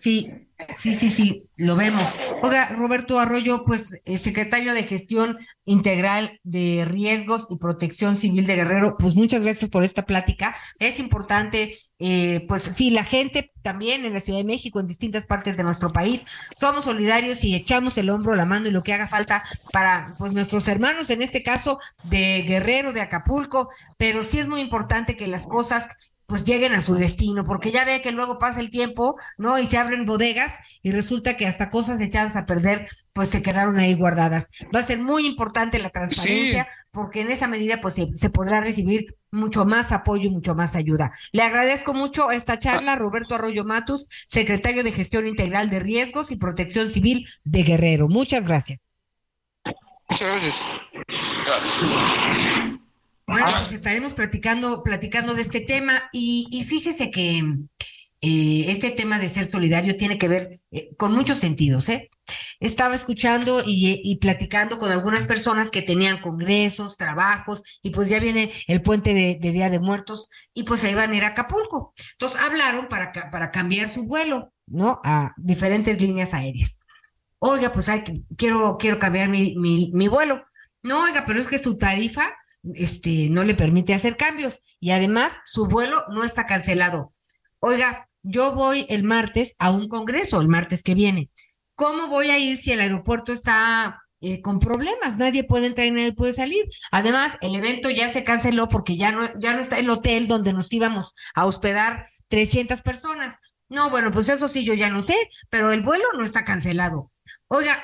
[0.00, 2.02] Sí, sí, sí, sí, lo vemos.
[2.42, 8.56] Oiga, Roberto Arroyo, pues eh, secretario de Gestión Integral de Riesgos y Protección Civil de
[8.56, 10.56] Guerrero, pues muchas gracias por esta plática.
[10.78, 15.26] Es importante, eh, pues sí, la gente también en la Ciudad de México, en distintas
[15.26, 16.26] partes de nuestro país,
[16.58, 20.32] somos solidarios y echamos el hombro, la mano y lo que haga falta para pues
[20.32, 25.28] nuestros hermanos, en este caso de Guerrero, de Acapulco, pero sí es muy importante que
[25.28, 25.88] las cosas
[26.32, 29.58] pues lleguen a su destino, porque ya ve que luego pasa el tiempo, ¿no?
[29.58, 33.78] Y se abren bodegas y resulta que hasta cosas echadas a perder, pues se quedaron
[33.78, 34.48] ahí guardadas.
[34.74, 39.14] Va a ser muy importante la transparencia, porque en esa medida, pues se, podrá recibir
[39.30, 41.12] mucho más apoyo y mucho más ayuda.
[41.32, 46.36] Le agradezco mucho esta charla, Roberto Arroyo Matus, secretario de Gestión Integral de Riesgos y
[46.36, 48.08] Protección Civil de Guerrero.
[48.08, 48.78] Muchas gracias.
[50.08, 50.64] Muchas gracias.
[53.26, 57.38] Bueno, pues estaremos platicando, platicando de este tema y, fíjese que
[58.20, 61.88] eh, este tema de ser solidario tiene que ver eh, con muchos sentidos.
[61.88, 62.10] ¿eh?
[62.60, 68.52] Estaba escuchando y, platicando con algunas personas que tenían congresos, trabajos, y pues ya viene
[68.66, 71.94] el puente de, Día de Muertos, y pues se iban a ir a Acapulco.
[72.12, 75.00] Entonces hablaron para, para cambiar su vuelo, ¿no?
[75.04, 76.78] A diferentes líneas aéreas.
[77.38, 78.04] Oiga, pues hay,
[78.36, 80.44] quiero, quiero cambiar mi, mi, mi vuelo.
[80.82, 82.32] No, oiga, pero es que su tarifa
[82.74, 87.12] este, no le permite hacer cambios y además su vuelo no está cancelado.
[87.58, 91.30] Oiga, yo voy el martes a un congreso, el martes que viene.
[91.74, 95.18] ¿Cómo voy a ir si el aeropuerto está eh, con problemas?
[95.18, 96.64] Nadie puede entrar y nadie puede salir.
[96.90, 100.52] Además, el evento ya se canceló porque ya no, ya no está el hotel donde
[100.52, 103.36] nos íbamos a hospedar 300 personas.
[103.68, 105.16] No, bueno, pues eso sí, yo ya no sé,
[105.48, 107.10] pero el vuelo no está cancelado.
[107.48, 107.76] Oiga,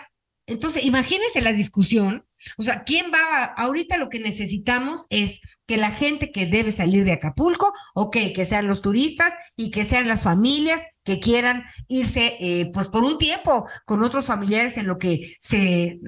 [0.46, 3.44] entonces imagínense la discusión o sea, ¿quién va?
[3.44, 8.46] ahorita lo que necesitamos es que la gente que debe salir de Acapulco, ok, que
[8.46, 13.18] sean los turistas y que sean las familias que quieran irse, eh, pues por un
[13.18, 16.00] tiempo con otros familiares en lo que se,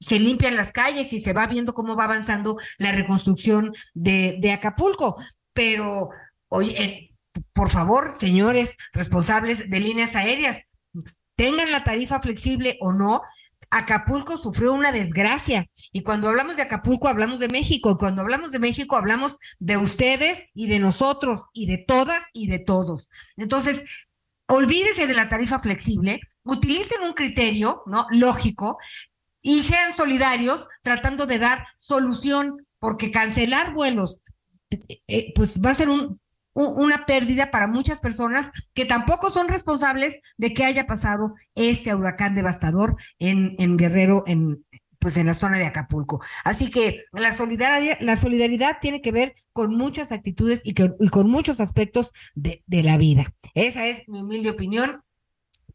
[0.00, 4.52] se limpian las calles y se va viendo cómo va avanzando la reconstrucción de, de
[4.52, 5.16] Acapulco.
[5.52, 6.10] Pero,
[6.48, 7.14] oye, eh,
[7.52, 10.62] por favor, señores responsables de líneas aéreas,
[11.36, 13.22] tengan la tarifa flexible o no,
[13.70, 15.66] Acapulco sufrió una desgracia.
[15.92, 17.90] Y cuando hablamos de Acapulco, hablamos de México.
[17.90, 22.46] Y cuando hablamos de México, hablamos de ustedes y de nosotros y de todas y
[22.48, 23.08] de todos.
[23.36, 23.84] Entonces,
[24.46, 28.06] olvídese de la tarifa flexible, utilicen un criterio, ¿no?
[28.10, 28.78] Lógico
[29.42, 34.20] y sean solidarios tratando de dar solución, porque cancelar vuelos,
[34.70, 36.20] eh, eh, pues va a ser un
[36.54, 42.34] una pérdida para muchas personas que tampoco son responsables de que haya pasado este huracán
[42.34, 44.64] devastador en, en Guerrero, en,
[44.98, 46.20] pues en la zona de Acapulco.
[46.44, 51.30] Así que la solidaridad, la solidaridad tiene que ver con muchas actitudes y, y con
[51.30, 53.32] muchos aspectos de, de, la vida.
[53.54, 55.02] Esa es mi humilde opinión.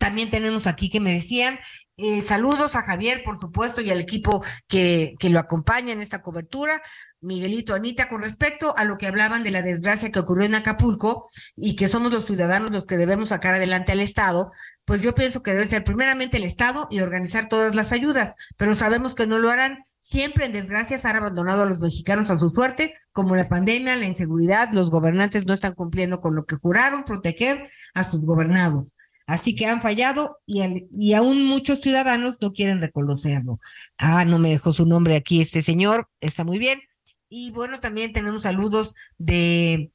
[0.04, 1.60] También tenemos aquí que me decían,
[1.96, 6.22] eh, saludos a Javier, por supuesto, y al equipo que, que lo acompaña en esta
[6.22, 6.82] cobertura.
[7.22, 11.30] Miguelito, Anita, con respecto a lo que hablaban de la desgracia que ocurrió en Acapulco
[11.56, 14.52] y que somos los ciudadanos los que debemos sacar adelante al Estado,
[14.84, 18.76] pues yo pienso que debe ser primeramente el Estado y organizar todas las ayudas, pero
[18.76, 19.78] sabemos que no lo harán.
[20.02, 24.04] Siempre en desgracias han abandonado a los mexicanos a su suerte, como la pandemia, la
[24.04, 28.92] inseguridad, los gobernantes no están cumpliendo con lo que juraron proteger a sus gobernados.
[29.26, 30.62] Así que han fallado y,
[30.92, 33.60] y, aún muchos ciudadanos no quieren reconocerlo.
[33.98, 36.82] Ah, no me dejó su nombre aquí este señor, está muy bien.
[37.30, 39.92] Y bueno, también tenemos saludos de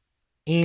[0.50, 0.64] eh,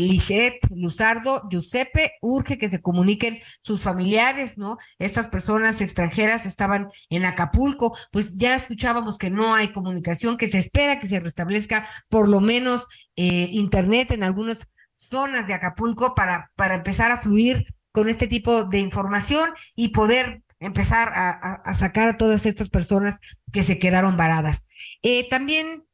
[0.76, 4.78] Luzardo, Giuseppe, urge que se comuniquen sus familiares, ¿no?
[4.98, 10.60] Estas personas extranjeras estaban en Acapulco, pues ya escuchábamos que no hay comunicación, que se
[10.60, 12.88] espera que se restablezca por lo menos
[13.18, 18.66] eh, internet en algunas zonas de Acapulco para, para empezar a fluir con este tipo
[18.66, 23.20] de información y poder empezar a, sacar a todas estas personas
[23.54, 24.66] que se quedaron varadas.
[25.02, 25.86] Eh, también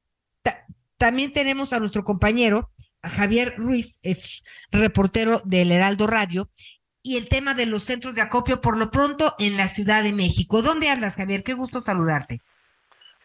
[1.00, 2.72] también tenemos a nuestro compañero,
[3.02, 6.52] Javier Ruiz, es reportero del Heraldo Radio,
[7.02, 10.12] y el tema de los centros de acopio por lo pronto en la Ciudad de
[10.12, 10.62] México.
[10.62, 11.44] ¿Dónde andas, Javier?
[11.44, 12.42] Qué gusto saludarte.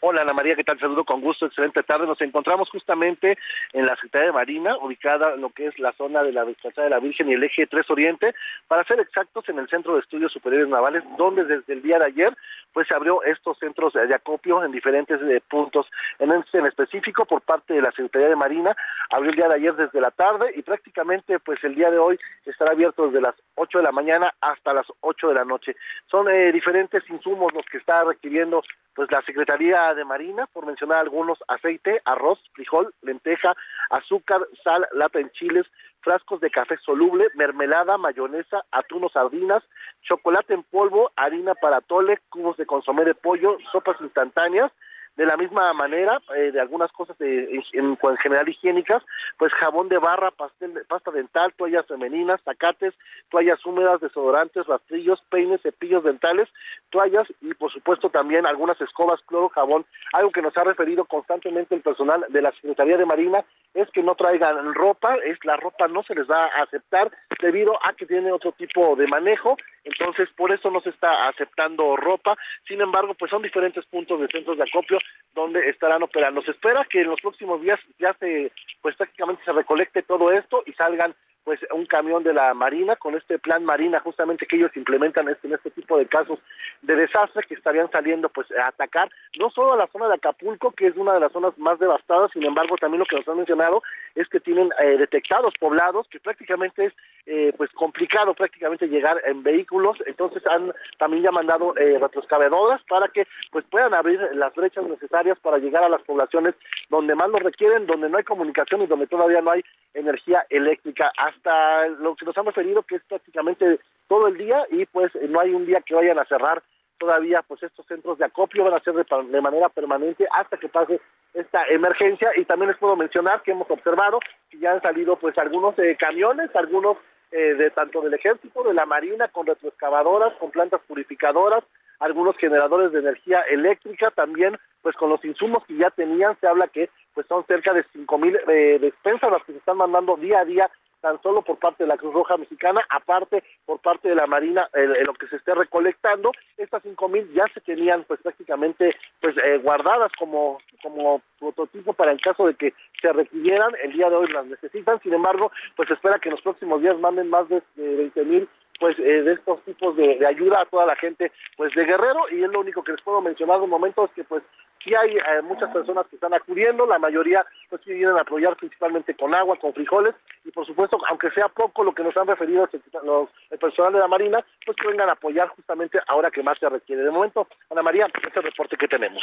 [0.07, 0.79] Hola Ana María, ¿qué tal?
[0.79, 2.07] Saludo con gusto, excelente tarde.
[2.07, 3.39] Nos encontramos justamente
[3.73, 6.85] en la Secretaría de Marina, ubicada en lo que es la zona de la Desplazada
[6.85, 8.35] de la Virgen y el eje 3 Oriente,
[8.69, 12.05] para ser exactos en el Centro de Estudios Superiores Navales, donde desde el día de
[12.09, 12.37] ayer
[12.75, 15.87] pues se abrió estos centros de acopio en diferentes eh, puntos.
[16.19, 18.77] En, este, en específico, por parte de la Secretaría de Marina,
[19.09, 22.19] abrió el día de ayer desde la tarde y prácticamente pues el día de hoy
[22.45, 25.77] estará abierto desde las 8 de la mañana hasta las 8 de la noche.
[26.11, 28.63] Son eh, diferentes insumos los que está requiriendo
[28.95, 33.55] pues la Secretaría de Marina, por mencionar algunos, aceite, arroz, frijol, lenteja,
[33.91, 35.67] azúcar, sal, lata en chiles,
[36.01, 39.63] frascos de café soluble, mermelada, mayonesa, atún sardinas,
[40.03, 44.71] chocolate en polvo, harina para tole, cubos de consomé de pollo, sopas instantáneas,
[45.17, 49.03] de la misma manera, eh, de algunas cosas de, en, general higiénicas,
[49.39, 52.95] pues jabón de barra, pastel, pasta dental, toallas femeninas, tacates,
[53.31, 56.49] toallas húmedas, desodorantes, rastrillos, peines, cepillos dentales,
[56.91, 59.85] toallas y por supuesto también algunas escobas, cloro, jabón.
[60.13, 63.45] Algo que nos ha referido constantemente el personal de la Secretaría de Marina
[63.75, 67.11] es que no traigan ropa, es la ropa no se les va a aceptar
[67.41, 71.97] debido a que tiene otro tipo de manejo, entonces por eso no se está aceptando
[71.97, 72.37] ropa.
[72.67, 74.99] Sin embargo, pues son diferentes puntos de centros de acopio
[75.35, 76.43] donde estarán operando.
[76.43, 78.51] Se espera que en los próximos días ya se,
[78.81, 83.15] pues prácticamente se recolecte todo esto y salgan pues un camión de la Marina con
[83.15, 86.39] este plan Marina justamente que ellos implementan este, en este tipo de casos
[86.83, 90.73] de desastre que estarían saliendo pues a atacar no solo a la zona de Acapulco
[90.73, 93.37] que es una de las zonas más devastadas sin embargo también lo que nos han
[93.37, 93.83] mencionado
[94.15, 96.93] es que tienen eh, detectados poblados que prácticamente es
[97.27, 99.97] eh, pues complicado prácticamente llegar en vehículos.
[100.07, 105.39] Entonces han también ya mandado eh, retroexcavadoras para que pues puedan abrir las brechas necesarias
[105.41, 106.55] para llegar a las poblaciones
[106.91, 109.65] donde más lo requieren donde no hay comunicación y donde todavía no hay
[109.95, 114.87] energía eléctrica hasta lo que nos han referido que es prácticamente todo el día y
[114.87, 116.63] pues no hay un día que vayan a cerrar
[116.99, 121.01] todavía pues estos centros de acopio van a ser de, manera permanente hasta que pase
[121.35, 122.31] esta emergencia.
[122.37, 124.21] Y también les puedo mencionar que hemos observado
[124.51, 126.97] que ya han salido pues algunos eh, camiones, algunos
[127.33, 131.65] eh, de tanto del ejército, de la marina, con retroexcavadoras, con plantas purificadoras,
[131.99, 136.69] algunos generadores de energía eléctrica, también pues con los insumos que ya tenían, se habla
[136.69, 140.41] que pues son cerca de cinco mil eh, despensas las que se están mandando día
[140.41, 140.71] a día
[141.05, 144.67] tan solo por parte de la Cruz Roja Mexicana, aparte por parte de la Marina,
[144.73, 149.37] en lo que se esté recolectando, estas cinco mil ya se tenían pues prácticamente pues
[149.45, 152.73] eh, guardadas como como prototipo para el caso de que
[153.03, 156.43] se requirieran, el día de hoy las necesitan, sin embargo, pues espera que en los
[156.43, 158.49] próximos días manden más de, veinte mil
[158.79, 162.27] pues eh, de estos tipos de, de, ayuda a toda la gente pues de Guerrero
[162.31, 164.43] y es lo único que les puedo mencionar de momento es que pues
[164.85, 168.57] sí hay eh, muchas personas que están acudiendo, la mayoría pues sí vienen a apoyar
[168.57, 170.15] principalmente con agua, con frijoles
[170.45, 172.69] y por supuesto, aunque sea poco lo que nos han referido
[173.03, 176.59] los, el personal de la Marina, pues que vengan a apoyar justamente ahora que más
[176.59, 177.03] se requiere.
[177.03, 179.23] De momento, Ana María, este es reporte que tenemos.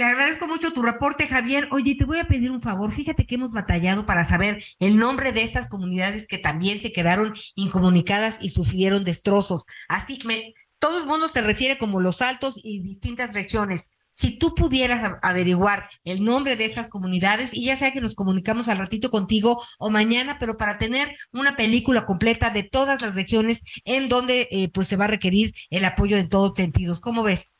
[0.00, 1.68] Te agradezco mucho tu reporte, Javier.
[1.72, 2.90] Oye, te voy a pedir un favor.
[2.90, 7.34] Fíjate que hemos batallado para saber el nombre de estas comunidades que también se quedaron
[7.54, 9.66] incomunicadas y sufrieron destrozos.
[9.88, 14.54] Así que todo el mundo se refiere como los altos y distintas regiones si tú
[14.54, 19.10] pudieras averiguar el nombre de estas comunidades, y ya sea que nos comunicamos al ratito
[19.10, 24.48] contigo o mañana, pero para tener una película completa de todas las regiones en donde
[24.50, 27.00] eh, pues se va a requerir el apoyo en todos sentidos.
[27.00, 27.52] ¿Cómo ves?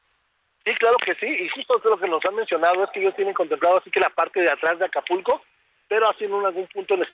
[0.65, 3.35] Sí, claro que sí, y justo lo que nos han mencionado es que ellos tienen
[3.35, 5.43] contemplado así que la parte de atrás de Acapulco,
[5.89, 7.07] pero haciendo en algún punto en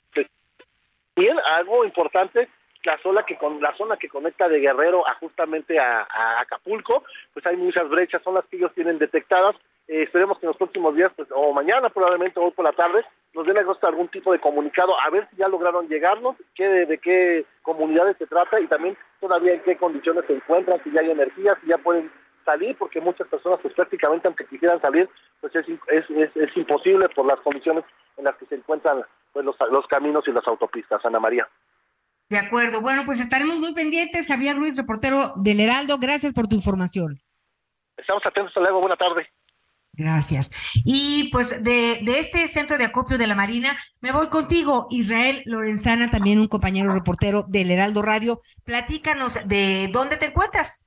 [1.15, 2.47] Bien, algo importante
[2.87, 6.07] la zona que con la zona que conecta de Guerrero a justamente a,
[6.39, 7.03] Acapulco,
[7.33, 9.55] pues hay muchas brechas, son las que ellos tienen detectadas.
[9.89, 12.71] Eh, esperemos que en los próximos días, pues, o mañana probablemente, o hoy por la
[12.71, 13.03] tarde,
[13.33, 17.45] nos den algún tipo de comunicado, a ver si ya lograron llegarnos, qué, de, qué
[17.61, 21.57] comunidades se trata y también todavía en qué condiciones se encuentran, si ya hay energía,
[21.61, 22.09] si ya pueden
[22.47, 25.09] salir, porque muchas personas, pues prácticamente, aunque quisieran salir,
[25.41, 26.05] pues es, es,
[26.35, 27.83] es, imposible por las condiciones
[28.15, 29.03] en las que se encuentran
[29.33, 31.47] pues los, los caminos y las autopistas, Ana María.
[32.29, 32.81] De acuerdo.
[32.81, 34.27] Bueno, pues estaremos muy pendientes.
[34.27, 37.19] Javier Ruiz, reportero del Heraldo, gracias por tu información.
[37.97, 39.27] Estamos atentos, hasta luego, buena tarde.
[39.93, 40.79] Gracias.
[40.85, 45.41] Y pues de, de, este centro de acopio de la Marina, me voy contigo, Israel
[45.45, 48.39] Lorenzana, también un compañero reportero del Heraldo Radio.
[48.63, 50.85] Platícanos de dónde te encuentras.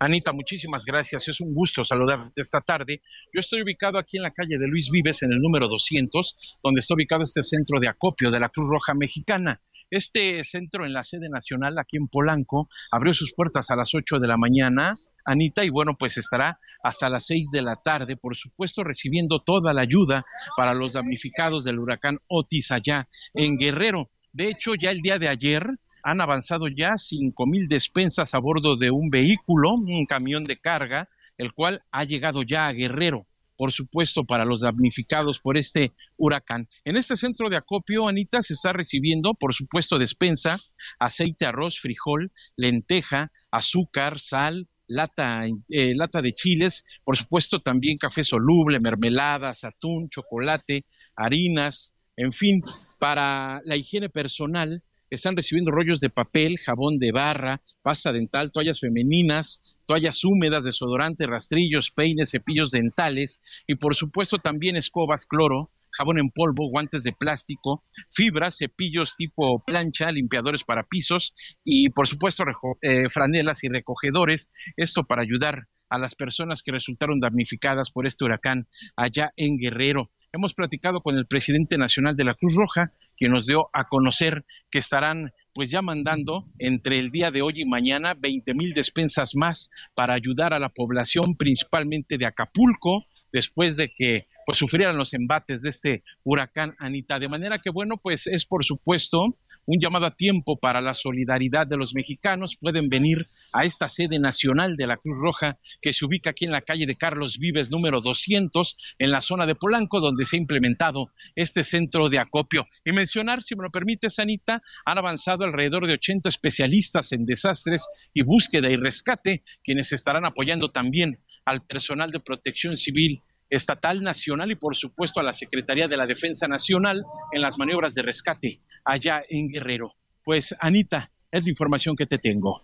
[0.00, 1.26] Anita, muchísimas gracias.
[1.26, 3.02] Es un gusto saludarte esta tarde.
[3.32, 6.78] Yo estoy ubicado aquí en la calle de Luis Vives, en el número 200, donde
[6.78, 9.60] está ubicado este centro de acopio de la Cruz Roja Mexicana.
[9.90, 14.20] Este centro en la sede nacional, aquí en Polanco, abrió sus puertas a las 8
[14.20, 14.94] de la mañana.
[15.24, 19.72] Anita, y bueno, pues estará hasta las 6 de la tarde, por supuesto, recibiendo toda
[19.72, 20.24] la ayuda
[20.56, 24.10] para los damnificados del huracán Otis allá en Guerrero.
[24.32, 25.66] De hecho, ya el día de ayer,
[26.10, 31.08] han avanzado ya cinco mil despensas a bordo de un vehículo, un camión de carga,
[31.36, 33.26] el cual ha llegado ya a Guerrero
[33.58, 36.68] por supuesto, para los damnificados por este huracán.
[36.84, 40.58] En este centro de acopio, Anita, se está recibiendo, por supuesto, despensa,
[41.00, 48.22] aceite, arroz, frijol, lenteja, azúcar, sal, lata, eh, lata de chiles, por supuesto, también café
[48.22, 50.86] soluble, mermeladas, atún, chocolate,
[51.16, 52.62] harinas, en fin,
[53.00, 58.80] para la higiene personal están recibiendo rollos de papel, jabón de barra, pasta dental, toallas
[58.80, 66.18] femeninas, toallas húmedas, desodorante, rastrillos, peines, cepillos dentales y por supuesto también escobas, cloro, jabón
[66.18, 72.44] en polvo, guantes de plástico, fibras, cepillos tipo plancha, limpiadores para pisos y por supuesto
[72.82, 78.24] eh, franelas y recogedores, esto para ayudar a las personas que resultaron damnificadas por este
[78.24, 80.10] huracán allá en Guerrero.
[80.30, 84.44] Hemos platicado con el presidente nacional de la Cruz Roja, que nos dio a conocer
[84.70, 89.34] que estarán pues ya mandando entre el día de hoy y mañana 20 mil despensas
[89.34, 95.14] más para ayudar a la población, principalmente de Acapulco, después de que pues sufrieran los
[95.14, 97.18] embates de este huracán Anita.
[97.18, 99.38] De manera que bueno, pues es por supuesto
[99.68, 102.56] un llamado a tiempo para la solidaridad de los mexicanos.
[102.56, 106.52] Pueden venir a esta sede nacional de la Cruz Roja que se ubica aquí en
[106.52, 110.40] la calle de Carlos Vives número 200 en la zona de Polanco donde se ha
[110.40, 112.66] implementado este centro de acopio.
[112.82, 117.86] Y mencionar, si me lo permite, Sanita, han avanzado alrededor de 80 especialistas en desastres
[118.14, 123.20] y búsqueda y rescate, quienes estarán apoyando también al personal de protección civil
[123.50, 127.94] estatal, nacional y por supuesto a la Secretaría de la Defensa Nacional en las maniobras
[127.94, 129.94] de rescate allá en Guerrero.
[130.24, 132.62] Pues Anita, es la información que te tengo.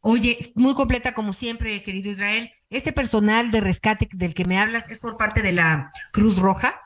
[0.00, 2.50] Oye, muy completa como siempre, querido Israel.
[2.68, 6.80] ¿Este personal de rescate del que me hablas es por parte de la Cruz Roja?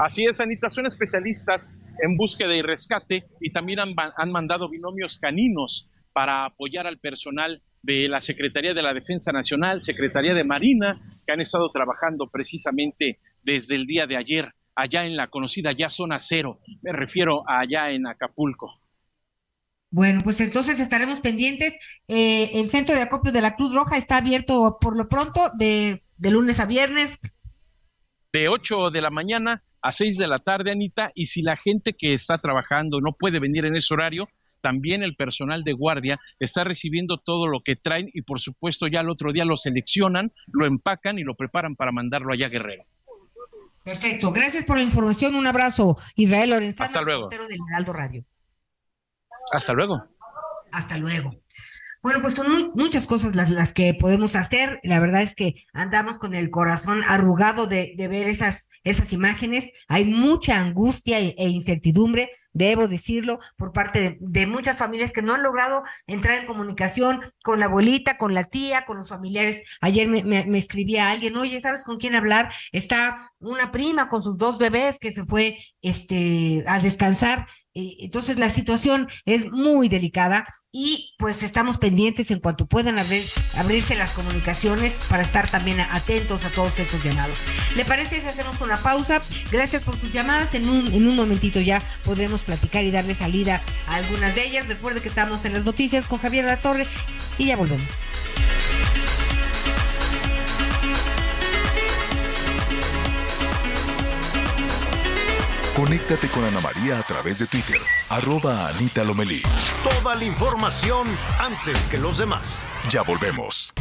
[0.00, 5.18] Así es, Anita, son especialistas en búsqueda y rescate y también han, han mandado binomios
[5.18, 10.92] caninos para apoyar al personal de la Secretaría de la Defensa Nacional, Secretaría de Marina,
[11.26, 15.90] que han estado trabajando precisamente desde el día de ayer allá en la conocida ya
[15.90, 16.60] zona cero.
[16.82, 18.78] Me refiero a allá en Acapulco.
[19.90, 21.78] Bueno, pues entonces estaremos pendientes.
[22.08, 26.02] Eh, el centro de acopio de la Cruz Roja está abierto por lo pronto de,
[26.16, 27.18] de lunes a viernes.
[28.32, 31.92] De 8 de la mañana a 6 de la tarde, Anita, y si la gente
[31.92, 34.28] que está trabajando no puede venir en ese horario,
[34.62, 39.00] también el personal de guardia está recibiendo todo lo que traen y por supuesto ya
[39.00, 42.84] el otro día lo seleccionan, lo empacan y lo preparan para mandarlo allá a Guerrero.
[43.84, 47.28] Perfecto, gracias por la información, un abrazo, Israel Lorenzano, Hasta luego.
[47.28, 48.24] del Heraldo Radio.
[49.52, 50.02] Hasta luego.
[50.70, 51.32] Hasta luego.
[52.02, 54.80] Bueno, pues son muy, muchas cosas las, las que podemos hacer.
[54.82, 59.70] La verdad es que andamos con el corazón arrugado de, de ver esas, esas imágenes.
[59.86, 65.34] Hay mucha angustia e, e incertidumbre, debo decirlo, por parte de, muchas familias que no
[65.34, 69.62] han logrado entrar en comunicación con la abuelita, con la tía, con los familiares.
[69.80, 72.52] Ayer me, me, me escribía alguien, oye, ¿sabes con quién hablar?
[72.72, 77.46] Está una prima con sus dos bebés que se fue este, a descansar.
[77.74, 83.22] Entonces la situación es muy delicada y pues estamos pendientes en cuanto puedan abrir,
[83.56, 87.38] abrirse las comunicaciones para estar también atentos a todos estos llamados.
[87.76, 89.20] ¿Le parece si hacemos una pausa?
[89.50, 90.54] Gracias por tus llamadas.
[90.54, 94.68] En un, en un momentito ya podremos platicar y darle salida a algunas de ellas.
[94.68, 96.86] Recuerde que estamos en las noticias con Javier La Torre
[97.38, 97.86] y ya volvemos.
[105.76, 109.42] Conéctate con Ana María a través de Twitter, arroba Anita Lomelí.
[109.82, 111.08] Toda la información
[111.38, 112.68] antes que los demás.
[112.88, 113.72] Ya volvemos.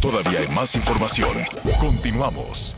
[0.00, 1.44] Todavía hay más información.
[1.78, 2.76] Continuamos.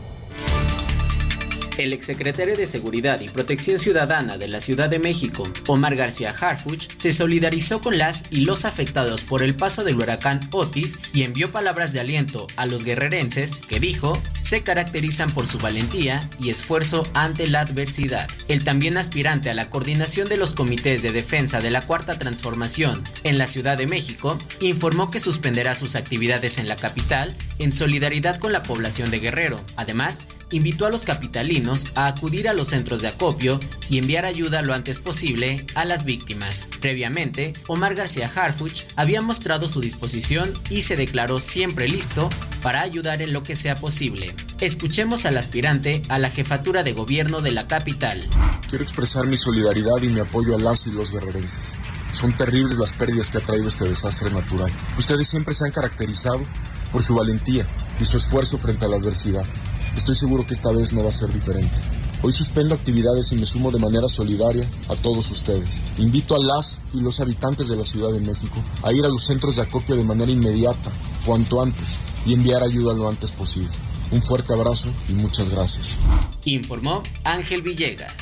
[1.77, 6.87] El exsecretario de Seguridad y Protección Ciudadana de la Ciudad de México, Omar García Harfuch,
[6.97, 11.51] se solidarizó con las y los afectados por el paso del huracán Otis y envió
[11.51, 17.03] palabras de aliento a los guerrerenses que dijo se caracterizan por su valentía y esfuerzo
[17.15, 18.29] ante la adversidad.
[18.47, 23.01] El también aspirante a la coordinación de los comités de defensa de la Cuarta Transformación
[23.23, 28.37] en la Ciudad de México informó que suspenderá sus actividades en la capital en solidaridad
[28.37, 29.55] con la población de Guerrero.
[29.75, 33.59] Además, invitó a los capitalinos a acudir a los centros de acopio
[33.89, 36.69] y enviar ayuda lo antes posible a las víctimas.
[36.79, 42.29] Previamente, Omar García Harfuch había mostrado su disposición y se declaró siempre listo
[42.61, 44.35] para ayudar en lo que sea posible.
[44.61, 48.27] Escuchemos al aspirante a la jefatura de gobierno de la capital.
[48.69, 51.71] Quiero expresar mi solidaridad y mi apoyo a las y los guerrerenses.
[52.11, 54.71] Son terribles las pérdidas que ha traído este desastre natural.
[54.97, 56.43] Ustedes siempre se han caracterizado
[56.91, 57.67] por su valentía
[57.99, 59.45] y su esfuerzo frente a la adversidad.
[59.95, 61.75] Estoy seguro que esta vez no va a ser diferente.
[62.23, 65.81] Hoy suspendo actividades y me sumo de manera solidaria a todos ustedes.
[65.97, 69.25] Invito a las y los habitantes de la Ciudad de México a ir a los
[69.25, 70.91] centros de acopio de manera inmediata,
[71.25, 73.71] cuanto antes, y enviar ayuda lo antes posible.
[74.11, 75.97] Un fuerte abrazo y muchas gracias.
[76.45, 78.13] Informó Ángel Villegas.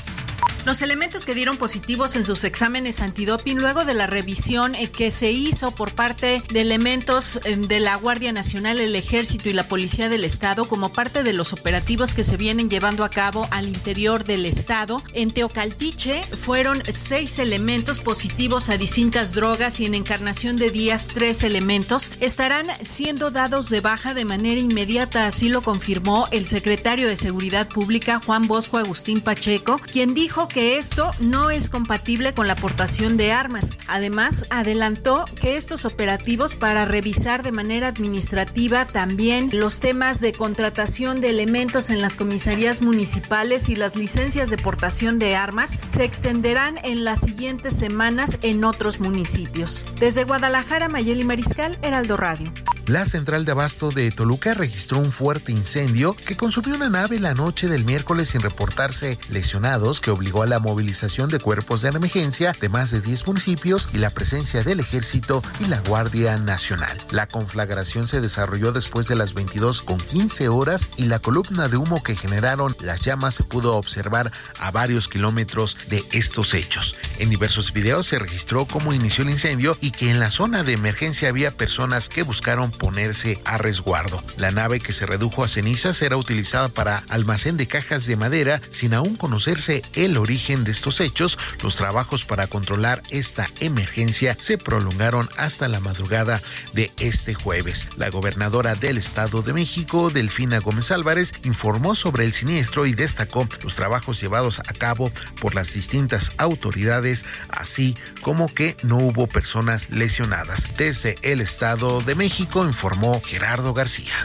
[0.63, 5.31] Los elementos que dieron positivos en sus exámenes antidoping luego de la revisión que se
[5.31, 10.23] hizo por parte de elementos de la Guardia Nacional, el Ejército y la Policía del
[10.23, 14.45] Estado como parte de los operativos que se vienen llevando a cabo al interior del
[14.45, 15.01] Estado.
[15.13, 21.43] En Teocaltiche fueron seis elementos positivos a distintas drogas y en Encarnación de Díaz tres
[21.43, 27.15] elementos estarán siendo dados de baja de manera inmediata, así lo confirmó el secretario de
[27.15, 32.53] Seguridad Pública Juan Bosco Agustín Pacheco, quien dijo que esto no es compatible con la
[32.53, 33.77] aportación de armas.
[33.87, 41.19] Además, adelantó que estos operativos para revisar de manera administrativa también los temas de contratación
[41.19, 46.79] de elementos en las comisarías municipales y las licencias de portación de armas se extenderán
[46.83, 49.83] en las siguientes semanas en otros municipios.
[49.99, 52.51] Desde Guadalajara, Mayeli Mariscal, Heraldo Radio.
[52.87, 57.33] La central de abasto de Toluca registró un fuerte incendio que consumió una nave la
[57.33, 62.53] noche del miércoles sin reportarse lesionados, que obligó a la movilización de cuerpos de emergencia
[62.61, 66.95] de más de 10 municipios y la presencia del ejército y la Guardia Nacional.
[67.09, 71.77] La conflagración se desarrolló después de las 22 con 15 horas y la columna de
[71.77, 76.95] humo que generaron las llamas se pudo observar a varios kilómetros de estos hechos.
[77.17, 80.73] En diversos videos se registró cómo inició el incendio y que en la zona de
[80.73, 84.23] emergencia había personas que buscaron ponerse a resguardo.
[84.37, 88.61] La nave que se redujo a cenizas era utilizada para almacén de cajas de madera
[88.69, 89.81] sin aún conocerse
[90.17, 91.37] origen de estos hechos.
[91.63, 96.41] Los trabajos para controlar esta emergencia se prolongaron hasta la madrugada
[96.73, 97.87] de este jueves.
[97.97, 103.47] La gobernadora del Estado de México, Delfina Gómez Álvarez, informó sobre el siniestro y destacó
[103.63, 109.89] los trabajos llevados a cabo por las distintas autoridades, así como que no hubo personas
[109.89, 110.67] lesionadas.
[110.77, 114.15] Desde el Estado de México informó Gerardo García.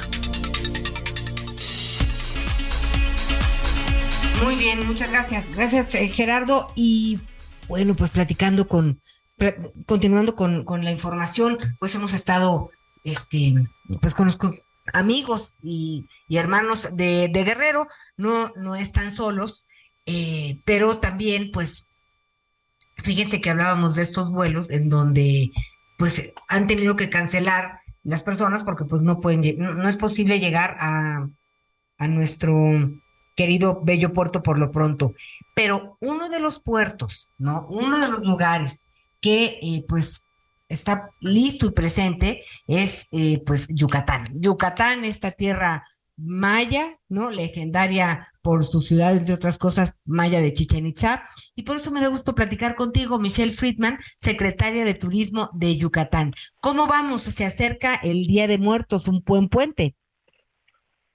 [4.43, 5.45] Muy bien, muchas gracias.
[5.55, 6.71] Gracias, eh, Gerardo.
[6.75, 7.21] Y
[7.69, 9.01] bueno, pues platicando con,
[9.87, 12.71] continuando con, con, la información, pues hemos estado,
[13.05, 13.55] este,
[14.01, 14.39] pues con los
[14.93, 19.67] amigos y, hermanos de, Guerrero, no, no están solos,
[20.05, 21.89] eh, pero también, pues,
[23.03, 25.51] fíjense que hablábamos de estos vuelos en donde,
[25.99, 30.77] pues, han tenido que cancelar las personas porque, pues, no pueden, no es posible llegar
[30.79, 31.29] a,
[31.99, 32.55] a nuestro
[33.37, 35.13] querido Bello Puerto por lo pronto.
[35.55, 37.67] Pero uno de los puertos, ¿no?
[37.71, 38.83] Uno de los lugares
[39.21, 40.23] que eh, pues
[40.69, 44.29] está listo y presente es eh, pues Yucatán.
[44.35, 45.85] Yucatán, esta tierra
[46.17, 47.31] maya, ¿no?
[47.31, 51.25] Legendaria por su ciudad, entre otras cosas, maya de Chichen Itza.
[51.55, 56.33] Y por eso me da gusto platicar contigo, Michelle Friedman, secretaria de Turismo de Yucatán.
[56.61, 57.23] ¿Cómo vamos?
[57.23, 59.95] Se acerca el Día de Muertos, un buen puente.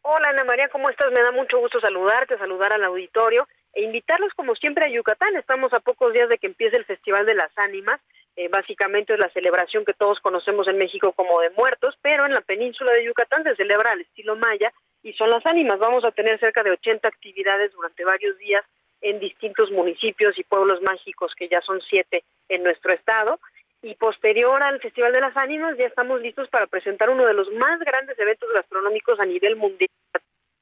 [0.03, 1.11] Hola Ana María, ¿cómo estás?
[1.11, 5.35] Me da mucho gusto saludarte, saludar al auditorio e invitarlos como siempre a Yucatán.
[5.35, 8.01] Estamos a pocos días de que empiece el Festival de las Ánimas.
[8.35, 12.33] Eh, básicamente es la celebración que todos conocemos en México como de muertos, pero en
[12.33, 14.73] la península de Yucatán se celebra al estilo maya
[15.03, 15.77] y son las ánimas.
[15.77, 18.65] Vamos a tener cerca de 80 actividades durante varios días
[19.01, 23.39] en distintos municipios y pueblos mágicos, que ya son siete en nuestro estado
[23.81, 27.51] y posterior al Festival de las Ánimas ya estamos listos para presentar uno de los
[27.53, 29.89] más grandes eventos gastronómicos a nivel mundial,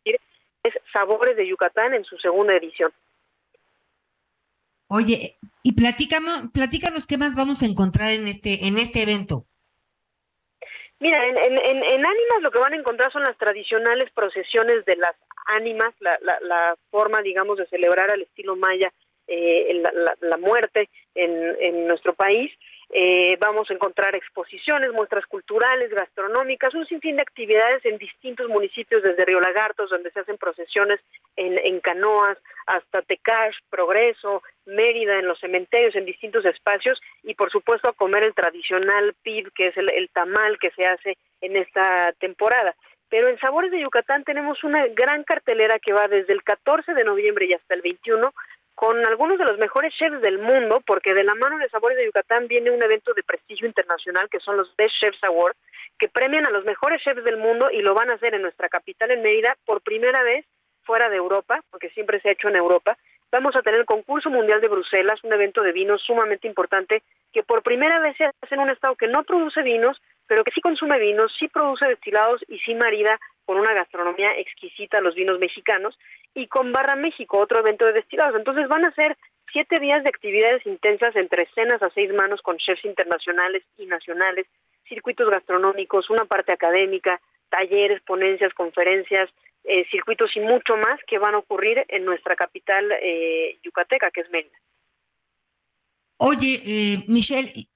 [0.06, 2.92] es Sabores de Yucatán en su segunda edición.
[4.88, 9.46] Oye, y platícanos, platícanos qué más vamos a encontrar en este en este evento.
[11.00, 14.98] Mira, en, en, en, Ánimas lo que van a encontrar son las tradicionales procesiones de
[14.98, 15.16] las
[15.46, 18.92] ánimas, la, la, la forma, digamos, de celebrar al estilo maya
[19.28, 22.52] eh, la, la, muerte en, en nuestro país.
[22.92, 29.04] Eh, vamos a encontrar exposiciones, muestras culturales, gastronómicas, un sinfín de actividades en distintos municipios,
[29.04, 31.00] desde Río Lagartos, donde se hacen procesiones
[31.36, 37.90] en, canoas, hasta Tecash, Progreso, Mérida, en los cementerios, en distintos espacios, y por supuesto
[37.90, 42.12] a comer el tradicional PIB, que es el, el tamal que se hace en esta
[42.14, 42.76] temporada.
[43.10, 47.04] Pero en Sabores de Yucatán tenemos una gran cartelera que va desde el 14 de
[47.04, 48.34] noviembre y hasta el 21
[48.80, 52.06] con algunos de los mejores chefs del mundo, porque de la mano de Sabores de
[52.06, 55.60] Yucatán viene un evento de prestigio internacional que son los Best Chefs Awards,
[56.00, 58.70] que premian a los mejores chefs del mundo y lo van a hacer en nuestra
[58.70, 60.46] capital, en Mérida, por primera vez
[60.84, 62.98] fuera de Europa, porque siempre se ha hecho en Europa.
[63.34, 67.04] Vamos a tener el concurso mundial de Bruselas, un evento de vinos sumamente importante
[67.34, 70.52] que por primera vez se hace en un estado que no produce vinos, pero que
[70.52, 73.20] sí consume vinos, sí produce destilados y sí marida
[73.50, 75.98] con una gastronomía exquisita los vinos mexicanos
[76.36, 78.36] y con Barra México, otro evento de destilados.
[78.36, 79.18] Entonces van a ser
[79.52, 84.46] siete días de actividades intensas entre cenas a seis manos con chefs internacionales y nacionales,
[84.88, 87.20] circuitos gastronómicos, una parte académica,
[87.50, 89.28] talleres, ponencias, conferencias,
[89.64, 94.22] eh, circuitos y mucho más que van a ocurrir en nuestra capital eh, yucateca, que
[94.22, 94.60] es Mérida.
[96.18, 97.68] Oye, eh, Michelle,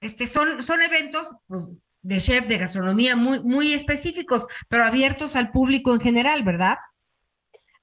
[0.00, 1.64] este son, son eventos pues,
[2.08, 6.78] de chef de gastronomía muy, muy específicos, pero abiertos al público en general, ¿verdad?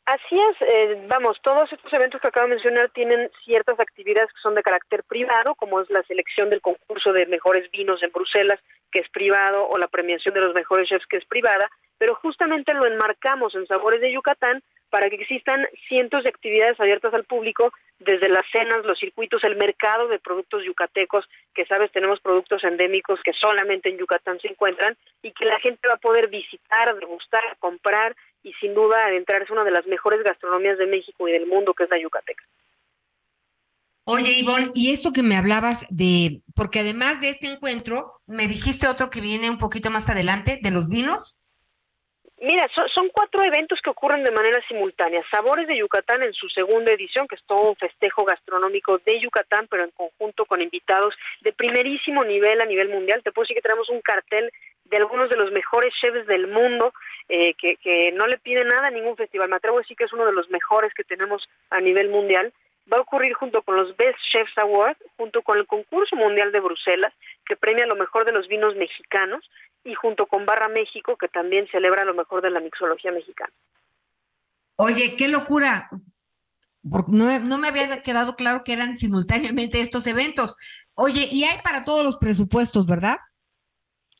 [0.05, 4.41] Así es, eh, vamos, todos estos eventos que acabo de mencionar tienen ciertas actividades que
[4.41, 8.59] son de carácter privado, como es la selección del concurso de mejores vinos en Bruselas,
[8.91, 12.73] que es privado, o la premiación de los mejores chefs, que es privada, pero justamente
[12.73, 14.61] lo enmarcamos en Sabores de Yucatán
[14.95, 19.57] para que existan cientos de actividades abiertas al público, desde las cenas, los circuitos, el
[19.57, 24.95] mercado de productos yucatecos, que sabes, tenemos productos endémicos que solamente en Yucatán se encuentran
[25.21, 29.65] y que la gente va a poder visitar, degustar, comprar y sin duda adentrarse una
[29.65, 32.45] de las mejores gastronomías de México y del mundo, que es la yucateca.
[34.05, 38.87] Oye, Ivonne, y esto que me hablabas de, porque además de este encuentro, me dijiste
[38.87, 41.41] otro que viene un poquito más adelante, de los vinos.
[42.41, 45.23] Mira, son, cuatro eventos que ocurren de manera simultánea.
[45.31, 49.67] Sabores de Yucatán en su segunda edición, que es todo un festejo gastronómico de Yucatán,
[49.69, 53.23] pero en conjunto con invitados de primerísimo nivel a nivel mundial.
[53.23, 54.51] Te puedo decir que tenemos un cartel
[54.83, 56.93] de algunos de los mejores chefs del mundo,
[57.29, 59.49] eh, que, que no le pide nada a ningún festival.
[59.49, 62.51] Me atrevo a decir que es uno de los mejores que tenemos a nivel mundial
[62.91, 66.59] va a ocurrir junto con los Best Chefs Awards, junto con el concurso mundial de
[66.59, 67.13] Bruselas,
[67.45, 69.49] que premia lo mejor de los vinos mexicanos,
[69.83, 73.53] y junto con Barra México, que también celebra lo mejor de la mixología mexicana.
[74.77, 75.89] Oye, qué locura.
[76.81, 80.57] no, no me había quedado claro que eran simultáneamente estos eventos.
[80.95, 83.17] Oye, y hay para todos los presupuestos, ¿verdad?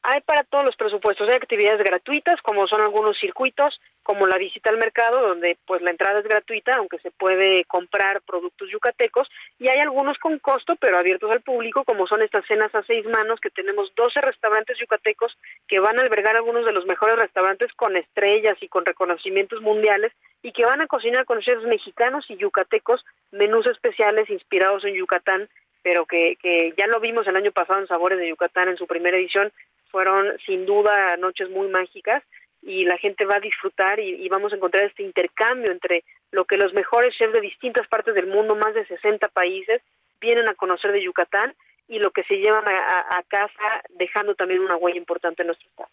[0.04, 4.70] Hay para todos los presupuestos, hay actividades gratuitas, como son algunos circuitos, como la visita
[4.70, 9.28] al mercado, donde pues la entrada es gratuita, aunque se puede comprar productos yucatecos,
[9.58, 13.04] y hay algunos con costo, pero abiertos al público, como son estas cenas a seis
[13.08, 15.36] manos, que tenemos 12 restaurantes yucatecos
[15.68, 20.12] que van a albergar algunos de los mejores restaurantes con estrellas y con reconocimientos mundiales,
[20.44, 25.50] y que van a cocinar con chefs mexicanos y yucatecos menús especiales inspirados en Yucatán,
[25.82, 28.86] pero que, que ya lo vimos el año pasado en Sabores de Yucatán en su
[28.86, 29.52] primera edición,
[29.90, 32.22] fueron sin duda noches muy mágicas
[32.66, 36.58] y la gente va a disfrutar y, vamos a encontrar este intercambio entre lo que
[36.58, 39.84] los mejores chefs de distintas partes del mundo, más de 60 países,
[40.20, 41.54] vienen a conocer de Yucatán
[41.88, 45.90] y lo que se llevan a, casa dejando también una huella importante en nuestro estado.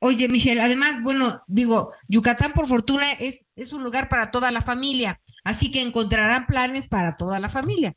[0.00, 4.60] Oye, Michelle, además, bueno, digo, Yucatán por fortuna es, es un lugar para toda la
[4.60, 7.94] familia, así que encontrarán planes para toda la familia.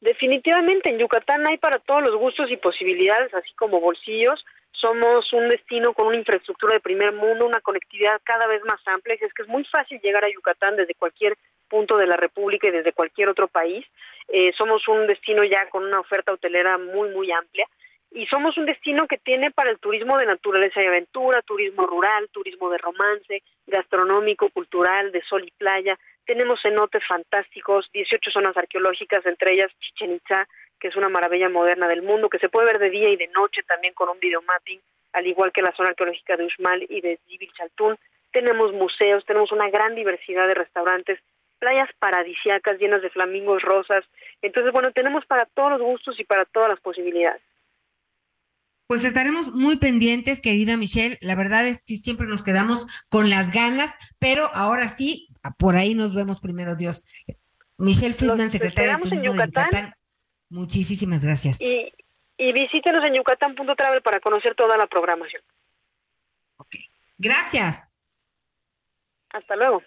[0.00, 4.44] Definitivamente en Yucatán hay para todos los gustos y posibilidades, así como bolsillos.
[4.80, 9.16] Somos un destino con una infraestructura de primer mundo, una conectividad cada vez más amplia.
[9.20, 11.36] Es que es muy fácil llegar a Yucatán desde cualquier
[11.68, 13.86] punto de la República y desde cualquier otro país.
[14.28, 17.66] Eh, somos un destino ya con una oferta hotelera muy, muy amplia.
[18.10, 22.28] Y somos un destino que tiene para el turismo de naturaleza y aventura, turismo rural,
[22.30, 29.24] turismo de romance, gastronómico, cultural, de sol y playa, tenemos cenotes fantásticos, 18 zonas arqueológicas,
[29.26, 30.48] entre ellas Chichen Itza,
[30.78, 33.28] que es una maravilla moderna del mundo, que se puede ver de día y de
[33.28, 34.80] noche también con un videomapping,
[35.12, 37.96] al igual que la zona arqueológica de Uxmal y de Jibil Chaltún.
[38.32, 41.20] Tenemos museos, tenemos una gran diversidad de restaurantes,
[41.58, 44.04] playas paradisiacas llenas de flamingos rosas.
[44.42, 47.40] Entonces, bueno, tenemos para todos los gustos y para todas las posibilidades.
[48.86, 51.16] Pues estaremos muy pendientes, querida Michelle.
[51.22, 55.28] La verdad es que siempre nos quedamos con las ganas, pero ahora sí,
[55.58, 57.24] por ahí nos vemos primero, Dios.
[57.78, 59.94] Michelle Friedman, secretaria de Turismo de Yucatán.
[60.54, 61.60] Muchísimas gracias.
[61.60, 61.92] Y,
[62.38, 65.42] y visítenos en yucatán.travel para conocer toda la programación.
[66.58, 66.76] Ok,
[67.18, 67.88] gracias.
[69.30, 69.82] Hasta luego.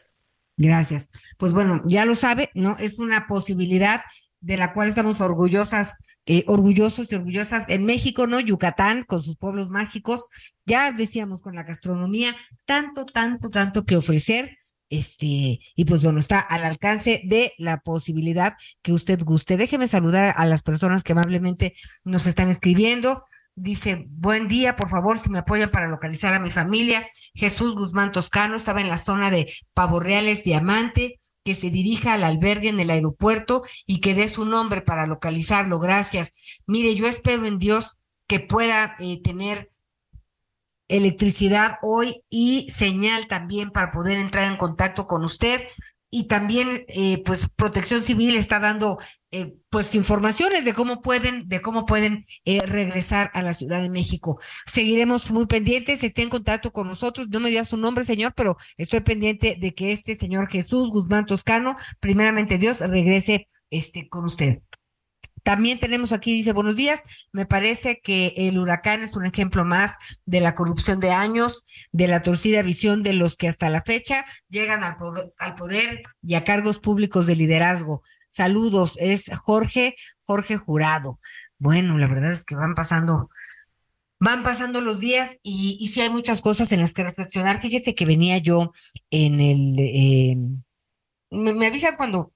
[0.57, 1.09] Gracias.
[1.37, 2.75] Pues bueno, ya lo sabe, ¿no?
[2.79, 4.01] Es una posibilidad
[4.41, 5.95] de la cual estamos orgullosas,
[6.25, 8.41] eh, orgullosos y orgullosas en México, ¿no?
[8.41, 10.27] Yucatán, con sus pueblos mágicos,
[10.65, 12.35] ya decíamos con la gastronomía,
[12.65, 14.57] tanto, tanto, tanto que ofrecer,
[14.89, 19.57] este, y pues bueno, está al alcance de la posibilidad que usted guste.
[19.57, 21.73] Déjeme saludar a las personas que amablemente
[22.03, 23.23] nos están escribiendo.
[23.55, 27.07] Dice, buen día, por favor, si me apoyan para localizar a mi familia.
[27.33, 32.25] Jesús Guzmán Toscano estaba en la zona de Pavo Reales Diamante que se dirija al
[32.25, 35.79] albergue en el aeropuerto y que dé su nombre para localizarlo.
[35.79, 36.61] Gracias.
[36.67, 37.95] Mire, yo espero en Dios
[38.27, 39.69] que pueda eh, tener
[40.87, 45.61] electricidad hoy y señal también para poder entrar en contacto con usted
[46.09, 48.97] y también eh, pues Protección Civil está dando
[49.31, 53.89] eh, pues informaciones de cómo pueden de cómo pueden eh, regresar a la Ciudad de
[53.89, 54.39] México.
[54.65, 57.27] Seguiremos muy pendientes, esté en contacto con nosotros.
[57.29, 61.25] No me diga su nombre, señor, pero estoy pendiente de que este señor Jesús Guzmán
[61.25, 64.61] Toscano, primeramente Dios, regrese este con usted.
[65.47, 66.99] También tenemos aquí, dice, buenos días,
[67.31, 69.93] me parece que el huracán es un ejemplo más
[70.25, 71.63] de la corrupción de años,
[71.93, 74.97] de la torcida visión de los que hasta la fecha llegan al
[75.55, 78.01] poder, y a cargos públicos de liderazgo.
[78.27, 81.17] Saludos, es Jorge, Jorge Jurado.
[81.59, 83.29] Bueno, la verdad es que van pasando,
[84.19, 87.61] van pasando los días y, sí hay muchas cosas en las que reflexionar.
[87.61, 88.73] Fíjese que venía yo
[89.11, 90.35] en el, eh,
[91.31, 92.33] me avisan cuando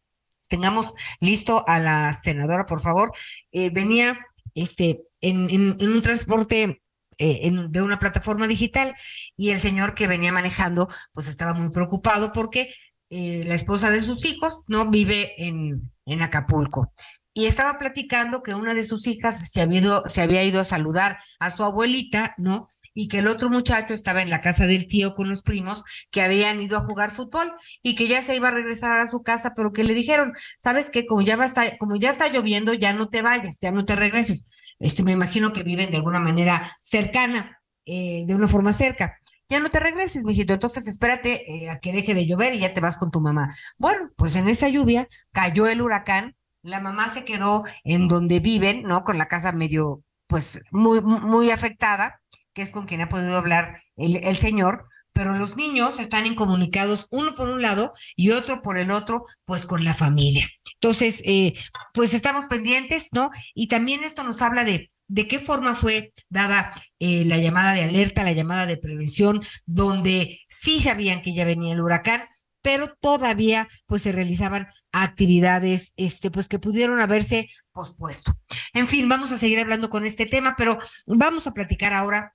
[0.52, 3.11] tengamos listo a la senadora, por favor.
[3.52, 4.19] Eh, venía
[4.53, 6.84] este, en, un transporte
[7.18, 8.94] eh, de una plataforma digital
[9.38, 12.73] y el señor que venía manejando pues estaba muy preocupado porque
[13.10, 16.94] eh, la esposa de sus hijos no vive en, en Acapulco
[17.34, 20.65] y estaba platicando que una de sus hijas se había, ido, se había ido a
[20.65, 22.68] saludar a su abuelita, ¿no?
[22.94, 26.22] Y que el otro muchacho estaba en la casa del tío con los primos que
[26.22, 29.54] habían ido a jugar fútbol y que ya se iba a regresar a su casa,
[29.56, 32.74] pero que le dijeron, sabes que como ya va a estar, como ya está lloviendo,
[32.74, 34.46] ya no te vayas, ya no te regreses.
[34.80, 39.18] Este, me imagino que viven de alguna manera cercana, eh, de una forma cerca.
[39.50, 42.74] Ya no te regreses, mijito, entonces espérate eh, a que deje de llover y ya
[42.74, 43.54] te vas con tu mamá.
[43.78, 48.84] Bueno, pues en esa lluvia cayó el huracán, la mamá se quedó en donde viven,
[48.84, 49.04] ¿no?
[49.04, 52.20] Con la casa medio, pues, muy, muy afectada,
[52.53, 57.36] que es con quien ha podido hablar el, señor, pero los niños están incomunicados uno
[57.36, 60.48] por un lado y otro por el otro, pues con la familia.
[60.76, 61.53] Entonces, eh,
[61.94, 63.30] pues estamos pendientes, ¿no?
[63.53, 67.84] Y también esto nos habla de de qué forma fue dada eh, la llamada de
[67.84, 72.22] alerta, la llamada de prevención, donde sí sabían que ya venía el huracán,
[72.61, 78.32] pero todavía pues se realizaban actividades este pues que pudieron haberse pospuesto.
[78.73, 82.34] En fin, vamos a seguir hablando con este tema, pero vamos a platicar ahora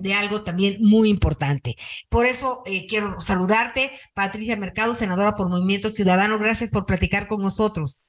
[0.00, 1.74] de algo también muy importante.
[2.08, 6.38] Por eso eh, quiero saludarte, Patricia Mercado, senadora por Movimiento Ciudadano.
[6.38, 8.02] Gracias por platicar con nosotros.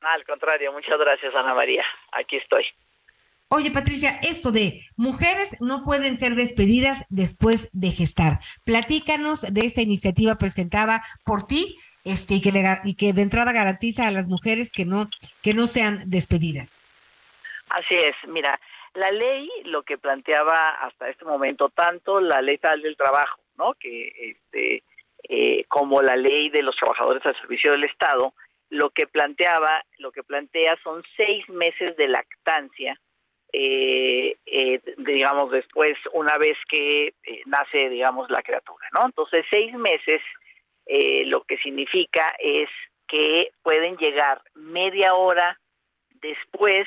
[0.00, 1.84] Al contrario, muchas gracias, Ana María.
[2.12, 2.64] Aquí estoy.
[3.48, 8.38] Oye, Patricia, esto de mujeres no pueden ser despedidas después de gestar.
[8.64, 12.50] Platícanos de esta iniciativa presentada por ti este, y, que
[12.84, 15.08] y que de entrada garantiza a las mujeres que no,
[15.42, 16.72] que no sean despedidas.
[17.70, 18.60] Así es, mira,
[18.96, 23.74] la ley lo que planteaba hasta este momento, tanto la ley tal del trabajo, ¿no?
[23.74, 24.82] Que este,
[25.28, 28.34] eh, como la ley de los trabajadores al servicio del Estado,
[28.70, 32.98] lo que planteaba, lo que plantea son seis meses de lactancia
[33.58, 39.06] eh, eh, digamos, después, una vez que eh, nace, digamos, la criatura, ¿no?
[39.06, 40.20] Entonces, seis meses
[41.26, 42.68] lo que significa es
[43.08, 45.58] que pueden llegar media hora
[46.20, 46.86] después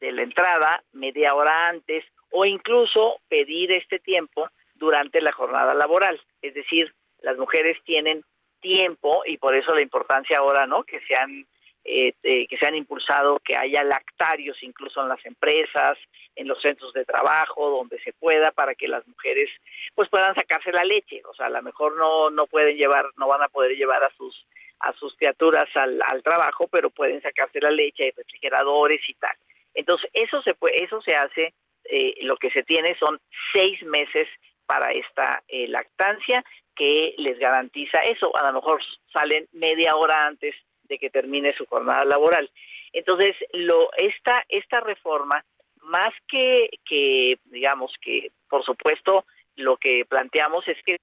[0.00, 6.20] de la entrada, media hora antes, o incluso pedir este tiempo durante la jornada laboral.
[6.42, 8.24] Es decir, las mujeres tienen
[8.60, 10.84] tiempo y por eso la importancia ahora, ¿no?
[10.84, 11.46] Que sean
[11.84, 15.96] eh, eh, que se han impulsado que haya lactarios incluso en las empresas,
[16.36, 19.48] en los centros de trabajo, donde se pueda, para que las mujeres
[19.94, 21.22] pues puedan sacarse la leche.
[21.24, 24.10] O sea, a lo mejor no, no pueden llevar, no van a poder llevar a
[24.16, 24.46] sus
[24.80, 29.36] a sus criaturas al, al trabajo, pero pueden sacarse la leche, hay refrigeradores y tal.
[29.74, 33.18] Entonces, eso se puede, eso se hace, eh, lo que se tiene son
[33.52, 34.28] seis meses
[34.66, 36.44] para esta eh, lactancia
[36.76, 38.36] que les garantiza eso.
[38.36, 38.80] A lo mejor
[39.12, 42.50] salen media hora antes de que termine su jornada laboral.
[42.92, 45.44] Entonces, lo esta esta reforma
[45.82, 49.24] más que que digamos que por supuesto
[49.56, 50.96] lo que planteamos es que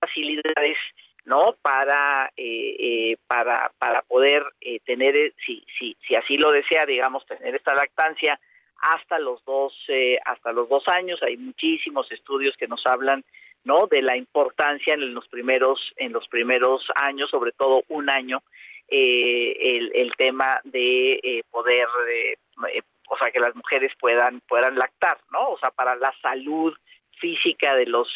[0.00, 0.76] facilidades
[1.24, 5.14] no para eh, eh, para para poder eh, tener
[5.44, 8.38] si si si así lo desea digamos tener esta lactancia
[8.82, 9.74] hasta los dos
[10.24, 11.22] hasta los dos años.
[11.22, 13.24] Hay muchísimos estudios que nos hablan
[13.64, 18.42] no de la importancia en los primeros en los primeros años sobre todo un año
[18.92, 24.74] eh, el, el, tema de eh, poder, eh, o sea, que las mujeres puedan puedan
[24.74, 25.50] lactar, ¿no?
[25.50, 26.76] O sea, para la salud
[27.20, 28.08] física de los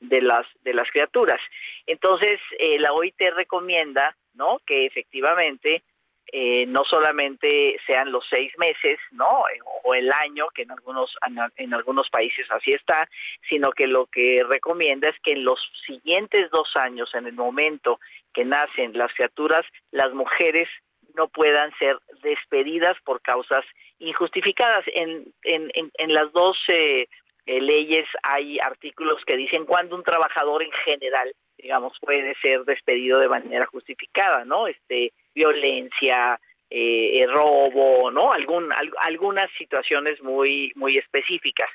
[0.00, 1.40] de las de las criaturas.
[1.86, 2.40] Entonces,
[2.78, 4.60] la OIT recomienda, ¿no?
[4.66, 5.82] Que efectivamente
[6.30, 9.44] eh, no solamente sean los seis meses, ¿no?
[9.84, 11.10] O el año, que en algunos,
[11.56, 13.08] en algunos países así está,
[13.48, 17.98] sino que lo que recomienda es que en los siguientes dos años, en el momento
[18.34, 20.68] que nacen las criaturas, las mujeres
[21.14, 23.64] no puedan ser despedidas por causas
[23.98, 24.84] injustificadas.
[24.94, 27.08] En, en, en, las dos eh,
[27.48, 33.18] eh, leyes hay artículos que dicen cuando un trabajador en general, digamos, puede ser despedido
[33.20, 34.66] de manera justificada, ¿no?
[34.66, 36.38] Este, violencia,
[36.68, 38.32] eh, robo, ¿no?
[38.32, 38.70] Algún,
[39.00, 41.70] algunas situaciones muy, muy específicas.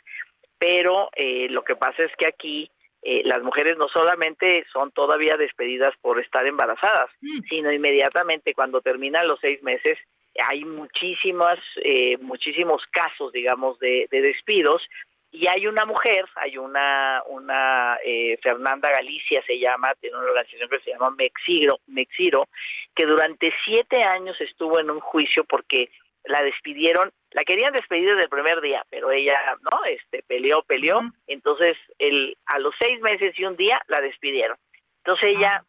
[0.60, 2.70] Pero eh, lo que pasa es que aquí
[3.02, 7.40] eh, las mujeres no solamente son todavía despedidas por estar embarazadas, mm.
[7.50, 9.98] sino inmediatamente cuando terminan los seis meses
[10.40, 14.84] hay muchísimas, eh, muchísimos casos, digamos, de, de despidos
[15.34, 20.70] y hay una mujer, hay una, una eh, Fernanda Galicia se llama, tiene una organización
[20.70, 22.48] que se llama Mexiro, Mexiro,
[22.96, 25.90] que durante siete años estuvo en un juicio porque
[26.26, 29.84] la despidieron, la querían despedir desde el primer día, pero ella, ¿no?
[29.86, 34.58] Este, peleó, peleó, entonces el, a los seis meses y un día la despidieron.
[35.00, 35.64] Entonces ella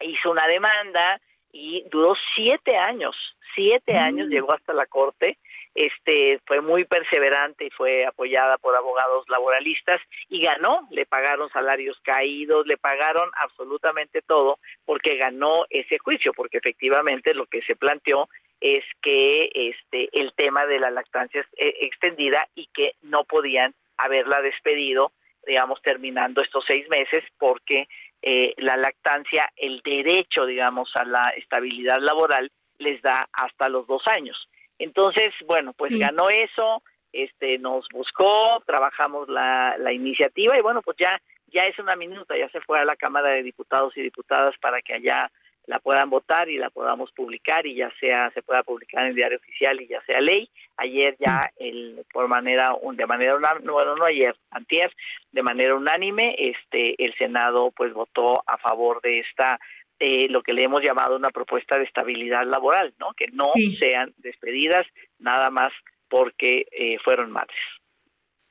[0.00, 1.20] hizo una demanda
[1.52, 3.14] y duró siete años,
[3.54, 4.02] siete mm.
[4.02, 5.36] años, llegó hasta la corte,
[5.74, 11.98] este fue muy perseverante y fue apoyada por abogados laboralistas y ganó, le pagaron salarios
[12.02, 18.28] caídos, le pagaron absolutamente todo porque ganó ese juicio, porque efectivamente lo que se planteó
[18.60, 24.40] es que este el tema de la lactancia eh, extendida y que no podían haberla
[24.40, 25.12] despedido,
[25.46, 27.88] digamos, terminando estos seis meses, porque
[28.22, 34.02] eh, la lactancia, el derecho, digamos, a la estabilidad laboral les da hasta los dos
[34.06, 34.48] años.
[34.78, 36.82] Entonces, bueno, pues ganó eso,
[37.12, 42.36] este, nos buscó, trabajamos la, la iniciativa y bueno, pues ya, ya es una minuta,
[42.36, 45.30] ya se fue a la Cámara de Diputados y Diputadas para que allá
[45.68, 49.14] la puedan votar y la podamos publicar y ya sea se pueda publicar en el
[49.14, 50.48] diario oficial y ya sea ley.
[50.78, 54.90] Ayer ya el por manera de manera unánime, bueno no ayer, antier,
[55.30, 59.60] de manera unánime, este el Senado pues votó a favor de esta
[60.00, 63.12] eh, lo que le hemos llamado una propuesta de estabilidad laboral, ¿no?
[63.16, 63.46] Que no
[63.78, 64.86] sean despedidas
[65.18, 65.70] nada más
[66.08, 67.56] porque eh, fueron madres.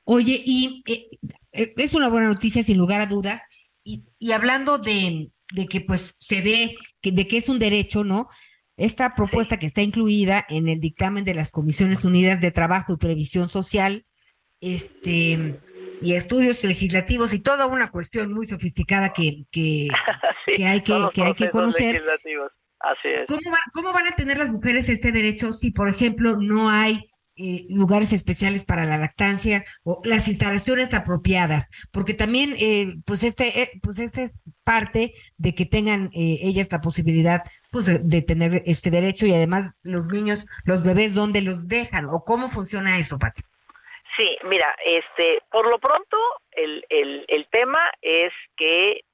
[0.04, 3.42] Oye, y eh, es una buena noticia sin lugar a dudas.
[3.84, 8.04] Y, y hablando de, de que pues se ve que, de que es un derecho,
[8.04, 8.28] ¿no?
[8.76, 12.96] Esta propuesta que está incluida en el dictamen de las Comisiones Unidas de Trabajo y
[12.98, 14.04] Previsión Social,
[14.60, 15.60] este,
[16.00, 19.88] y estudios legislativos y toda una cuestión muy sofisticada que, que,
[20.54, 22.02] que hay que, que hay que conocer.
[22.80, 23.26] Así es.
[23.26, 23.40] ¿Cómo,
[23.72, 27.08] ¿Cómo van a tener las mujeres este derecho si, por ejemplo, no hay
[27.40, 33.62] eh, lugares especiales para la lactancia o las instalaciones apropiadas, porque también, eh, pues este,
[33.62, 34.32] eh, pues es
[34.64, 40.08] parte de que tengan ellas la posibilidad, pues, de, tener este derecho y además los
[40.08, 43.42] niños, los bebés, ¿dónde los dejan o cómo funciona eso, Pati?
[44.18, 46.18] Sí, mira, este, por lo pronto
[46.50, 49.04] el, el, el tema es que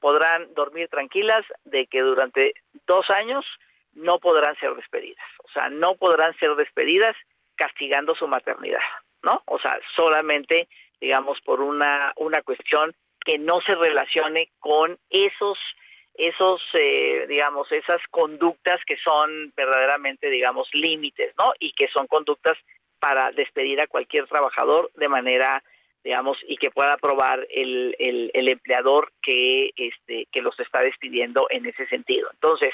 [0.00, 2.54] podrán dormir tranquilas de que durante
[2.86, 3.44] dos años
[3.92, 7.16] no podrán ser despedidas, o sea, no podrán ser despedidas
[7.56, 8.80] castigando su maternidad,
[9.22, 9.42] ¿no?
[9.46, 10.68] O sea, solamente,
[11.00, 12.94] digamos, por una, una cuestión
[13.24, 15.58] que no se relacione con esos,
[16.14, 21.52] esos, eh, digamos, esas conductas que son verdaderamente, digamos, límites, ¿no?
[21.58, 22.56] Y que son conductas
[22.98, 25.62] para despedir a cualquier trabajador de manera
[26.04, 31.48] digamos, y que pueda probar el, el, el, empleador que, este, que los está despidiendo
[31.50, 32.30] en ese sentido.
[32.32, 32.72] Entonces,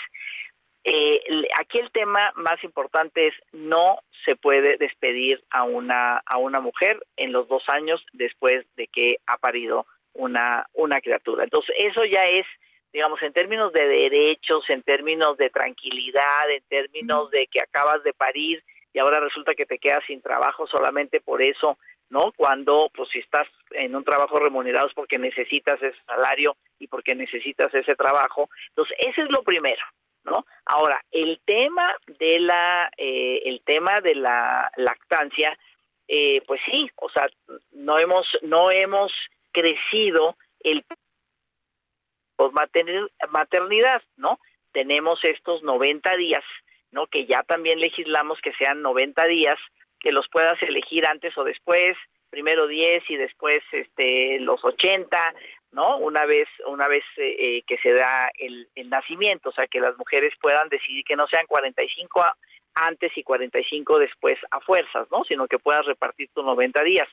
[0.84, 1.20] eh,
[1.58, 7.02] aquí el tema más importante es no se puede despedir a una a una mujer
[7.16, 11.44] en los dos años después de que ha parido una una criatura.
[11.44, 12.46] Entonces eso ya es
[12.92, 18.12] digamos en términos de derechos, en términos de tranquilidad, en términos de que acabas de
[18.12, 18.62] parir
[18.94, 21.76] y ahora resulta que te quedas sin trabajo solamente por eso,
[22.08, 22.32] ¿no?
[22.36, 27.14] Cuando pues si estás en un trabajo remunerado es porque necesitas ese salario y porque
[27.14, 28.48] necesitas ese trabajo.
[28.68, 29.82] Entonces, ese es lo primero.
[30.24, 30.46] ¿no?
[30.64, 35.58] Ahora, el tema de la, eh, el tema de la lactancia,
[36.08, 37.26] eh, pues sí, o sea,
[37.72, 39.12] no hemos, no hemos
[39.52, 40.84] crecido el
[43.30, 44.38] maternidad, ¿no?
[44.72, 46.42] Tenemos estos 90 días,
[46.94, 47.08] ¿no?
[47.08, 49.56] Que ya también legislamos que sean 90 días,
[50.00, 51.96] que los puedas elegir antes o después,
[52.30, 55.34] primero 10 y después este los 80,
[55.72, 55.98] ¿no?
[55.98, 59.98] Una vez, una vez eh, eh, que se da el, nacimiento, o sea, que las
[59.98, 62.24] mujeres puedan decidir que no sean 45
[62.74, 65.24] antes y 45 después a fuerzas, ¿no?
[65.24, 67.08] Sino que puedas repartir tus 90 días.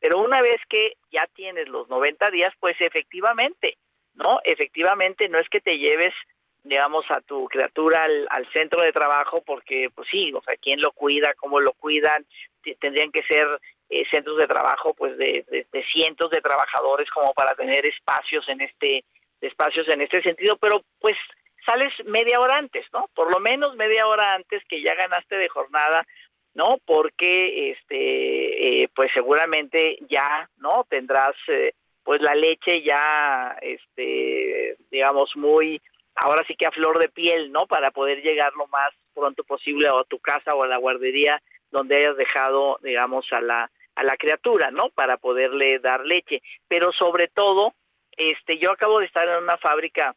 [0.00, 3.76] Pero una vez que ya tienes los 90 días, pues efectivamente,
[4.14, 4.40] ¿no?
[4.44, 6.14] Efectivamente no es que te lleves
[6.64, 10.92] digamos a tu criatura al, centro de trabajo porque pues sí, o sea, quién lo
[10.92, 12.26] cuida, cómo lo cuidan,
[12.80, 13.46] tendrían que ser
[13.90, 18.60] eh, centros de trabajo pues de, de, cientos de trabajadores como para tener espacios en
[18.60, 19.04] este
[19.40, 21.16] espacios en este sentido pero pues
[21.64, 25.48] sales media hora antes no por lo menos media hora antes que ya ganaste de
[25.48, 26.04] jornada
[26.52, 31.72] no porque este eh, pues seguramente ya no tendrás eh,
[32.04, 35.80] pues la leche ya este digamos muy
[36.20, 39.88] ahora sí que a flor de piel no para poder llegar lo más pronto posible
[39.88, 41.40] a tu casa o a la guardería
[41.70, 44.90] donde hayas dejado digamos a la a la criatura, ¿no?
[44.90, 46.40] Para poderle dar leche.
[46.68, 47.74] Pero sobre todo,
[48.16, 50.14] este, yo acabo de estar en una fábrica,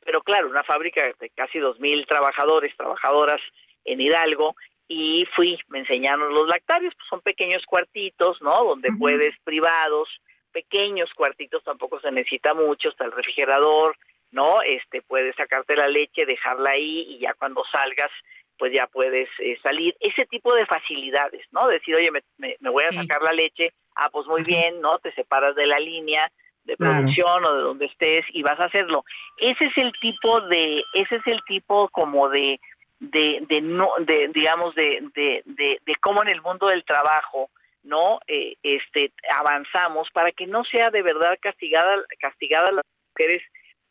[0.00, 3.40] pero claro, una fábrica de casi dos mil trabajadores, trabajadoras
[3.84, 4.56] en Hidalgo,
[4.88, 8.64] y fui, me enseñaron los lactarios, pues son pequeños cuartitos, ¿no?
[8.64, 10.08] Donde puedes privados,
[10.50, 13.94] pequeños cuartitos, tampoco se necesita mucho, está el refrigerador,
[14.32, 14.62] ¿no?
[14.62, 18.10] Este, puedes sacarte la leche, dejarla ahí y ya cuando salgas
[18.58, 19.96] pues ya puedes eh, salir.
[19.98, 21.66] Ese tipo de facilidades, ¿no?
[21.66, 24.98] Decir, oye, me, me, voy a sacar la leche, ah, pues muy bien, ¿no?
[25.00, 26.30] Te separas de la línea
[26.64, 29.04] de producción o de donde estés y vas a hacerlo.
[29.38, 32.60] Ese es el tipo de, ese es el tipo como de,
[33.00, 37.50] de, de no, de, digamos, de, de, de, de cómo en el mundo del trabajo,
[37.82, 38.20] ¿no?
[38.28, 43.42] Eh, este, avanzamos para que no sea de verdad castigada, castigada las mujeres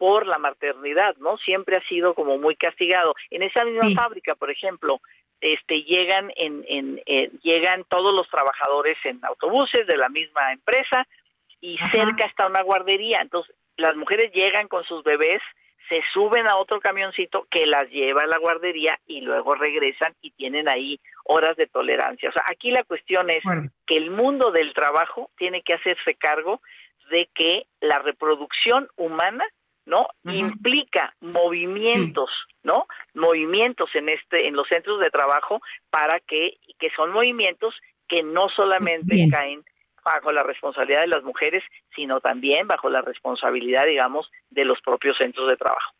[0.02, 1.38] por la maternidad, ¿no?
[1.38, 3.14] Siempre ha sido como muy castigado.
[3.30, 5.00] En esa misma fábrica, por ejemplo,
[5.40, 7.00] este llegan en, en,
[7.44, 11.08] llegan todos los trabajadores en autobuses de la misma empresa
[11.60, 15.42] y cerca está una guardería entonces las mujeres llegan con sus bebés
[15.88, 20.32] se suben a otro camioncito que las lleva a la guardería y luego regresan y
[20.32, 22.30] tienen ahí horas de tolerancia.
[22.30, 23.44] O sea, aquí la cuestión es
[23.86, 26.62] que el mundo del trabajo tiene que hacerse cargo
[27.10, 29.44] de que la reproducción humana
[29.92, 32.30] no implica movimientos
[32.64, 37.76] no movimientos en este en los centros de trabajo para que que son movimientos
[38.08, 39.64] que no solamente caen
[40.04, 41.64] bajo la responsabilidad de las mujeres,
[41.96, 45.94] sino también bajo la responsabilidad, digamos, de los propios centros de trabajo.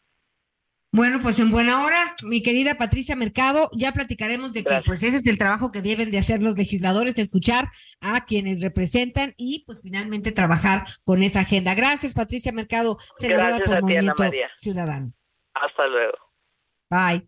[0.94, 5.18] Bueno, pues en buena hora, mi querida Patricia Mercado, ya platicaremos de que pues ese
[5.18, 7.70] es el trabajo que deben de hacer los legisladores, escuchar
[8.02, 11.76] a quienes representan y pues finalmente trabajar con esa agenda.
[11.76, 14.24] Gracias, Patricia Mercado, senadora por Movimiento
[14.58, 15.14] Ciudadano.
[15.54, 16.18] Hasta luego.
[16.90, 17.26] Bye.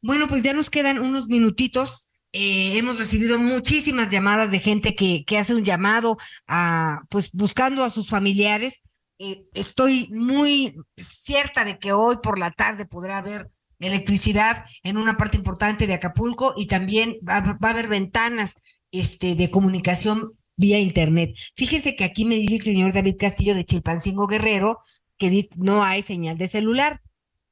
[0.00, 5.22] Bueno, pues ya nos quedan unos minutitos eh, hemos recibido muchísimas llamadas de gente que,
[5.26, 8.82] que hace un llamado a, pues, buscando a sus familiares.
[9.18, 15.16] Eh, estoy muy cierta de que hoy por la tarde podrá haber electricidad en una
[15.16, 18.54] parte importante de Acapulco y también va, va, a haber ventanas
[18.90, 21.34] este, de comunicación vía internet.
[21.56, 24.80] Fíjense que aquí me dice el señor David Castillo de Chilpancingo Guerrero
[25.18, 27.00] que no hay señal de celular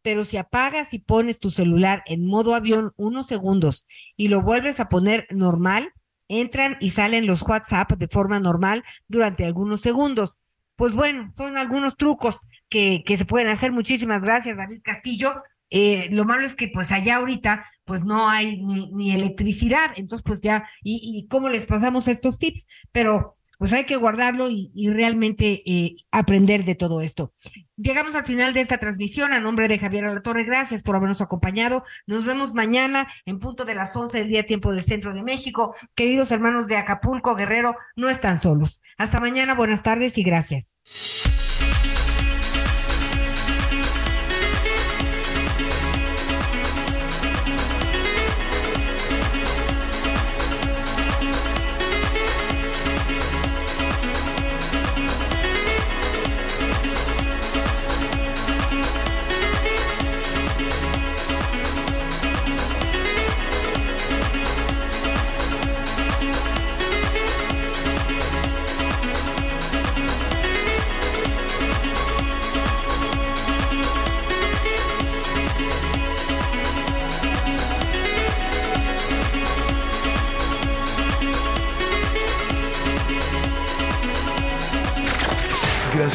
[0.02, 4.80] pero si apagas y pones tu celular en modo avión unos segundos y lo vuelves
[4.80, 5.92] a poner normal,
[6.28, 10.38] entran y salen los WhatsApp de forma normal durante algunos segundos.
[10.80, 12.40] Pues bueno, son algunos trucos
[12.70, 13.70] que, que se pueden hacer.
[13.70, 15.30] Muchísimas gracias, David Castillo.
[15.68, 20.40] Eh, lo malo es que pues allá ahorita pues no hay ni, electricidad, entonces pues
[20.40, 25.62] ya, y, y cómo les pasamos estos tips, pero pues hay que guardarlo y, realmente
[25.66, 27.34] eh, aprender de todo esto.
[27.76, 29.34] Llegamos al final de esta transmisión.
[29.34, 31.84] A nombre de Javier Alatorre, gracias por habernos acompañado.
[32.06, 35.76] Nos vemos mañana en punto de las 11 del día tiempo del centro de México.
[35.94, 38.80] Queridos hermanos de Acapulco, Guerrero, no están solos.
[38.96, 40.69] Hasta mañana, buenas tardes y gracias.
[40.92, 41.29] you